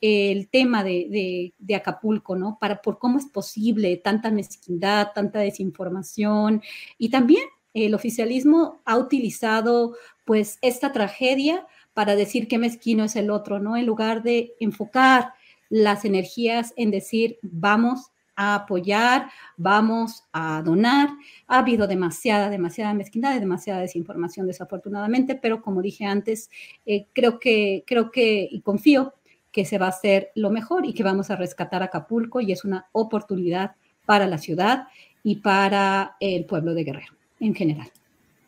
el 0.00 0.48
tema 0.48 0.82
de, 0.82 1.52
de, 1.58 1.74
Acapulco, 1.74 2.34
¿no? 2.36 2.58
Para, 2.60 2.80
por 2.80 2.98
cómo 2.98 3.18
es 3.18 3.26
posible 3.26 3.96
tanta 3.98 4.30
mezquindad, 4.30 5.08
tanta 5.14 5.40
desinformación 5.40 6.62
y 6.98 7.10
también 7.10 7.44
el 7.74 7.94
oficialismo 7.94 8.80
ha 8.84 8.96
utilizado 8.96 9.94
pues 10.24 10.58
esta 10.62 10.92
tragedia 10.92 11.66
para 11.94 12.16
decir 12.16 12.48
qué 12.48 12.58
mezquino 12.58 13.04
es 13.04 13.16
el 13.16 13.30
otro, 13.30 13.58
¿no? 13.58 13.76
En 13.76 13.86
lugar 13.86 14.22
de 14.22 14.54
enfocar 14.60 15.34
las 15.70 16.04
energías 16.04 16.74
en 16.76 16.90
decir, 16.90 17.38
vamos 17.40 18.10
a 18.36 18.54
apoyar, 18.54 19.30
vamos 19.56 20.24
a 20.32 20.62
donar. 20.62 21.10
Ha 21.46 21.58
habido 21.58 21.86
demasiada, 21.86 22.50
demasiada 22.50 22.92
mezquindad 22.92 23.36
y 23.36 23.40
demasiada 23.40 23.80
desinformación, 23.80 24.46
desafortunadamente, 24.46 25.36
pero 25.36 25.62
como 25.62 25.80
dije 25.80 26.04
antes, 26.04 26.50
eh, 26.84 27.06
creo 27.14 27.38
que, 27.38 27.84
creo 27.86 28.10
que 28.10 28.48
y 28.50 28.60
confío 28.60 29.14
que 29.52 29.64
se 29.64 29.78
va 29.78 29.86
a 29.86 29.90
hacer 29.90 30.30
lo 30.34 30.50
mejor 30.50 30.86
y 30.86 30.94
que 30.94 31.02
vamos 31.02 31.30
a 31.30 31.36
rescatar 31.36 31.82
Acapulco 31.82 32.40
y 32.40 32.52
es 32.52 32.64
una 32.64 32.88
oportunidad 32.92 33.76
para 34.06 34.26
la 34.26 34.38
ciudad 34.38 34.88
y 35.22 35.36
para 35.36 36.16
el 36.20 36.44
pueblo 36.44 36.74
de 36.74 36.84
Guerrero 36.84 37.14
en 37.40 37.54
general. 37.54 37.90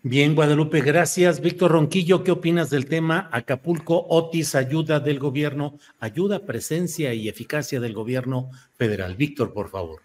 Bien, 0.04 0.34
Guadalupe, 0.34 0.80
gracias. 0.80 1.40
Víctor 1.40 1.70
Ronquillo, 1.70 2.24
¿qué 2.24 2.32
opinas 2.32 2.70
del 2.70 2.86
tema 2.86 3.28
Acapulco, 3.30 4.04
Otis, 4.08 4.56
ayuda 4.56 4.98
del 4.98 5.20
gobierno, 5.20 5.78
ayuda, 6.00 6.44
presencia 6.44 7.14
y 7.14 7.28
eficacia 7.28 7.78
del 7.78 7.92
gobierno 7.92 8.50
federal? 8.74 9.14
Víctor, 9.14 9.52
por 9.52 9.70
favor. 9.70 10.02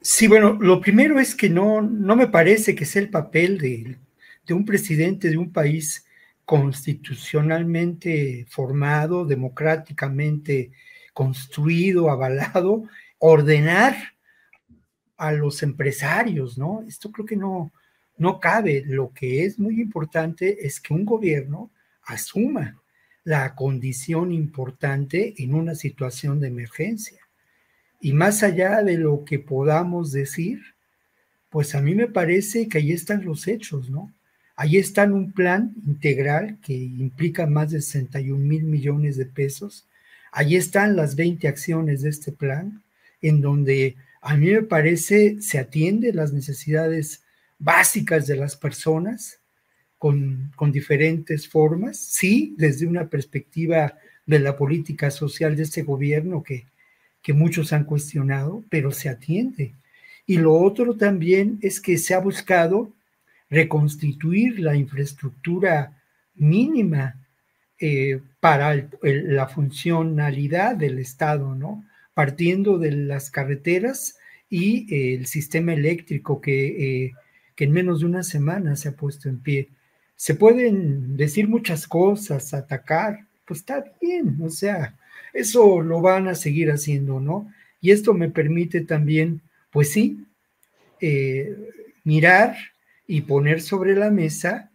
Sí, 0.00 0.28
bueno, 0.28 0.56
lo 0.60 0.80
primero 0.80 1.18
es 1.18 1.34
que 1.34 1.50
no, 1.50 1.82
no 1.82 2.14
me 2.14 2.28
parece 2.28 2.76
que 2.76 2.84
sea 2.84 3.02
el 3.02 3.10
papel 3.10 3.58
de, 3.58 3.98
de 4.46 4.54
un 4.54 4.64
presidente 4.64 5.30
de 5.30 5.36
un 5.36 5.52
país 5.52 6.06
constitucionalmente 6.44 8.46
formado, 8.48 9.24
democráticamente 9.24 10.70
construido, 11.12 12.08
avalado, 12.08 12.84
ordenar 13.18 13.96
a 15.16 15.32
los 15.32 15.64
empresarios, 15.64 16.56
¿no? 16.56 16.84
Esto 16.86 17.10
creo 17.10 17.26
que 17.26 17.36
no, 17.36 17.72
no 18.16 18.40
cabe. 18.40 18.84
Lo 18.86 19.12
que 19.12 19.44
es 19.44 19.58
muy 19.58 19.80
importante 19.80 20.66
es 20.66 20.80
que 20.80 20.94
un 20.94 21.04
gobierno 21.04 21.70
asuma 22.04 22.80
la 23.24 23.54
condición 23.54 24.32
importante 24.32 25.34
en 25.38 25.54
una 25.54 25.74
situación 25.74 26.40
de 26.40 26.48
emergencia. 26.48 27.20
Y 28.00 28.12
más 28.12 28.42
allá 28.42 28.82
de 28.82 28.98
lo 28.98 29.24
que 29.24 29.38
podamos 29.38 30.10
decir, 30.10 30.60
pues 31.50 31.74
a 31.74 31.80
mí 31.80 31.94
me 31.94 32.08
parece 32.08 32.68
que 32.68 32.78
ahí 32.78 32.92
están 32.92 33.24
los 33.24 33.46
hechos, 33.46 33.90
¿no? 33.90 34.12
Ahí 34.56 34.76
está 34.76 35.04
un 35.04 35.32
plan 35.32 35.74
integral 35.86 36.58
que 36.62 36.74
implica 36.74 37.46
más 37.46 37.70
de 37.70 37.80
61 37.80 38.38
mil 38.38 38.64
millones 38.64 39.16
de 39.16 39.26
pesos. 39.26 39.86
Ahí 40.30 40.56
están 40.56 40.96
las 40.96 41.14
20 41.14 41.46
acciones 41.48 42.02
de 42.02 42.10
este 42.10 42.32
plan, 42.32 42.82
en 43.20 43.40
donde 43.40 43.96
a 44.20 44.36
mí 44.36 44.50
me 44.50 44.62
parece 44.62 45.40
se 45.40 45.58
atiende 45.58 46.12
las 46.12 46.32
necesidades 46.32 47.22
básicas 47.62 48.26
de 48.26 48.36
las 48.36 48.56
personas 48.56 49.40
con, 49.98 50.50
diferentes 50.72 51.48
formas, 51.48 51.96
sí, 51.96 52.54
desde 52.58 52.86
una 52.86 53.08
perspectiva 53.08 53.96
de 54.26 54.40
la 54.40 54.56
política 54.56 55.10
social 55.10 55.54
de 55.54 55.62
este 55.62 55.82
gobierno 55.82 56.42
que, 56.42 56.66
que 57.22 57.32
muchos 57.32 57.72
han 57.72 57.84
cuestionado, 57.84 58.64
pero 58.68 58.90
se 58.90 59.08
atiende. 59.08 59.74
Y 60.26 60.38
lo 60.38 60.54
otro 60.54 60.96
también 60.96 61.58
es 61.62 61.80
que 61.80 61.98
se 61.98 62.14
ha 62.14 62.18
buscado 62.18 62.92
reconstituir 63.48 64.58
la 64.58 64.74
infraestructura 64.74 66.02
mínima 66.34 67.14
eh, 67.78 68.20
para 68.40 68.88
la 69.02 69.46
funcionalidad 69.46 70.74
del 70.74 70.98
Estado, 70.98 71.54
¿no? 71.54 71.84
Partiendo 72.14 72.78
de 72.78 72.92
las 72.92 73.30
carreteras 73.30 74.18
y 74.48 74.92
eh, 74.92 75.14
el 75.14 75.26
sistema 75.26 75.74
eléctrico 75.74 76.40
que 76.40 77.04
eh, 77.04 77.12
que 77.54 77.64
en 77.64 77.72
menos 77.72 78.00
de 78.00 78.06
una 78.06 78.22
semana 78.22 78.76
se 78.76 78.88
ha 78.88 78.92
puesto 78.92 79.28
en 79.28 79.40
pie. 79.40 79.70
Se 80.16 80.34
pueden 80.34 81.16
decir 81.16 81.48
muchas 81.48 81.86
cosas, 81.86 82.54
atacar, 82.54 83.26
pues 83.46 83.60
está 83.60 83.84
bien, 84.00 84.38
o 84.42 84.50
sea, 84.50 84.96
eso 85.32 85.80
lo 85.80 86.00
van 86.00 86.28
a 86.28 86.34
seguir 86.34 86.70
haciendo, 86.70 87.20
¿no? 87.20 87.52
Y 87.80 87.90
esto 87.90 88.14
me 88.14 88.30
permite 88.30 88.82
también, 88.82 89.42
pues 89.70 89.90
sí, 89.90 90.24
eh, 91.00 91.56
mirar 92.04 92.56
y 93.06 93.22
poner 93.22 93.60
sobre 93.60 93.96
la 93.96 94.10
mesa 94.10 94.70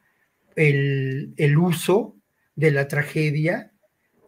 el, 0.56 1.58
uso 1.58 2.16
de 2.56 2.72
la 2.72 2.88
tragedia 2.88 3.72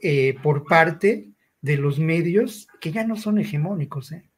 eh, 0.02 0.36
por 0.42 0.66
parte 0.66 1.30
de 1.62 1.78
los 1.78 2.00
medios 2.00 2.68
que 2.80 2.92
ya 2.92 3.04
no 3.04 3.18
son 3.18 3.40
hegemónicos, 3.40 4.12
¿eh? 4.14 4.29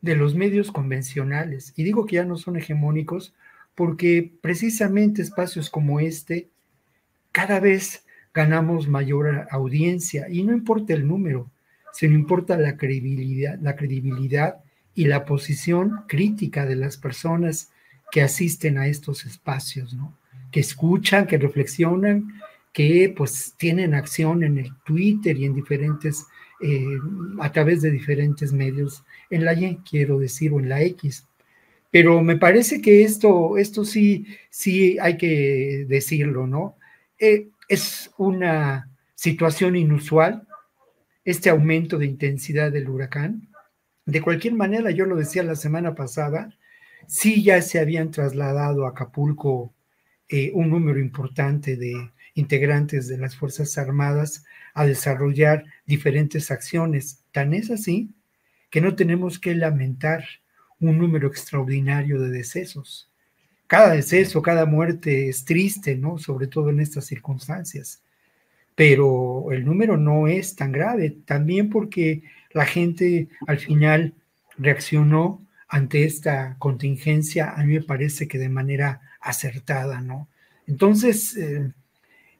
De 0.00 0.16
los 0.16 0.34
medios 0.34 0.72
convencionales. 0.72 1.72
Y 1.76 1.84
digo 1.84 2.06
que 2.06 2.16
ya 2.16 2.24
no 2.24 2.36
son 2.36 2.56
hegemónicos 2.56 3.34
porque 3.74 4.32
precisamente 4.40 5.22
espacios 5.22 5.70
como 5.70 6.00
este 6.00 6.48
cada 7.32 7.60
vez 7.60 8.04
ganamos 8.34 8.88
mayor 8.88 9.46
audiencia 9.50 10.28
y 10.28 10.42
no 10.42 10.52
importa 10.52 10.94
el 10.94 11.06
número, 11.06 11.50
sino 11.92 12.14
importa 12.14 12.56
la 12.56 12.76
credibilidad, 12.76 13.58
la 13.60 13.76
credibilidad 13.76 14.56
y 14.94 15.06
la 15.06 15.24
posición 15.24 16.02
crítica 16.08 16.66
de 16.66 16.76
las 16.76 16.96
personas 16.96 17.70
que 18.10 18.22
asisten 18.22 18.78
a 18.78 18.86
estos 18.86 19.24
espacios, 19.24 19.94
¿no? 19.94 20.16
Que 20.50 20.60
escuchan, 20.60 21.26
que 21.26 21.38
reflexionan, 21.38 22.40
que 22.72 23.12
pues 23.16 23.54
tienen 23.56 23.94
acción 23.94 24.42
en 24.42 24.58
el 24.58 24.72
Twitter 24.84 25.36
y 25.36 25.44
en 25.44 25.54
diferentes, 25.54 26.26
eh, 26.62 26.98
a 27.40 27.50
través 27.52 27.82
de 27.82 27.90
diferentes 27.90 28.52
medios 28.52 29.04
en 29.30 29.44
la 29.44 29.54
Y, 29.54 29.78
quiero 29.88 30.18
decir, 30.18 30.52
o 30.52 30.60
en 30.60 30.68
la 30.68 30.82
X. 30.82 31.26
Pero 31.90 32.22
me 32.22 32.36
parece 32.36 32.80
que 32.80 33.02
esto, 33.02 33.56
esto 33.56 33.84
sí, 33.84 34.26
sí 34.50 34.98
hay 35.00 35.16
que 35.16 35.86
decirlo, 35.88 36.46
¿no? 36.46 36.76
Eh, 37.18 37.48
es 37.68 38.10
una 38.18 38.88
situación 39.14 39.76
inusual, 39.76 40.46
este 41.24 41.50
aumento 41.50 41.98
de 41.98 42.06
intensidad 42.06 42.72
del 42.72 42.88
huracán. 42.88 43.48
De 44.06 44.22
cualquier 44.22 44.54
manera, 44.54 44.90
yo 44.90 45.04
lo 45.06 45.16
decía 45.16 45.42
la 45.42 45.56
semana 45.56 45.94
pasada, 45.94 46.56
sí 47.06 47.42
ya 47.42 47.60
se 47.62 47.78
habían 47.78 48.10
trasladado 48.10 48.86
a 48.86 48.90
Acapulco 48.90 49.72
eh, 50.30 50.52
un 50.54 50.70
número 50.70 51.00
importante 51.00 51.76
de 51.76 52.12
integrantes 52.34 53.08
de 53.08 53.18
las 53.18 53.36
Fuerzas 53.36 53.76
Armadas 53.78 54.44
a 54.74 54.86
desarrollar 54.86 55.64
diferentes 55.86 56.50
acciones. 56.52 57.24
Tan 57.32 57.52
es 57.52 57.70
así 57.70 58.10
que 58.70 58.80
no 58.80 58.94
tenemos 58.94 59.40
que 59.40 59.54
lamentar 59.56 60.24
un 60.78 60.98
número 60.98 61.26
extraordinario 61.26 62.20
de 62.20 62.30
decesos. 62.30 63.10
Cada 63.66 63.90
deceso, 63.90 64.40
cada 64.40 64.66
muerte 64.66 65.28
es 65.28 65.44
triste, 65.44 65.96
¿no? 65.96 66.18
Sobre 66.18 66.46
todo 66.46 66.70
en 66.70 66.80
estas 66.80 67.06
circunstancias. 67.06 68.02
pero 68.76 69.52
el 69.52 69.64
número 69.66 69.98
no 69.98 70.26
es 70.26 70.56
tan 70.56 70.72
grave, 70.72 71.10
también 71.26 71.68
porque 71.68 72.22
la 72.52 72.64
gente 72.64 73.28
al 73.46 73.58
final 73.58 74.14
reaccionó 74.56 75.44
ante 75.68 76.04
esta 76.04 76.56
contingencia, 76.58 77.50
a 77.50 77.64
mí 77.64 77.74
me 77.74 77.82
parece 77.82 78.26
que 78.26 78.38
de 78.38 78.48
manera 78.48 79.02
acertada, 79.20 80.00
¿no? 80.00 80.28
Entonces, 80.66 81.36
eh, 81.36 81.72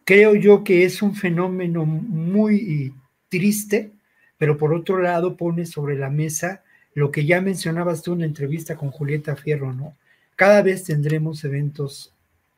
creo 0.05 0.35
yo 0.35 0.65
que 0.65 0.85
es 0.85 1.03
un 1.03 1.15
fenómeno 1.15 1.85
muy 1.85 2.93
triste, 3.29 3.93
pero 4.39 4.57
por 4.57 4.73
otro 4.73 5.01
lado 5.01 5.37
pone 5.37 5.67
sobre 5.67 5.97
la 5.97 6.11
mesa 6.11 6.63
lo 6.95 7.11
que 7.11 7.25
ya 7.25 7.41
mencionabas 7.41 8.03
tú 8.03 8.13
en 8.13 8.21
la 8.21 8.27
entrevista 8.27 8.77
con 8.77 8.91
Julieta 8.91 9.37
Fierro, 9.37 9.73
¿no? 9.73 9.97
Cada 10.37 10.63
vez 10.63 10.85
tendremos 10.85 11.45
eventos 11.45 12.13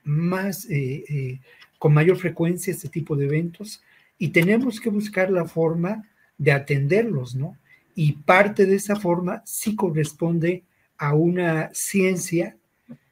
más, 0.05 0.65
eh, 0.71 1.05
eh, 1.09 1.41
con 1.79 1.93
mayor 1.93 2.17
frecuencia, 2.17 2.73
este 2.73 2.89
tipo 2.89 3.17
de 3.17 3.27
eventos, 3.27 3.83
y 4.19 4.29
tenemos 4.29 4.81
que 4.81 4.91
buscar 4.91 5.31
la 5.31 5.45
forma 5.45 6.09
de 6.39 6.53
atenderlos, 6.53 7.35
¿no? 7.35 7.57
Y 7.95 8.13
parte 8.13 8.67
de 8.67 8.77
esa 8.77 8.97
forma 8.97 9.43
sí 9.45 9.77
corresponde 9.77 10.63
a 10.97 11.15
una 11.15 11.71
ciencia 11.75 12.57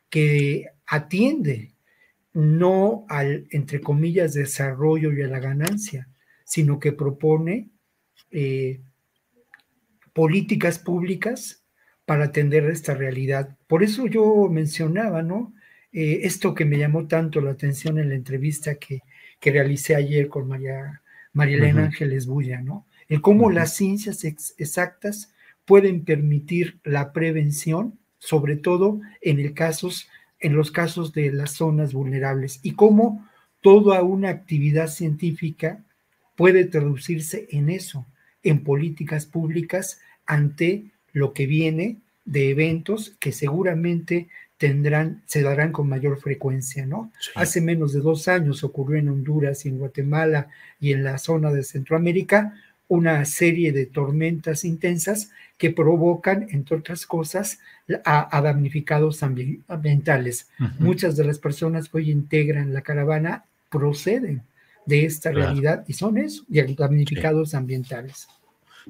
que 0.08 0.66
atiende 0.90 1.72
no 2.32 3.06
al, 3.08 3.46
entre 3.50 3.80
comillas, 3.80 4.34
desarrollo 4.34 5.12
y 5.12 5.22
a 5.22 5.28
la 5.28 5.38
ganancia, 5.38 6.08
sino 6.44 6.78
que 6.80 6.92
propone 6.92 7.70
eh, 8.30 8.80
políticas 10.12 10.80
públicas 10.80 11.64
para 12.04 12.24
atender 12.24 12.64
esta 12.64 12.94
realidad. 12.94 13.56
Por 13.68 13.84
eso 13.84 14.08
yo 14.08 14.48
mencionaba, 14.50 15.22
¿no? 15.22 15.54
Eh, 15.92 16.20
esto 16.24 16.54
que 16.54 16.64
me 16.64 16.78
llamó 16.78 17.06
tanto 17.06 17.40
la 17.40 17.52
atención 17.52 17.98
en 17.98 18.08
la 18.08 18.16
entrevista 18.16 18.74
que, 18.74 19.02
que 19.38 19.52
realicé 19.52 19.94
ayer 19.94 20.28
con 20.28 20.48
María, 20.48 21.02
María 21.32 21.56
Elena 21.56 21.84
Ángeles 21.84 22.26
Bulla, 22.26 22.60
¿no? 22.60 22.86
El 23.08 23.20
cómo 23.20 23.50
las 23.50 23.74
ciencias 23.74 24.24
exactas 24.24 25.32
pueden 25.64 26.04
permitir 26.04 26.80
la 26.82 27.12
prevención, 27.12 27.98
sobre 28.18 28.56
todo 28.56 29.00
en, 29.20 29.38
el 29.38 29.54
casos, 29.54 30.08
en 30.40 30.56
los 30.56 30.70
casos 30.70 31.12
de 31.12 31.32
las 31.32 31.52
zonas 31.52 31.92
vulnerables, 31.92 32.60
y 32.62 32.72
cómo 32.72 33.28
toda 33.60 34.02
una 34.02 34.30
actividad 34.30 34.88
científica 34.88 35.84
puede 36.34 36.64
traducirse 36.64 37.46
en 37.50 37.68
eso, 37.68 38.06
en 38.42 38.64
políticas 38.64 39.26
públicas 39.26 40.00
ante 40.26 40.86
lo 41.12 41.32
que 41.32 41.46
viene 41.46 41.98
de 42.24 42.50
eventos 42.50 43.16
que 43.18 43.32
seguramente 43.32 44.28
tendrán, 44.56 45.22
se 45.26 45.42
darán 45.42 45.72
con 45.72 45.88
mayor 45.88 46.20
frecuencia, 46.20 46.86
¿no? 46.86 47.12
Hace 47.34 47.60
menos 47.60 47.92
de 47.92 48.00
dos 48.00 48.28
años 48.28 48.62
ocurrió 48.62 48.98
en 48.98 49.08
Honduras 49.08 49.64
y 49.64 49.68
en 49.68 49.78
Guatemala 49.78 50.48
y 50.78 50.92
en 50.92 51.02
la 51.02 51.18
zona 51.18 51.50
de 51.50 51.62
Centroamérica 51.64 52.54
una 52.90 53.24
serie 53.24 53.70
de 53.70 53.86
tormentas 53.86 54.64
intensas 54.64 55.30
que 55.56 55.70
provocan, 55.70 56.48
entre 56.50 56.76
otras 56.76 57.06
cosas, 57.06 57.60
a, 58.04 58.40
damnificados 58.42 59.22
ambientales. 59.22 60.48
Muchas 60.80 61.16
de 61.16 61.24
las 61.24 61.38
personas 61.38 61.88
que 61.88 61.98
hoy 61.98 62.10
integran 62.10 62.74
la 62.74 62.82
caravana 62.82 63.44
proceden 63.70 64.42
de 64.86 65.04
esta 65.04 65.30
realidad 65.30 65.84
y 65.86 65.92
son 65.92 66.18
eso, 66.18 66.44
damnificados 66.48 67.54
ambientales. 67.54 68.26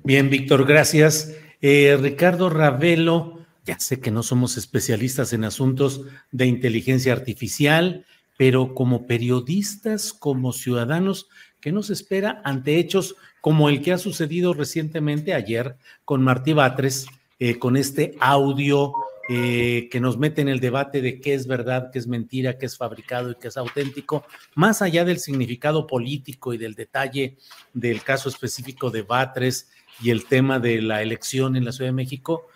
Bien, 0.02 0.30
Víctor, 0.30 0.66
gracias. 0.66 1.36
Eh, 1.60 1.98
Ricardo 2.00 2.48
Ravelo, 2.48 3.44
ya 3.66 3.78
sé 3.78 4.00
que 4.00 4.10
no 4.10 4.22
somos 4.22 4.56
especialistas 4.56 5.34
en 5.34 5.44
asuntos 5.44 6.06
de 6.32 6.46
inteligencia 6.46 7.12
artificial, 7.12 8.06
pero 8.38 8.74
como 8.74 9.06
periodistas, 9.06 10.14
como 10.14 10.54
ciudadanos, 10.54 11.28
¿qué 11.60 11.70
nos 11.70 11.90
espera 11.90 12.40
ante 12.46 12.78
hechos 12.78 13.16
como 13.40 13.68
el 13.68 13.82
que 13.82 13.92
ha 13.92 13.98
sucedido 13.98 14.54
recientemente 14.54 15.34
ayer 15.34 15.76
con 16.04 16.22
Martí 16.22 16.52
Batres, 16.52 17.06
eh, 17.38 17.58
con 17.58 17.76
este 17.76 18.14
audio 18.20 18.92
eh, 19.32 19.88
que 19.92 20.00
nos 20.00 20.18
mete 20.18 20.42
en 20.42 20.48
el 20.48 20.58
debate 20.58 21.00
de 21.00 21.20
qué 21.20 21.34
es 21.34 21.46
verdad, 21.46 21.90
qué 21.92 22.00
es 22.00 22.08
mentira, 22.08 22.58
qué 22.58 22.66
es 22.66 22.76
fabricado 22.76 23.30
y 23.30 23.36
qué 23.36 23.46
es 23.46 23.56
auténtico, 23.56 24.24
más 24.56 24.82
allá 24.82 25.04
del 25.04 25.20
significado 25.20 25.86
político 25.86 26.52
y 26.52 26.58
del 26.58 26.74
detalle 26.74 27.36
del 27.72 28.02
caso 28.02 28.28
específico 28.28 28.90
de 28.90 29.02
Batres 29.02 29.70
y 30.02 30.10
el 30.10 30.24
tema 30.26 30.58
de 30.58 30.82
la 30.82 31.00
elección 31.00 31.54
en 31.54 31.64
la 31.64 31.70
Ciudad 31.70 31.90
de 31.90 31.94
México, 31.94 32.48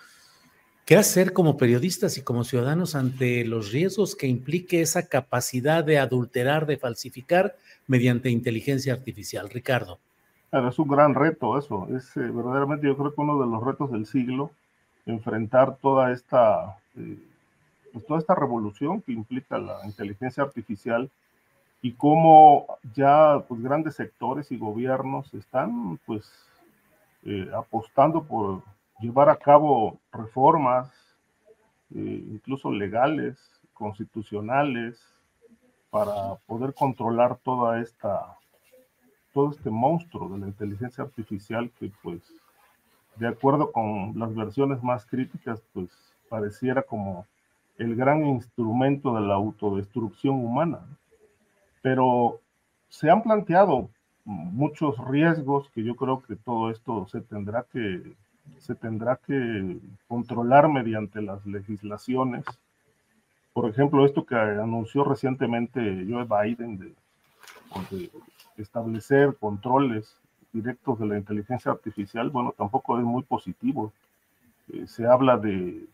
¿qué 0.84 0.96
hacer 0.96 1.32
como 1.32 1.56
periodistas 1.56 2.18
y 2.18 2.22
como 2.22 2.42
ciudadanos 2.42 2.96
ante 2.96 3.44
los 3.44 3.70
riesgos 3.70 4.16
que 4.16 4.26
implique 4.26 4.80
esa 4.80 5.06
capacidad 5.06 5.84
de 5.84 5.98
adulterar, 5.98 6.66
de 6.66 6.76
falsificar 6.76 7.56
mediante 7.86 8.30
inteligencia 8.30 8.94
artificial? 8.94 9.48
Ricardo. 9.48 10.00
Es 10.54 10.78
un 10.78 10.88
gran 10.88 11.14
reto 11.14 11.58
eso, 11.58 11.88
es 11.94 12.16
eh, 12.16 12.20
verdaderamente 12.20 12.86
yo 12.86 12.96
creo 12.96 13.14
que 13.14 13.20
uno 13.20 13.40
de 13.40 13.46
los 13.46 13.62
retos 13.64 13.90
del 13.90 14.06
siglo, 14.06 14.50
enfrentar 15.06 15.76
toda 15.76 16.12
esta, 16.12 16.78
eh, 16.96 17.18
pues 17.92 18.06
toda 18.06 18.20
esta 18.20 18.34
revolución 18.34 19.02
que 19.02 19.12
implica 19.12 19.58
la 19.58 19.84
inteligencia 19.84 20.42
artificial 20.42 21.10
y 21.82 21.92
cómo 21.92 22.78
ya 22.94 23.44
pues, 23.46 23.62
grandes 23.62 23.96
sectores 23.96 24.50
y 24.50 24.56
gobiernos 24.56 25.34
están 25.34 25.98
pues 26.06 26.32
eh, 27.24 27.50
apostando 27.54 28.22
por 28.24 28.62
llevar 29.00 29.28
a 29.28 29.36
cabo 29.36 29.98
reformas, 30.12 30.90
eh, 31.94 32.24
incluso 32.30 32.70
legales, 32.70 33.38
constitucionales, 33.74 34.98
para 35.90 36.36
poder 36.46 36.72
controlar 36.74 37.36
toda 37.36 37.80
esta, 37.80 38.36
todo 39.34 39.50
este 39.50 39.68
monstruo 39.68 40.30
de 40.30 40.38
la 40.38 40.46
inteligencia 40.46 41.04
artificial 41.04 41.70
que, 41.78 41.90
pues, 42.02 42.22
de 43.16 43.28
acuerdo 43.28 43.70
con 43.72 44.18
las 44.18 44.34
versiones 44.34 44.82
más 44.82 45.04
críticas, 45.04 45.60
pues, 45.72 45.90
pareciera 46.28 46.82
como 46.82 47.26
el 47.76 47.96
gran 47.96 48.24
instrumento 48.24 49.14
de 49.14 49.20
la 49.22 49.34
autodestrucción 49.34 50.36
humana. 50.36 50.80
Pero 51.82 52.40
se 52.88 53.10
han 53.10 53.22
planteado 53.22 53.90
muchos 54.24 54.96
riesgos 55.06 55.68
que 55.70 55.82
yo 55.82 55.96
creo 55.96 56.22
que 56.22 56.36
todo 56.36 56.70
esto 56.70 57.06
se 57.08 57.20
tendrá 57.20 57.64
que 57.70 58.14
se 58.58 58.74
tendrá 58.74 59.16
que 59.16 59.78
controlar 60.06 60.68
mediante 60.68 61.22
las 61.22 61.44
legislaciones. 61.46 62.44
Por 63.52 63.68
ejemplo, 63.70 64.04
esto 64.04 64.24
que 64.24 64.34
anunció 64.34 65.02
recientemente 65.04 66.06
Joe 66.08 66.24
Biden 66.24 66.78
de, 66.78 66.94
establecer 68.56 69.36
controles 69.38 70.16
directos 70.52 70.98
de 70.98 71.06
la 71.06 71.18
inteligencia 71.18 71.72
artificial, 71.72 72.30
bueno, 72.30 72.54
tampoco 72.56 72.98
es 72.98 73.04
muy 73.04 73.22
positivo. 73.22 73.92
Eh, 74.72 74.86
se 74.86 75.06
habla 75.06 75.36
de 75.36 75.86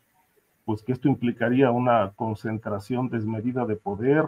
pues 0.64 0.82
que 0.82 0.92
esto 0.92 1.08
implicaría 1.08 1.70
una 1.70 2.12
concentración 2.14 3.08
desmedida 3.08 3.64
de 3.64 3.76
poder 3.76 4.26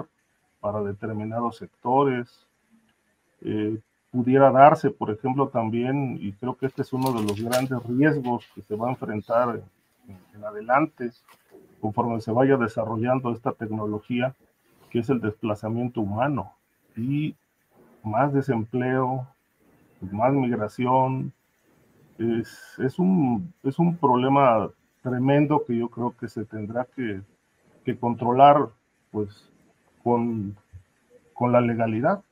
para 0.61 0.83
determinados 0.83 1.57
sectores, 1.59 2.47
eh, 3.43 3.78
pudiera 4.11 4.51
darse, 4.51 4.91
por 4.91 5.11
ejemplo, 5.11 5.49
también, 5.49 6.18
y 6.20 6.33
creo 6.33 6.57
que 6.57 6.66
este 6.66 6.83
es 6.83 6.93
uno 6.93 7.12
de 7.12 7.22
los 7.22 7.41
grandes 7.41 7.83
riesgos 7.85 8.47
que 8.55 8.62
se 8.62 8.76
va 8.76 8.89
a 8.89 8.91
enfrentar 8.91 9.62
en, 10.35 10.45
adelante, 10.45 11.11
conforme 11.80 12.20
se 12.20 12.30
vaya 12.30 12.57
desarrollando 12.57 13.33
esta 13.33 13.53
tecnología, 13.53 14.35
que 14.91 14.99
es 14.99 15.09
el 15.09 15.20
desplazamiento 15.20 16.01
humano 16.01 16.53
y 16.97 17.35
más 18.03 18.32
desempleo, 18.32 19.26
más 20.00 20.32
migración. 20.32 21.32
Es, 22.18 22.78
es, 22.78 22.98
un, 22.98 23.53
es 23.62 23.78
un 23.78 23.96
problema 23.96 24.70
tremendo 25.03 25.64
que 25.66 25.76
yo 25.76 25.88
creo 25.88 26.14
que 26.18 26.28
se 26.28 26.44
tendrá 26.44 26.86
que, 26.94 27.20
que 27.84 27.96
controlar 27.96 28.68
pues 29.11 29.50
con, 30.03 30.57
con 31.34 31.53
la 31.53 31.61
legalidad 31.61 32.22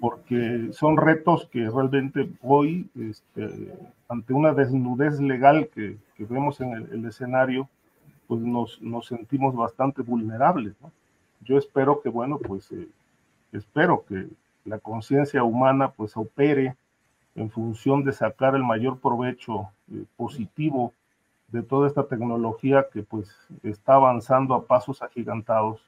porque 0.00 0.70
son 0.72 0.96
retos 0.96 1.46
que 1.52 1.68
realmente 1.68 2.30
hoy, 2.40 2.88
este, 2.98 3.74
ante 4.08 4.32
una 4.32 4.54
desnudez 4.54 5.20
legal 5.20 5.68
que, 5.72 5.98
vemos 6.18 6.60
en 6.60 6.72
el, 6.72 7.04
escenario, 7.06 7.68
pues 8.26 8.40
nos, 8.42 8.80
nos, 8.82 9.06
sentimos 9.06 9.54
bastante 9.54 10.02
vulnerables. 10.02 10.74
Yo 11.42 11.56
espero 11.56 12.00
que, 12.02 12.08
bueno, 12.08 12.38
pues 12.38 12.70
eh, 12.72 12.88
espero 13.52 14.04
que 14.06 14.26
la 14.64 14.78
conciencia 14.78 15.42
humana 15.42 15.90
pues 15.92 16.16
opere 16.16 16.76
en 17.34 17.50
función 17.50 18.04
de 18.04 18.12
sacar 18.12 18.54
el 18.54 18.64
mayor 18.64 18.98
provecho 18.98 19.70
eh, 19.92 20.04
positivo 20.16 20.92
de 21.48 21.62
toda 21.62 21.88
esta 21.88 22.06
tecnología 22.06 22.86
que 22.92 23.02
pues 23.02 23.36
está 23.62 23.94
avanzando 23.94 24.54
a 24.54 24.64
pasos 24.66 25.02
agigantados 25.02 25.80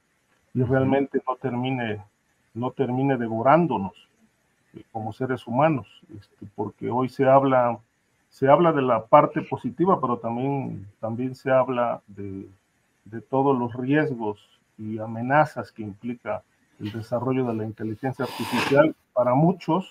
y 0.54 0.62
realmente 0.62 1.22
no 1.26 1.36
termine 1.36 2.02
no 2.54 2.70
termine 2.70 3.16
devorándonos 3.16 3.92
eh, 4.74 4.82
como 4.92 5.12
seres 5.12 5.46
humanos, 5.46 5.86
este, 6.18 6.46
porque 6.54 6.90
hoy 6.90 7.08
se 7.08 7.26
habla, 7.26 7.78
se 8.28 8.48
habla 8.48 8.72
de 8.72 8.82
la 8.82 9.06
parte 9.06 9.42
positiva, 9.42 10.00
pero 10.00 10.18
también, 10.18 10.86
también 11.00 11.34
se 11.34 11.50
habla 11.50 12.02
de, 12.06 12.48
de 13.04 13.20
todos 13.20 13.58
los 13.58 13.74
riesgos 13.74 14.38
y 14.78 14.98
amenazas 14.98 15.72
que 15.72 15.82
implica 15.82 16.42
el 16.82 16.92
desarrollo 16.92 17.46
de 17.46 17.54
la 17.54 17.64
inteligencia 17.64 18.24
artificial 18.24 18.94
para 19.12 19.34
muchos, 19.34 19.86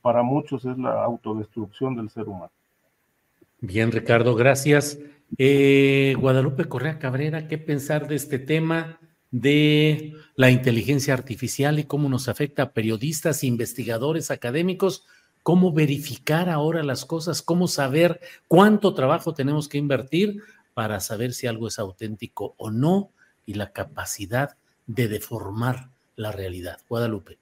para 0.00 0.22
muchos 0.22 0.64
es 0.64 0.78
la 0.78 1.02
autodestrucción 1.02 1.96
del 1.96 2.08
ser 2.08 2.28
humano. 2.28 2.52
Bien, 3.60 3.90
Ricardo, 3.90 4.34
gracias. 4.34 4.98
Eh, 5.38 6.14
Guadalupe 6.18 6.66
Correa 6.66 6.98
Cabrera, 6.98 7.48
¿qué 7.48 7.58
pensar 7.58 8.06
de 8.06 8.14
este 8.14 8.38
tema 8.38 9.00
de 9.32 10.12
la 10.36 10.50
inteligencia 10.50 11.14
artificial 11.14 11.80
y 11.80 11.84
cómo 11.84 12.08
nos 12.08 12.28
afecta 12.28 12.62
a 12.62 12.72
periodistas, 12.72 13.42
investigadores, 13.42 14.30
académicos? 14.30 15.06
¿Cómo 15.42 15.72
verificar 15.72 16.48
ahora 16.48 16.84
las 16.84 17.04
cosas? 17.04 17.42
¿Cómo 17.42 17.66
saber 17.66 18.20
cuánto 18.46 18.94
trabajo 18.94 19.34
tenemos 19.34 19.68
que 19.68 19.78
invertir 19.78 20.42
para 20.74 21.00
saber 21.00 21.32
si 21.32 21.48
algo 21.48 21.66
es 21.66 21.78
auténtico 21.78 22.54
o 22.56 22.70
no? 22.70 23.10
Y 23.46 23.54
la 23.54 23.72
capacidad 23.72 24.56
de 24.86 25.08
deformar 25.08 25.93
la 26.16 26.32
realidad. 26.32 26.78
Guadalupe. 26.88 27.38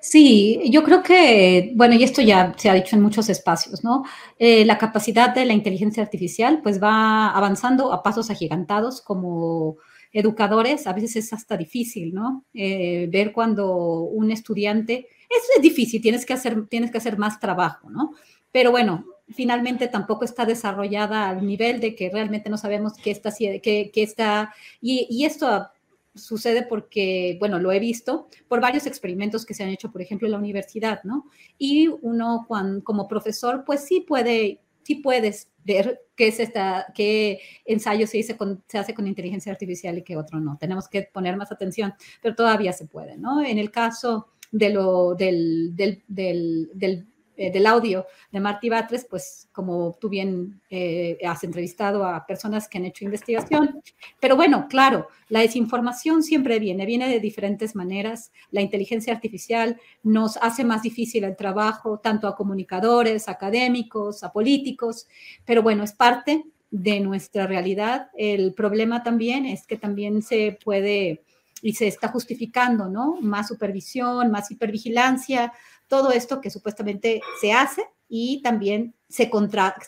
Sí, 0.00 0.60
yo 0.70 0.82
creo 0.82 1.02
que, 1.02 1.72
bueno, 1.76 1.94
y 1.94 2.02
esto 2.02 2.22
ya 2.22 2.54
se 2.56 2.68
ha 2.68 2.74
dicho 2.74 2.96
en 2.96 3.02
muchos 3.02 3.28
espacios, 3.28 3.84
¿no? 3.84 4.04
Eh, 4.38 4.64
la 4.64 4.78
capacidad 4.78 5.34
de 5.34 5.44
la 5.44 5.52
inteligencia 5.52 6.02
artificial 6.02 6.60
pues 6.62 6.82
va 6.82 7.30
avanzando 7.30 7.92
a 7.92 8.02
pasos 8.02 8.30
agigantados 8.30 9.00
como 9.00 9.76
educadores, 10.12 10.86
a 10.86 10.92
veces 10.92 11.16
es 11.16 11.32
hasta 11.32 11.56
difícil, 11.56 12.12
¿no? 12.12 12.44
Eh, 12.52 13.08
ver 13.12 13.32
cuando 13.32 14.00
un 14.00 14.30
estudiante, 14.32 15.06
es 15.28 15.62
difícil, 15.62 16.02
tienes 16.02 16.26
que, 16.26 16.32
hacer, 16.32 16.66
tienes 16.66 16.90
que 16.90 16.98
hacer 16.98 17.16
más 17.16 17.38
trabajo, 17.38 17.88
¿no? 17.90 18.12
Pero 18.50 18.72
bueno, 18.72 19.04
finalmente 19.28 19.86
tampoco 19.86 20.24
está 20.24 20.44
desarrollada 20.44 21.28
al 21.28 21.46
nivel 21.46 21.78
de 21.78 21.94
que 21.94 22.10
realmente 22.10 22.50
no 22.50 22.58
sabemos 22.58 22.94
qué 22.94 23.12
está, 23.12 23.32
qué, 23.32 23.92
qué 23.94 24.02
está 24.02 24.52
y 24.80 25.24
esto 25.24 25.70
sucede 26.14 26.64
porque, 26.64 27.36
bueno, 27.38 27.58
lo 27.58 27.72
he 27.72 27.78
visto 27.78 28.28
por 28.48 28.60
varios 28.60 28.86
experimentos 28.86 29.46
que 29.46 29.54
se 29.54 29.62
han 29.62 29.70
hecho, 29.70 29.90
por 29.92 30.02
ejemplo, 30.02 30.26
en 30.26 30.32
la 30.32 30.38
universidad, 30.38 31.02
¿no? 31.04 31.26
Y 31.58 31.88
uno 31.88 32.46
como 32.84 33.08
profesor, 33.08 33.64
pues 33.64 33.84
sí 33.84 34.00
puede, 34.00 34.60
sí 34.82 34.96
puedes 34.96 35.50
ver 35.64 36.00
qué 36.16 36.28
es 36.28 36.40
esta, 36.40 36.86
qué 36.94 37.40
ensayo 37.64 38.06
se, 38.06 38.26
hace 38.74 38.94
con 38.94 39.06
inteligencia 39.06 39.52
artificial 39.52 39.98
y 39.98 40.02
qué 40.02 40.16
otro 40.16 40.40
no. 40.40 40.56
Tenemos 40.58 40.88
que 40.88 41.02
poner 41.02 41.36
más 41.36 41.52
atención, 41.52 41.94
pero 42.22 42.34
todavía 42.34 42.72
se 42.72 42.86
puede, 42.86 43.16
¿no? 43.16 43.42
En 43.42 43.58
el 43.58 43.70
caso 43.70 44.28
de 44.50 44.70
lo, 44.70 45.14
del, 45.14 45.76
del, 45.76 46.02
del 46.08 47.06
eh, 47.40 47.50
del 47.50 47.64
audio 47.64 48.04
de 48.30 48.38
Marty 48.38 48.68
Batres, 48.68 49.06
pues 49.08 49.48
como 49.50 49.96
tú 49.98 50.10
bien 50.10 50.60
eh, 50.68 51.16
has 51.26 51.42
entrevistado 51.42 52.04
a 52.04 52.26
personas 52.26 52.68
que 52.68 52.76
han 52.76 52.84
hecho 52.84 53.06
investigación. 53.06 53.80
Pero 54.20 54.36
bueno, 54.36 54.66
claro, 54.68 55.08
la 55.30 55.40
desinformación 55.40 56.22
siempre 56.22 56.58
viene, 56.58 56.84
viene 56.84 57.08
de 57.08 57.18
diferentes 57.18 57.74
maneras. 57.74 58.30
La 58.50 58.60
inteligencia 58.60 59.14
artificial 59.14 59.80
nos 60.02 60.36
hace 60.36 60.64
más 60.64 60.82
difícil 60.82 61.24
el 61.24 61.34
trabajo, 61.34 61.98
tanto 61.98 62.28
a 62.28 62.36
comunicadores, 62.36 63.26
académicos, 63.26 64.22
a 64.22 64.32
políticos, 64.32 65.08
pero 65.46 65.62
bueno, 65.62 65.82
es 65.82 65.94
parte 65.94 66.44
de 66.70 67.00
nuestra 67.00 67.46
realidad. 67.46 68.10
El 68.18 68.52
problema 68.52 69.02
también 69.02 69.46
es 69.46 69.66
que 69.66 69.78
también 69.78 70.20
se 70.20 70.58
puede 70.62 71.22
y 71.62 71.72
se 71.72 71.86
está 71.86 72.08
justificando, 72.08 72.88
¿no? 72.88 73.16
Más 73.20 73.48
supervisión, 73.48 74.30
más 74.30 74.50
hipervigilancia, 74.50 75.52
todo 75.90 76.12
esto 76.12 76.40
que 76.40 76.50
supuestamente 76.50 77.20
se 77.40 77.52
hace 77.52 77.84
y 78.08 78.40
también 78.42 78.94
se, 79.08 79.28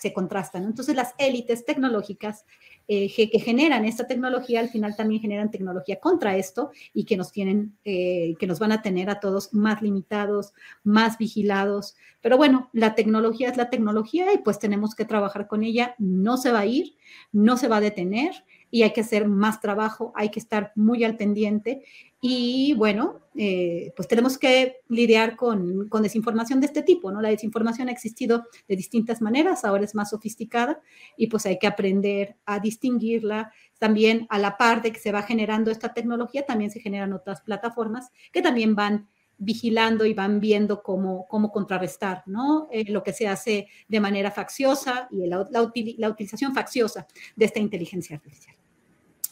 se 0.01 0.13
contrastan. 0.13 0.65
Entonces 0.65 0.97
las 0.97 1.15
élites 1.17 1.65
tecnológicas 1.65 2.45
eh, 2.89 3.09
que, 3.15 3.39
generan 3.39 3.85
esta 3.85 4.09
tecnología 4.09 4.59
al 4.59 4.69
final 4.69 4.97
también 4.97 5.21
generan 5.21 5.53
tecnología 5.53 6.01
contra 6.01 6.37
esto 6.37 6.73
y 6.93 7.05
que 7.05 7.17
nos 7.17 7.31
tienen, 7.31 7.79
eh, 7.85 8.35
que 8.41 8.49
nos 8.49 8.59
van 8.59 8.73
a 8.73 8.83
tener 8.83 9.11
a 9.11 9.21
todos 9.21 9.55
más 9.55 9.81
limitados, 9.81 10.53
más 10.83 11.19
vigilados. 11.19 11.95
Pero 12.21 12.37
bueno, 12.37 12.69
la 12.73 12.97
tecnología 12.97 13.49
es 13.49 13.57
la 13.57 13.71
tecnología 13.71 14.33
y 14.33 14.39
pues 14.39 14.59
tenemos 14.59 14.97
que 14.97 15.05
trabajar 15.05 15.47
con 15.47 15.63
ella. 15.63 15.95
No 15.99 16.37
se 16.37 16.51
va 16.51 16.61
a 16.61 16.67
ir, 16.67 16.97
no 17.31 17.57
se 17.57 17.69
va 17.69 17.77
a 17.77 17.81
detener 17.81 18.45
y 18.73 18.83
hay 18.83 18.93
que 18.93 19.03
hacer 19.03 19.29
más 19.29 19.61
trabajo, 19.61 20.13
hay 20.17 20.31
que 20.31 20.41
estar 20.41 20.73
muy 20.75 21.05
al 21.05 21.17
pendiente 21.17 21.85
y 22.25 22.75
bueno, 22.75 23.21
eh, 23.35 23.93
pues 23.97 24.07
tenemos 24.07 24.39
que 24.39 24.77
lidiar 24.89 25.35
con, 25.35 25.89
con, 25.89 26.05
desinformación 26.05 26.61
de 26.61 26.67
este 26.67 26.85
tipo, 26.85 27.11
¿no? 27.11 27.21
La 27.21 27.31
desinformación 27.31 27.89
ha 27.89 27.91
existido 27.91 28.45
de 28.69 28.77
distintas 28.77 29.21
maneras, 29.21 29.65
ahora 29.65 29.83
es 29.83 29.97
más 29.97 30.11
sofisticada 30.11 30.81
y 31.17 31.27
pues 31.27 31.47
hay 31.47 31.59
que 31.59 31.67
aprender 31.67 32.37
a 32.47 32.61
distinguirla. 32.61 33.53
También 33.81 34.29
a 34.31 34.39
la 34.39 34.57
par 34.57 34.83
de 34.83 34.93
que 34.93 35.01
se 35.01 35.11
va 35.11 35.25
generando 35.25 35.73
esta 35.73 35.93
tecnología, 35.95 36.47
también 36.47 36.71
se 36.71 36.79
generan 36.79 37.13
otras 37.13 37.41
plataformas 37.41 38.11
que 38.31 38.41
también 38.41 38.77
van 38.77 39.09
vigilando 39.37 40.07
y 40.07 40.15
van 40.15 40.39
viendo 40.39 40.81
cómo, 40.81 41.27
cómo 41.27 41.51
contrarrestar 41.51 42.23
¿no? 42.27 42.69
Eh, 42.71 42.85
lo 42.89 43.03
que 43.03 43.13
se 43.13 43.27
hace 43.27 43.67
de 43.89 43.99
manera 43.99 44.31
facciosa 44.31 45.09
y 45.11 45.27
la, 45.27 45.39
la, 45.51 45.73
la 45.99 46.09
utilización 46.09 46.55
facciosa 46.55 47.09
de 47.35 47.47
esta 47.47 47.59
inteligencia 47.59 48.15
artificial. 48.15 48.55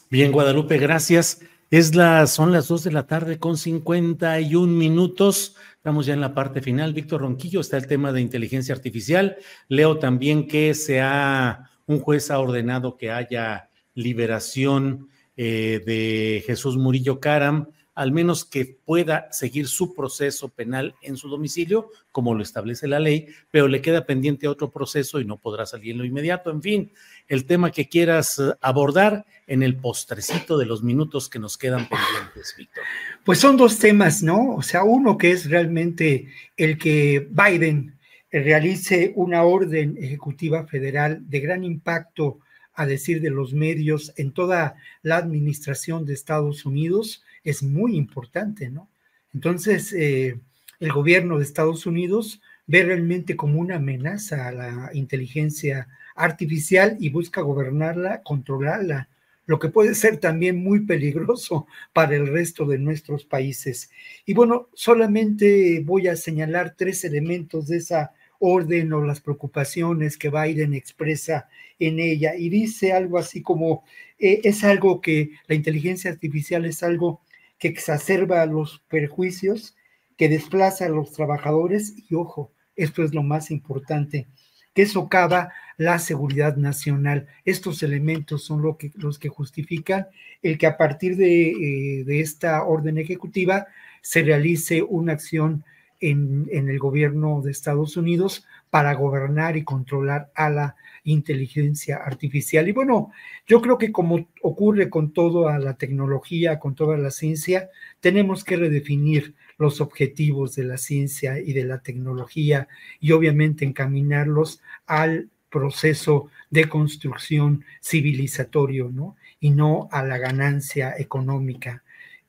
Bien, 0.09 0.29
Guadalupe, 0.33 0.77
gracias. 0.77 1.39
Es 1.71 1.95
la, 1.95 2.27
son 2.27 2.51
las 2.51 2.67
dos 2.67 2.83
de 2.83 2.91
la 2.91 3.07
tarde 3.07 3.39
con 3.39 3.55
51 3.55 4.67
minutos. 4.67 5.55
Estamos 5.77 6.05
ya 6.05 6.13
en 6.13 6.19
la 6.19 6.33
parte 6.33 6.61
final. 6.61 6.93
Víctor 6.93 7.21
Ronquillo, 7.21 7.61
está 7.61 7.77
el 7.77 7.87
tema 7.87 8.11
de 8.11 8.19
inteligencia 8.19 8.75
artificial. 8.75 9.37
Leo 9.69 9.97
también 9.97 10.49
que 10.49 10.73
se 10.73 10.99
ha, 10.99 11.71
un 11.85 12.01
juez 12.01 12.29
ha 12.29 12.39
ordenado 12.39 12.97
que 12.97 13.09
haya 13.09 13.69
liberación 13.93 15.07
eh, 15.37 15.81
de 15.85 16.43
Jesús 16.45 16.75
Murillo 16.75 17.21
Caram 17.21 17.67
al 18.01 18.11
menos 18.11 18.45
que 18.45 18.65
pueda 18.65 19.31
seguir 19.31 19.67
su 19.67 19.93
proceso 19.93 20.49
penal 20.49 20.95
en 21.03 21.17
su 21.17 21.29
domicilio, 21.29 21.91
como 22.11 22.33
lo 22.33 22.41
establece 22.41 22.87
la 22.87 22.99
ley, 22.99 23.27
pero 23.51 23.67
le 23.67 23.79
queda 23.79 24.07
pendiente 24.07 24.47
otro 24.47 24.71
proceso 24.71 25.19
y 25.19 25.25
no 25.25 25.37
podrá 25.37 25.67
salir 25.67 25.91
en 25.91 25.99
lo 25.99 26.05
inmediato. 26.05 26.49
En 26.49 26.63
fin, 26.63 26.91
el 27.27 27.45
tema 27.45 27.69
que 27.69 27.87
quieras 27.87 28.39
eh, 28.39 28.53
abordar 28.59 29.27
en 29.45 29.61
el 29.61 29.75
postrecito 29.75 30.57
de 30.57 30.65
los 30.65 30.81
minutos 30.81 31.29
que 31.29 31.37
nos 31.37 31.59
quedan 31.59 31.87
pendientes, 31.87 32.55
Víctor. 32.57 32.83
Pues 33.23 33.37
son 33.37 33.55
dos 33.55 33.77
temas, 33.77 34.23
¿no? 34.23 34.55
O 34.55 34.63
sea, 34.63 34.83
uno 34.83 35.15
que 35.15 35.29
es 35.29 35.47
realmente 35.47 36.27
el 36.57 36.79
que 36.79 37.27
Biden 37.29 37.99
realice 38.31 39.13
una 39.15 39.43
orden 39.43 39.95
ejecutiva 39.99 40.65
federal 40.65 41.19
de 41.29 41.39
gran 41.39 41.63
impacto, 41.63 42.39
a 42.73 42.87
decir 42.87 43.21
de 43.21 43.29
los 43.29 43.53
medios, 43.53 44.11
en 44.15 44.31
toda 44.31 44.73
la 45.03 45.17
administración 45.17 46.03
de 46.07 46.15
Estados 46.15 46.65
Unidos 46.65 47.23
es 47.43 47.63
muy 47.63 47.95
importante, 47.95 48.69
¿no? 48.69 48.89
Entonces, 49.33 49.93
eh, 49.93 50.39
el 50.79 50.91
gobierno 50.91 51.37
de 51.37 51.43
Estados 51.43 51.85
Unidos 51.85 52.41
ve 52.67 52.83
realmente 52.83 53.35
como 53.35 53.59
una 53.59 53.75
amenaza 53.75 54.47
a 54.47 54.51
la 54.51 54.89
inteligencia 54.93 55.87
artificial 56.15 56.97
y 56.99 57.09
busca 57.09 57.41
gobernarla, 57.41 58.21
controlarla, 58.23 59.09
lo 59.45 59.59
que 59.59 59.69
puede 59.69 59.95
ser 59.95 60.17
también 60.17 60.63
muy 60.63 60.81
peligroso 60.81 61.67
para 61.93 62.15
el 62.15 62.27
resto 62.27 62.65
de 62.65 62.77
nuestros 62.77 63.25
países. 63.25 63.89
Y 64.25 64.33
bueno, 64.33 64.69
solamente 64.73 65.81
voy 65.83 66.07
a 66.07 66.15
señalar 66.15 66.75
tres 66.77 67.03
elementos 67.03 67.67
de 67.67 67.77
esa 67.77 68.11
orden 68.39 68.91
o 68.93 69.05
las 69.05 69.21
preocupaciones 69.21 70.17
que 70.17 70.29
Biden 70.29 70.73
expresa 70.73 71.47
en 71.77 71.99
ella 71.99 72.35
y 72.35 72.49
dice 72.49 72.91
algo 72.91 73.19
así 73.19 73.43
como 73.43 73.83
eh, 74.17 74.41
es 74.43 74.63
algo 74.63 74.99
que 74.99 75.31
la 75.47 75.55
inteligencia 75.55 76.09
artificial 76.09 76.65
es 76.65 76.81
algo 76.81 77.21
que 77.61 77.67
exacerba 77.67 78.43
los 78.47 78.79
perjuicios, 78.89 79.75
que 80.17 80.27
desplaza 80.27 80.85
a 80.85 80.89
los 80.89 81.13
trabajadores 81.13 81.93
y 82.09 82.15
ojo, 82.15 82.51
esto 82.75 83.03
es 83.03 83.13
lo 83.13 83.21
más 83.21 83.51
importante, 83.51 84.27
que 84.73 84.87
socava 84.87 85.53
la 85.77 85.99
seguridad 85.99 86.55
nacional. 86.57 87.27
Estos 87.45 87.83
elementos 87.83 88.43
son 88.43 88.63
los 88.95 89.19
que 89.19 89.29
justifican 89.29 90.07
el 90.41 90.57
que 90.57 90.65
a 90.65 90.75
partir 90.75 91.15
de, 91.17 91.51
eh, 91.51 92.03
de 92.03 92.21
esta 92.21 92.63
orden 92.63 92.97
ejecutiva 92.97 93.67
se 94.01 94.23
realice 94.23 94.81
una 94.81 95.13
acción 95.13 95.63
en, 96.01 96.49
el 96.51 96.79
gobierno 96.79 97.41
de 97.41 97.51
Estados 97.51 97.95
Unidos 97.95 98.45
para 98.69 98.93
gobernar 98.95 99.55
y 99.55 99.63
controlar 99.63 100.31
a 100.35 100.49
la 100.49 100.75
inteligencia 101.03 101.97
artificial. 101.97 102.67
Y 102.67 102.71
bueno, 102.71 103.11
yo 103.47 103.61
creo 103.61 103.77
que 103.77 103.91
como 103.91 104.27
ocurre 104.41 104.89
con 104.89 105.13
toda 105.13 105.57
la 105.59 105.75
tecnología, 105.75 106.59
con 106.59 106.75
toda 106.75 106.97
la 106.97 107.11
ciencia, 107.11 107.69
tenemos 107.99 108.43
que 108.43 108.57
redefinir 108.57 109.35
los 109.57 109.79
objetivos 109.79 110.55
de 110.55 110.63
la 110.63 110.77
ciencia 110.77 111.39
y 111.39 111.53
de 111.53 111.65
la 111.65 111.79
tecnología 111.79 112.67
y 112.99 113.11
obviamente 113.11 113.63
encaminarlos 113.63 114.61
al 114.87 115.29
proceso 115.49 116.29
de 116.49 116.67
construcción 116.67 117.63
civilizatorio, 117.83 118.89
¿no? 118.91 119.17
Y 119.39 119.51
no 119.51 119.89
a 119.91 120.03
la 120.03 120.17
ganancia 120.17 120.95
económica. 120.97 121.83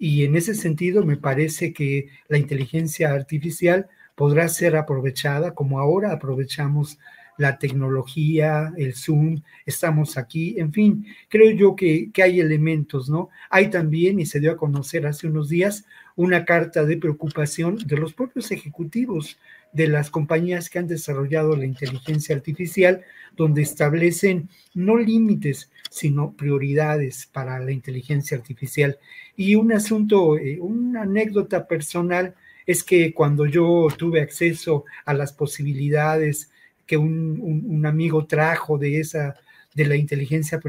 Y 0.05 0.25
en 0.25 0.35
ese 0.35 0.57
sentido 0.57 1.05
me 1.05 1.17
parece 1.17 1.73
que 1.73 2.09
la 2.27 2.37
inteligencia 2.37 3.13
artificial 3.13 3.89
podrá 4.17 4.49
ser 4.49 4.75
aprovechada 4.75 5.55
como 5.55 5.79
ahora 5.79 6.11
aprovechamos 6.11 6.99
la 7.39 7.57
tecnología, 7.57 8.73
el 8.77 8.97
Zoom, 8.97 9.43
estamos 9.65 10.19
aquí, 10.19 10.59
en 10.59 10.73
fin, 10.73 11.07
creo 11.29 11.53
yo 11.53 11.77
que, 11.77 12.11
que, 12.13 12.25
hay 12.25 12.41
elementos, 12.41 13.09
¿no? 13.09 13.31
Hay 13.49 13.71
también, 13.71 14.19
y 14.19 14.27
se 14.27 14.41
dio 14.41 14.51
a 14.51 14.57
conocer 14.57 15.07
hace 15.07 15.29
unos 15.29 15.49
días, 15.49 15.85
una 16.17 16.45
carta 16.45 16.85
de 16.85 16.97
preocupación 16.97 17.79
de 17.87 17.97
los 17.97 18.13
propios 18.13 18.51
ejecutivos 18.51 19.39
de 19.73 19.89
las 19.89 20.11
compañías 20.11 20.69
que 20.69 20.79
han 20.79 20.87
desarrollado 20.87 21.57
la 21.57 21.65
inteligencia 21.65 22.37
artificial, 22.37 23.03
donde 23.37 23.63
establecen 23.63 24.49
no 24.75 24.99
límites, 24.99 25.71
sino 25.91 26.33
prioridades 26.33 27.27
para 27.27 27.59
la 27.59 27.73
inteligencia 27.73 28.37
artificial. 28.37 28.99
Y 29.37 29.55
un 29.55 29.73
asunto, 29.73 30.37
eh, 30.37 30.59
una 30.61 31.03
anécdota 31.03 31.67
personal 31.67 32.35
es 32.67 32.85
que 32.85 33.13
cuando 33.13 33.47
yo 33.47 33.89
tuve 33.97 34.21
acceso 34.21 34.85
a 35.05 35.15
las 35.15 35.33
posibilidades 35.33 36.51
que 36.87 36.97
un, 36.97 37.85
amigo 37.87 38.27
trajo 38.27 38.79
de 38.79 39.01
esa 39.01 39.35
de 39.75 39.87
la 39.87 39.97
inteligencia 39.97 40.61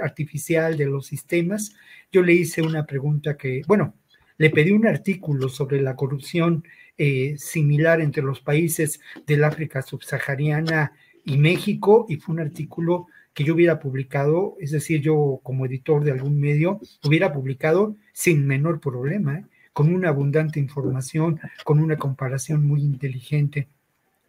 artificial 0.00 0.76
de 0.76 0.86
los 0.86 1.06
sistemas, 1.06 1.74
yo 2.12 2.22
le 2.22 2.34
hice 2.34 2.62
una 2.62 2.86
pregunta 2.86 3.36
que, 3.36 3.62
bueno, 3.66 3.94
le 4.38 4.50
pedí 4.50 4.70
un 4.70 4.86
artículo 4.86 5.48
sobre 5.48 5.82
la 5.82 5.96
corrupción 5.96 6.64
eh, 6.96 7.34
similar 7.36 8.00
entre 8.00 8.22
los 8.22 8.40
países 8.40 9.00
del 9.26 9.42
África 9.42 9.82
subsahariana 9.82 10.92
y 11.24 11.38
México, 11.38 12.06
y 12.08 12.16
fue 12.16 12.34
un 12.34 12.40
artículo 12.40 13.08
que 13.34 13.44
yo 13.44 13.54
hubiera 13.54 13.80
publicado, 13.80 14.56
es 14.60 14.70
decir, 14.70 15.00
yo 15.00 15.40
como 15.42 15.66
editor 15.66 16.04
de 16.04 16.12
algún 16.12 16.40
medio, 16.40 16.80
hubiera 17.02 17.32
publicado 17.32 17.96
sin 18.12 18.46
menor 18.46 18.80
problema, 18.80 19.38
¿eh? 19.38 19.44
con 19.72 19.92
una 19.92 20.08
abundante 20.10 20.60
información, 20.60 21.40
con 21.64 21.80
una 21.80 21.96
comparación 21.96 22.64
muy 22.64 22.80
inteligente. 22.80 23.66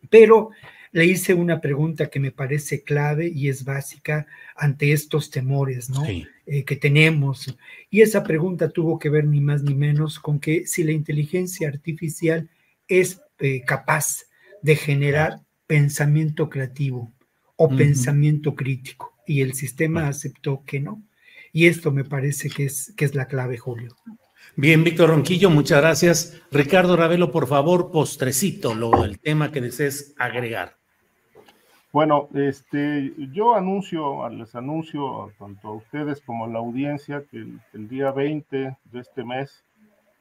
Pero 0.10 0.50
le 0.92 1.06
hice 1.06 1.36
una 1.36 1.62
pregunta 1.62 2.08
que 2.08 2.20
me 2.20 2.32
parece 2.32 2.82
clave 2.84 3.28
y 3.28 3.50
es 3.50 3.64
básica 3.64 4.26
ante 4.56 4.92
estos 4.92 5.30
temores 5.30 5.90
¿no? 5.90 6.04
Eh, 6.08 6.64
que 6.64 6.76
tenemos. 6.76 7.56
Y 7.92 8.02
esa 8.02 8.24
pregunta 8.24 8.70
tuvo 8.70 8.98
que 8.98 9.10
ver 9.10 9.26
ni 9.26 9.40
más 9.40 9.62
ni 9.62 9.76
menos 9.76 10.20
con 10.20 10.40
que 10.40 10.66
si 10.66 10.84
la 10.84 10.94
inteligencia 10.94 11.68
artificial 11.68 12.50
es 12.88 13.22
eh, 13.40 13.62
capaz 13.66 14.24
de 14.62 14.76
generar 14.76 15.42
pensamiento 15.68 16.50
creativo 16.50 17.12
o 17.56 17.70
pensamiento 17.70 18.56
crítico. 18.56 19.14
Y 19.26 19.42
el 19.42 19.54
sistema 19.54 20.08
aceptó 20.08 20.64
que 20.66 20.80
no. 20.80 21.02
Y 21.52 21.68
esto 21.68 21.92
me 21.92 22.04
parece 22.04 22.50
que 22.50 22.66
es, 22.66 22.94
que 22.96 23.06
es 23.06 23.16
la 23.16 23.28
clave, 23.28 23.58
Julio. 23.58 23.96
Bien, 24.58 24.84
Víctor 24.84 25.10
Ronquillo, 25.10 25.50
muchas 25.50 25.82
gracias. 25.82 26.42
Ricardo 26.52 26.96
Ravelo, 26.96 27.32
por 27.32 27.48
favor, 27.48 27.92
postrecito, 27.92 28.74
lo, 28.74 29.04
el 29.04 29.20
tema 29.20 29.52
que 29.52 29.62
desees 29.62 30.14
agregar. 30.18 30.78
Bueno, 31.92 32.28
este, 32.34 33.14
yo 33.32 33.56
anuncio, 33.56 34.28
les 34.30 34.54
anuncio 34.54 35.32
tanto 35.40 35.70
a 35.70 35.76
ustedes 35.76 36.22
como 36.22 36.44
a 36.44 36.50
la 36.50 36.60
audiencia 36.60 37.24
que 37.32 37.46
el, 37.74 37.88
día 37.88 38.12
20 38.12 38.76
de 38.92 39.00
este 39.00 39.24
mes 39.24 39.64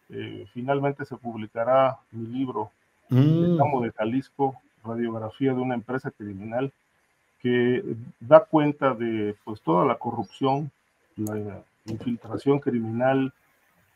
eh, 0.09 0.47
finalmente 0.53 1.05
se 1.05 1.17
publicará 1.17 1.99
mi 2.13 2.29
libro, 2.29 2.71
El 3.11 3.59
mm. 3.59 3.83
de 3.83 3.91
Jalisco, 3.91 4.57
radiografía 4.85 5.53
de 5.53 5.61
una 5.61 5.75
empresa 5.75 6.13
criminal, 6.13 6.73
que 7.45 7.85
da 8.21 8.41
cuenta 8.41 8.95
de 8.95 9.37
pues 9.45 9.61
toda 9.61 9.85
la 9.85 9.97
corrupción, 9.97 10.71
la 11.15 11.63
infiltración 11.85 12.59
criminal 12.59 13.35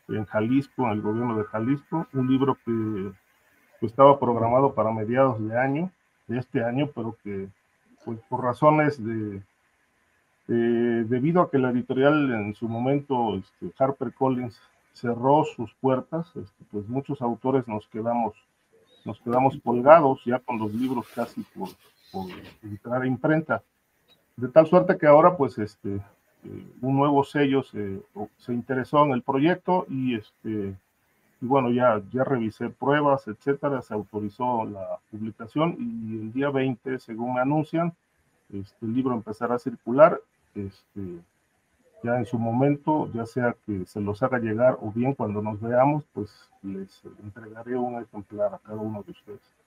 en 0.07 0.23
Jalisco, 0.25 0.83
en 0.83 0.91
el 0.91 1.01
gobierno 1.01 1.35
de 1.35 1.45
Jalisco, 1.45 2.05
un 2.13 2.29
libro 2.29 2.59
que 2.63 3.11
pues, 3.79 3.91
estaba 3.91 4.19
programado 4.19 4.75
para 4.75 4.91
mediados 4.91 5.43
de 5.43 5.57
año, 5.57 5.91
de 6.27 6.37
este 6.37 6.63
año, 6.63 6.91
pero 6.93 7.17
que 7.23 7.47
pues 8.05 8.19
por 8.29 8.43
razones 8.43 9.03
de, 9.03 9.41
debido 10.45 11.41
a 11.41 11.49
que 11.49 11.57
la 11.57 11.71
editorial 11.71 12.31
en 12.31 12.53
su 12.53 12.69
momento, 12.69 13.35
este, 13.35 13.73
Harper 13.79 14.13
Collins, 14.13 14.61
cerró 14.93 15.43
sus 15.43 15.73
puertas, 15.81 16.27
este, 16.35 16.63
pues 16.71 16.87
muchos 16.87 17.19
autores 17.23 17.67
nos 17.67 17.87
quedamos, 17.87 18.35
nos 19.05 19.19
quedamos 19.21 19.57
colgados 19.63 20.23
ya 20.23 20.37
con 20.37 20.59
los 20.59 20.71
libros 20.71 21.07
casi 21.15 21.41
por, 21.41 21.69
por 22.11 22.27
entrar 22.63 23.01
a 23.01 23.07
imprenta. 23.07 23.63
De 24.35 24.47
tal 24.47 24.67
suerte 24.67 24.97
que 24.97 25.07
ahora, 25.07 25.35
pues, 25.35 25.57
este, 25.57 25.95
eh, 25.95 26.73
un 26.81 26.95
nuevo 26.95 27.23
sello 27.23 27.63
se, 27.63 28.01
interesó 28.47 29.03
en 29.05 29.11
el 29.11 29.21
proyecto 29.21 29.85
y, 29.89 30.15
este, 30.15 30.75
y 31.41 31.45
bueno, 31.45 31.71
ya, 31.71 32.01
ya 32.11 32.23
revisé 32.23 32.69
pruebas, 32.69 33.27
etcétera, 33.27 33.81
se 33.81 33.93
autorizó 33.93 34.65
la 34.65 34.99
publicación 35.11 35.75
y 35.79 36.21
el 36.21 36.33
día 36.33 36.49
20, 36.49 36.99
según 36.99 37.35
me 37.35 37.41
anuncian, 37.41 37.93
este, 38.53 38.85
el 38.85 38.93
libro 38.93 39.13
empezará 39.13 39.55
a 39.55 39.59
circular. 39.59 40.19
Este, 40.55 41.21
ya 42.03 42.17
en 42.17 42.25
su 42.25 42.39
momento, 42.39 43.11
ya 43.13 43.25
sea 43.25 43.55
que 43.65 43.85
se 43.85 43.99
los 43.99 44.23
haga 44.23 44.39
llegar 44.39 44.77
o 44.81 44.91
bien 44.91 45.13
cuando 45.13 45.41
nos 45.41 45.59
veamos, 45.59 46.05
pues 46.13 46.49
les 46.63 47.01
entregaré 47.21 47.75
un 47.75 48.01
ejemplar 48.01 48.53
a 48.53 48.59
cada 48.59 48.77
uno 48.77 49.03
de 49.03 49.11
ustedes. 49.11 49.58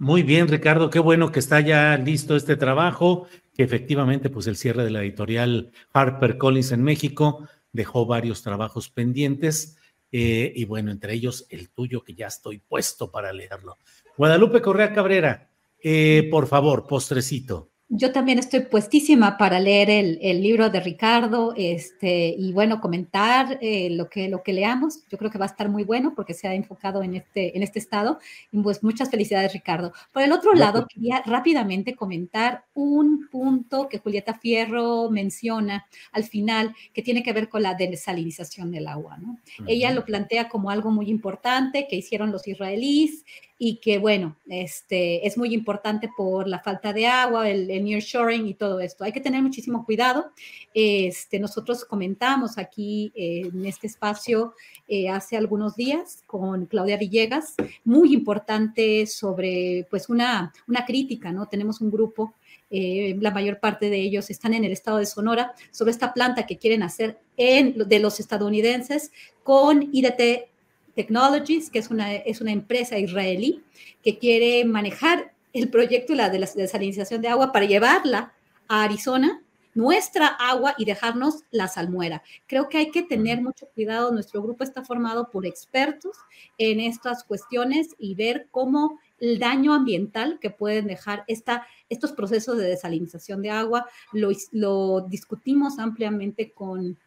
Muy 0.00 0.22
bien, 0.22 0.46
Ricardo, 0.46 0.90
qué 0.90 1.00
bueno 1.00 1.32
que 1.32 1.40
está 1.40 1.60
ya 1.60 1.96
listo 1.96 2.36
este 2.36 2.56
trabajo, 2.56 3.26
que 3.52 3.64
efectivamente, 3.64 4.30
pues 4.30 4.46
el 4.46 4.56
cierre 4.56 4.84
de 4.84 4.90
la 4.90 5.02
editorial 5.02 5.72
Harper 5.92 6.38
Collins 6.38 6.70
en 6.70 6.84
México 6.84 7.48
dejó 7.72 8.06
varios 8.06 8.44
trabajos 8.44 8.90
pendientes 8.90 9.76
eh, 10.12 10.52
y 10.54 10.64
bueno, 10.66 10.92
entre 10.92 11.14
ellos 11.14 11.46
el 11.50 11.70
tuyo, 11.70 12.04
que 12.04 12.14
ya 12.14 12.28
estoy 12.28 12.58
puesto 12.58 13.10
para 13.10 13.32
leerlo. 13.32 13.76
Guadalupe 14.16 14.62
Correa 14.62 14.92
Cabrera, 14.92 15.50
eh, 15.82 16.28
por 16.30 16.46
favor, 16.46 16.86
postrecito. 16.86 17.70
Yo 17.90 18.12
también 18.12 18.38
estoy 18.38 18.60
puestísima 18.60 19.38
para 19.38 19.60
leer 19.60 19.88
el, 19.88 20.42
libro 20.42 20.68
de 20.68 20.78
Ricardo 20.78 21.54
este, 21.56 22.34
y 22.36 22.52
bueno, 22.52 22.82
comentar 22.82 23.58
eh, 23.62 23.88
lo, 23.90 24.10
que, 24.10 24.28
lo 24.28 24.42
que 24.42 24.52
leamos. 24.52 25.04
Yo 25.08 25.16
creo 25.16 25.30
que 25.30 25.38
va 25.38 25.46
a 25.46 25.48
estar 25.48 25.70
muy 25.70 25.84
bueno 25.84 26.12
porque 26.14 26.34
se 26.34 26.46
ha 26.46 26.54
enfocado 26.54 27.02
en 27.02 27.14
este, 27.14 27.56
en 27.56 27.62
este 27.62 27.78
estado. 27.78 28.18
Y 28.52 28.60
pues 28.60 28.82
muchas 28.82 29.10
felicidades, 29.10 29.54
Ricardo. 29.54 29.94
Por 30.12 30.22
el 30.22 30.32
otro 30.32 30.52
lado, 30.52 30.86
quería 30.86 31.22
rápidamente 31.24 31.96
comentar 31.96 32.64
un 32.74 33.26
punto 33.30 33.88
que 33.88 34.00
Julieta 34.00 34.34
Fierro 34.34 35.08
menciona 35.10 35.86
al 36.12 36.24
final 36.24 36.74
que 36.92 37.00
tiene 37.00 37.22
que 37.22 37.32
ver 37.32 37.48
con 37.48 37.62
la 37.62 37.72
desalinización 37.72 38.70
del 38.70 38.86
agua. 38.86 39.16
¿no? 39.16 39.38
Ella 39.66 39.92
lo 39.92 40.04
plantea 40.04 40.50
como 40.50 40.70
algo 40.70 40.90
muy 40.90 41.08
importante 41.08 41.86
que 41.88 41.96
hicieron 41.96 42.32
los 42.32 42.46
israelíes 42.46 43.24
y 43.58 43.76
que, 43.80 43.98
bueno, 43.98 44.36
este, 44.46 45.26
es 45.26 45.36
muy 45.36 45.52
importante 45.52 46.08
por 46.16 46.46
la 46.46 46.60
falta 46.60 46.92
de 46.92 47.08
agua, 47.08 47.50
el, 47.50 47.68
el 47.70 47.77
nearshoring 47.80 48.46
y 48.46 48.54
todo 48.54 48.80
esto. 48.80 49.04
Hay 49.04 49.12
que 49.12 49.20
tener 49.20 49.42
muchísimo 49.42 49.84
cuidado. 49.84 50.32
Este, 50.74 51.38
nosotros 51.38 51.84
comentamos 51.84 52.58
aquí 52.58 53.12
eh, 53.14 53.50
en 53.52 53.66
este 53.66 53.86
espacio 53.86 54.54
eh, 54.86 55.08
hace 55.08 55.36
algunos 55.36 55.76
días 55.76 56.22
con 56.26 56.66
Claudia 56.66 56.96
Villegas, 56.96 57.54
muy 57.84 58.12
importante 58.12 59.06
sobre, 59.06 59.86
pues, 59.90 60.08
una, 60.08 60.52
una 60.66 60.84
crítica, 60.84 61.32
¿no? 61.32 61.46
Tenemos 61.46 61.80
un 61.80 61.90
grupo 61.90 62.34
eh, 62.70 63.16
la 63.20 63.30
mayor 63.30 63.60
parte 63.60 63.88
de 63.88 63.98
ellos 63.98 64.28
están 64.28 64.52
en 64.52 64.64
el 64.64 64.72
estado 64.72 64.98
de 64.98 65.06
Sonora, 65.06 65.54
sobre 65.70 65.90
esta 65.90 66.12
planta 66.12 66.46
que 66.46 66.58
quieren 66.58 66.82
hacer 66.82 67.18
en, 67.36 67.88
de 67.88 67.98
los 67.98 68.20
estadounidenses 68.20 69.10
con 69.42 69.88
IDT 69.92 70.50
Technologies, 70.94 71.70
que 71.70 71.78
es 71.78 71.90
una, 71.90 72.14
es 72.14 72.40
una 72.40 72.52
empresa 72.52 72.98
israelí 72.98 73.62
que 74.02 74.18
quiere 74.18 74.64
manejar 74.64 75.32
el 75.52 75.70
proyecto 75.70 76.12
de 76.12 76.16
la 76.16 76.30
desalinización 76.30 77.22
de 77.22 77.28
agua 77.28 77.52
para 77.52 77.66
llevarla 77.66 78.32
a 78.68 78.82
Arizona, 78.82 79.42
nuestra 79.74 80.26
agua 80.26 80.74
y 80.76 80.84
dejarnos 80.84 81.44
la 81.50 81.68
salmuera. 81.68 82.22
Creo 82.46 82.68
que 82.68 82.78
hay 82.78 82.90
que 82.90 83.02
tener 83.02 83.40
mucho 83.40 83.68
cuidado. 83.74 84.10
Nuestro 84.10 84.42
grupo 84.42 84.64
está 84.64 84.84
formado 84.84 85.30
por 85.30 85.46
expertos 85.46 86.16
en 86.58 86.80
estas 86.80 87.22
cuestiones 87.22 87.94
y 87.98 88.14
ver 88.14 88.48
cómo 88.50 88.98
el 89.20 89.38
daño 89.38 89.74
ambiental 89.74 90.38
que 90.40 90.50
pueden 90.50 90.86
dejar 90.86 91.24
esta, 91.28 91.66
estos 91.88 92.12
procesos 92.12 92.58
de 92.58 92.64
desalinización 92.64 93.40
de 93.40 93.50
agua. 93.50 93.86
Lo, 94.12 94.30
lo 94.52 95.02
discutimos 95.02 95.78
ampliamente 95.78 96.50
con 96.50 96.98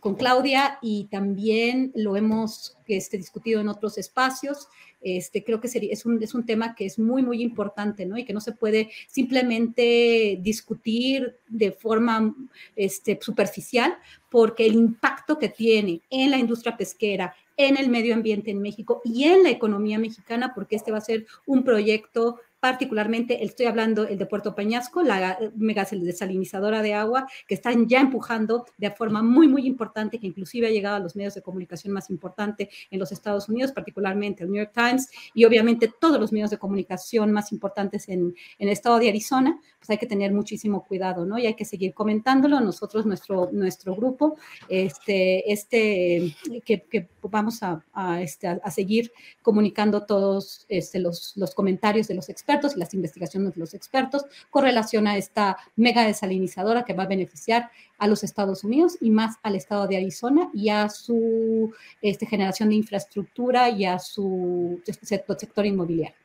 con, 0.00 0.16
Claudia 0.16 0.78
y 0.82 1.04
también 1.04 1.92
lo 1.94 2.16
hemos 2.16 2.76
este, 2.88 3.18
discutido 3.18 3.60
en 3.60 3.68
otros 3.68 3.98
espacios. 3.98 4.68
Este, 5.00 5.44
creo 5.44 5.60
que 5.60 5.68
sería, 5.68 5.92
es, 5.92 6.04
un, 6.04 6.46
tema 6.46 6.74
que 6.74 6.86
es 6.86 6.98
muy, 6.98 7.22
muy 7.22 7.40
importante, 7.40 8.04
¿no? 8.04 8.18
Y 8.18 8.24
que 8.24 8.32
no 8.32 8.40
se 8.40 8.52
puede 8.52 8.90
simplemente 9.06 10.38
discutir 10.40 11.36
de 11.46 11.70
forma 11.70 12.34
este, 12.74 13.16
superficial, 13.20 13.96
porque 14.28 14.66
el 14.66 14.74
impacto 14.74 15.38
que 15.38 15.50
tiene 15.50 16.00
en 16.10 16.32
la 16.32 16.38
industria 16.38 16.76
pesquera, 16.76 17.36
en 17.56 17.76
el 17.76 17.88
medio 17.88 18.14
ambiente 18.14 18.50
en 18.50 18.60
México 18.60 19.02
y 19.04 19.24
en 19.24 19.44
la 19.44 19.50
economía 19.50 20.00
mexicana, 20.00 20.52
porque 20.52 20.74
este 20.74 20.90
va 20.90 20.98
a 20.98 21.02
ser 21.02 21.26
un 21.46 21.62
proyecto 21.62 22.40
particularmente, 22.64 23.44
estoy 23.44 23.66
hablando 23.66 24.08
el 24.08 24.16
de 24.16 24.24
Puerto 24.24 24.54
Peñasco, 24.54 25.02
la 25.02 25.38
mega 25.54 25.84
desalinizadora 25.84 26.80
de 26.80 26.94
agua, 26.94 27.26
que 27.46 27.56
están 27.56 27.86
ya 27.86 28.00
empujando 28.00 28.64
de 28.78 28.90
forma 28.90 29.22
muy, 29.22 29.48
muy 29.48 29.66
importante, 29.66 30.18
que 30.18 30.26
inclusive 30.26 30.68
ha 30.68 30.70
llegado 30.70 30.96
a 30.96 30.98
los 30.98 31.14
medios 31.14 31.34
de 31.34 31.42
comunicación 31.42 31.92
más 31.92 32.08
importantes 32.08 32.70
en 32.90 32.98
los 32.98 33.12
Estados 33.12 33.50
Unidos, 33.50 33.72
particularmente 33.72 34.44
el 34.44 34.50
New 34.50 34.62
York 34.62 34.72
Times 34.74 35.10
y 35.34 35.44
obviamente 35.44 35.92
todos 36.00 36.18
los 36.18 36.32
medios 36.32 36.48
de 36.48 36.56
comunicación 36.56 37.32
más 37.32 37.52
importantes 37.52 38.08
en, 38.08 38.34
en 38.58 38.68
el 38.68 38.70
estado 38.70 38.98
de 38.98 39.10
Arizona, 39.10 39.60
pues 39.84 39.90
hay 39.90 39.98
que 39.98 40.06
tener 40.06 40.32
muchísimo 40.32 40.82
cuidado, 40.82 41.26
¿no? 41.26 41.38
Y 41.38 41.46
hay 41.46 41.54
que 41.54 41.66
seguir 41.66 41.92
comentándolo. 41.92 42.58
Nosotros, 42.60 43.04
nuestro, 43.04 43.50
nuestro 43.52 43.94
grupo, 43.94 44.38
este, 44.70 45.52
este, 45.52 46.34
que, 46.64 46.84
que 46.84 47.10
vamos 47.20 47.60
a, 47.62 48.22
este, 48.22 48.48
a, 48.48 48.70
seguir 48.70 49.12
comunicando 49.42 50.06
todos 50.06 50.64
este, 50.70 51.00
los, 51.00 51.36
los, 51.36 51.54
comentarios 51.54 52.08
de 52.08 52.14
los 52.14 52.30
expertos 52.30 52.53
y 52.54 52.78
las 52.78 52.94
investigaciones 52.94 53.54
de 53.54 53.60
los 53.60 53.74
expertos 53.74 54.24
con 54.50 54.64
relación 54.64 55.06
a 55.06 55.16
esta 55.16 55.56
mega 55.76 56.04
desalinizadora 56.04 56.84
que 56.84 56.94
va 56.94 57.04
a 57.04 57.08
beneficiar 57.08 57.70
a 57.98 58.06
los 58.06 58.24
Estados 58.24 58.64
Unidos 58.64 58.96
y 59.00 59.10
más 59.10 59.36
al 59.42 59.56
estado 59.56 59.86
de 59.86 59.96
Arizona 59.96 60.50
y 60.52 60.68
a 60.68 60.88
su 60.88 61.72
este, 62.02 62.26
generación 62.26 62.68
de 62.68 62.76
infraestructura 62.76 63.68
y 63.70 63.84
a 63.84 63.98
su 63.98 64.80
sector, 64.84 65.38
sector 65.38 65.66
inmobiliario. 65.66 66.16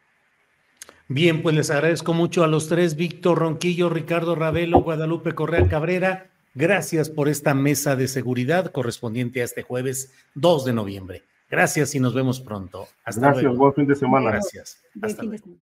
Bien, 1.08 1.42
pues 1.42 1.56
les 1.56 1.72
agradezco 1.72 2.14
mucho 2.14 2.44
a 2.44 2.48
los 2.48 2.68
tres, 2.68 2.96
Víctor 2.96 3.40
Ronquillo, 3.40 3.90
Ricardo 3.90 4.36
Ravelo, 4.36 4.84
Guadalupe 4.84 5.34
Correa 5.34 5.68
Cabrera. 5.68 6.30
Gracias 6.54 7.10
por 7.10 7.30
esta 7.30 7.54
mesa 7.56 7.96
de 7.96 8.08
seguridad 8.08 8.72
correspondiente 8.72 9.42
a 9.42 9.46
este 9.46 9.64
jueves 9.64 10.14
2 10.36 10.66
de 10.66 10.74
noviembre. 10.74 11.24
Gracias 11.50 11.96
y 11.96 12.00
nos 12.00 12.14
vemos 12.14 12.40
pronto. 12.40 12.88
Hasta 13.04 13.22
Gracias, 13.22 13.44
luego. 13.44 13.58
buen 13.58 13.74
fin 13.74 13.88
de 13.88 13.96
semana. 13.96 14.32
Gracias. 14.32 14.82
Hasta 15.02 15.24
luego. 15.24 15.69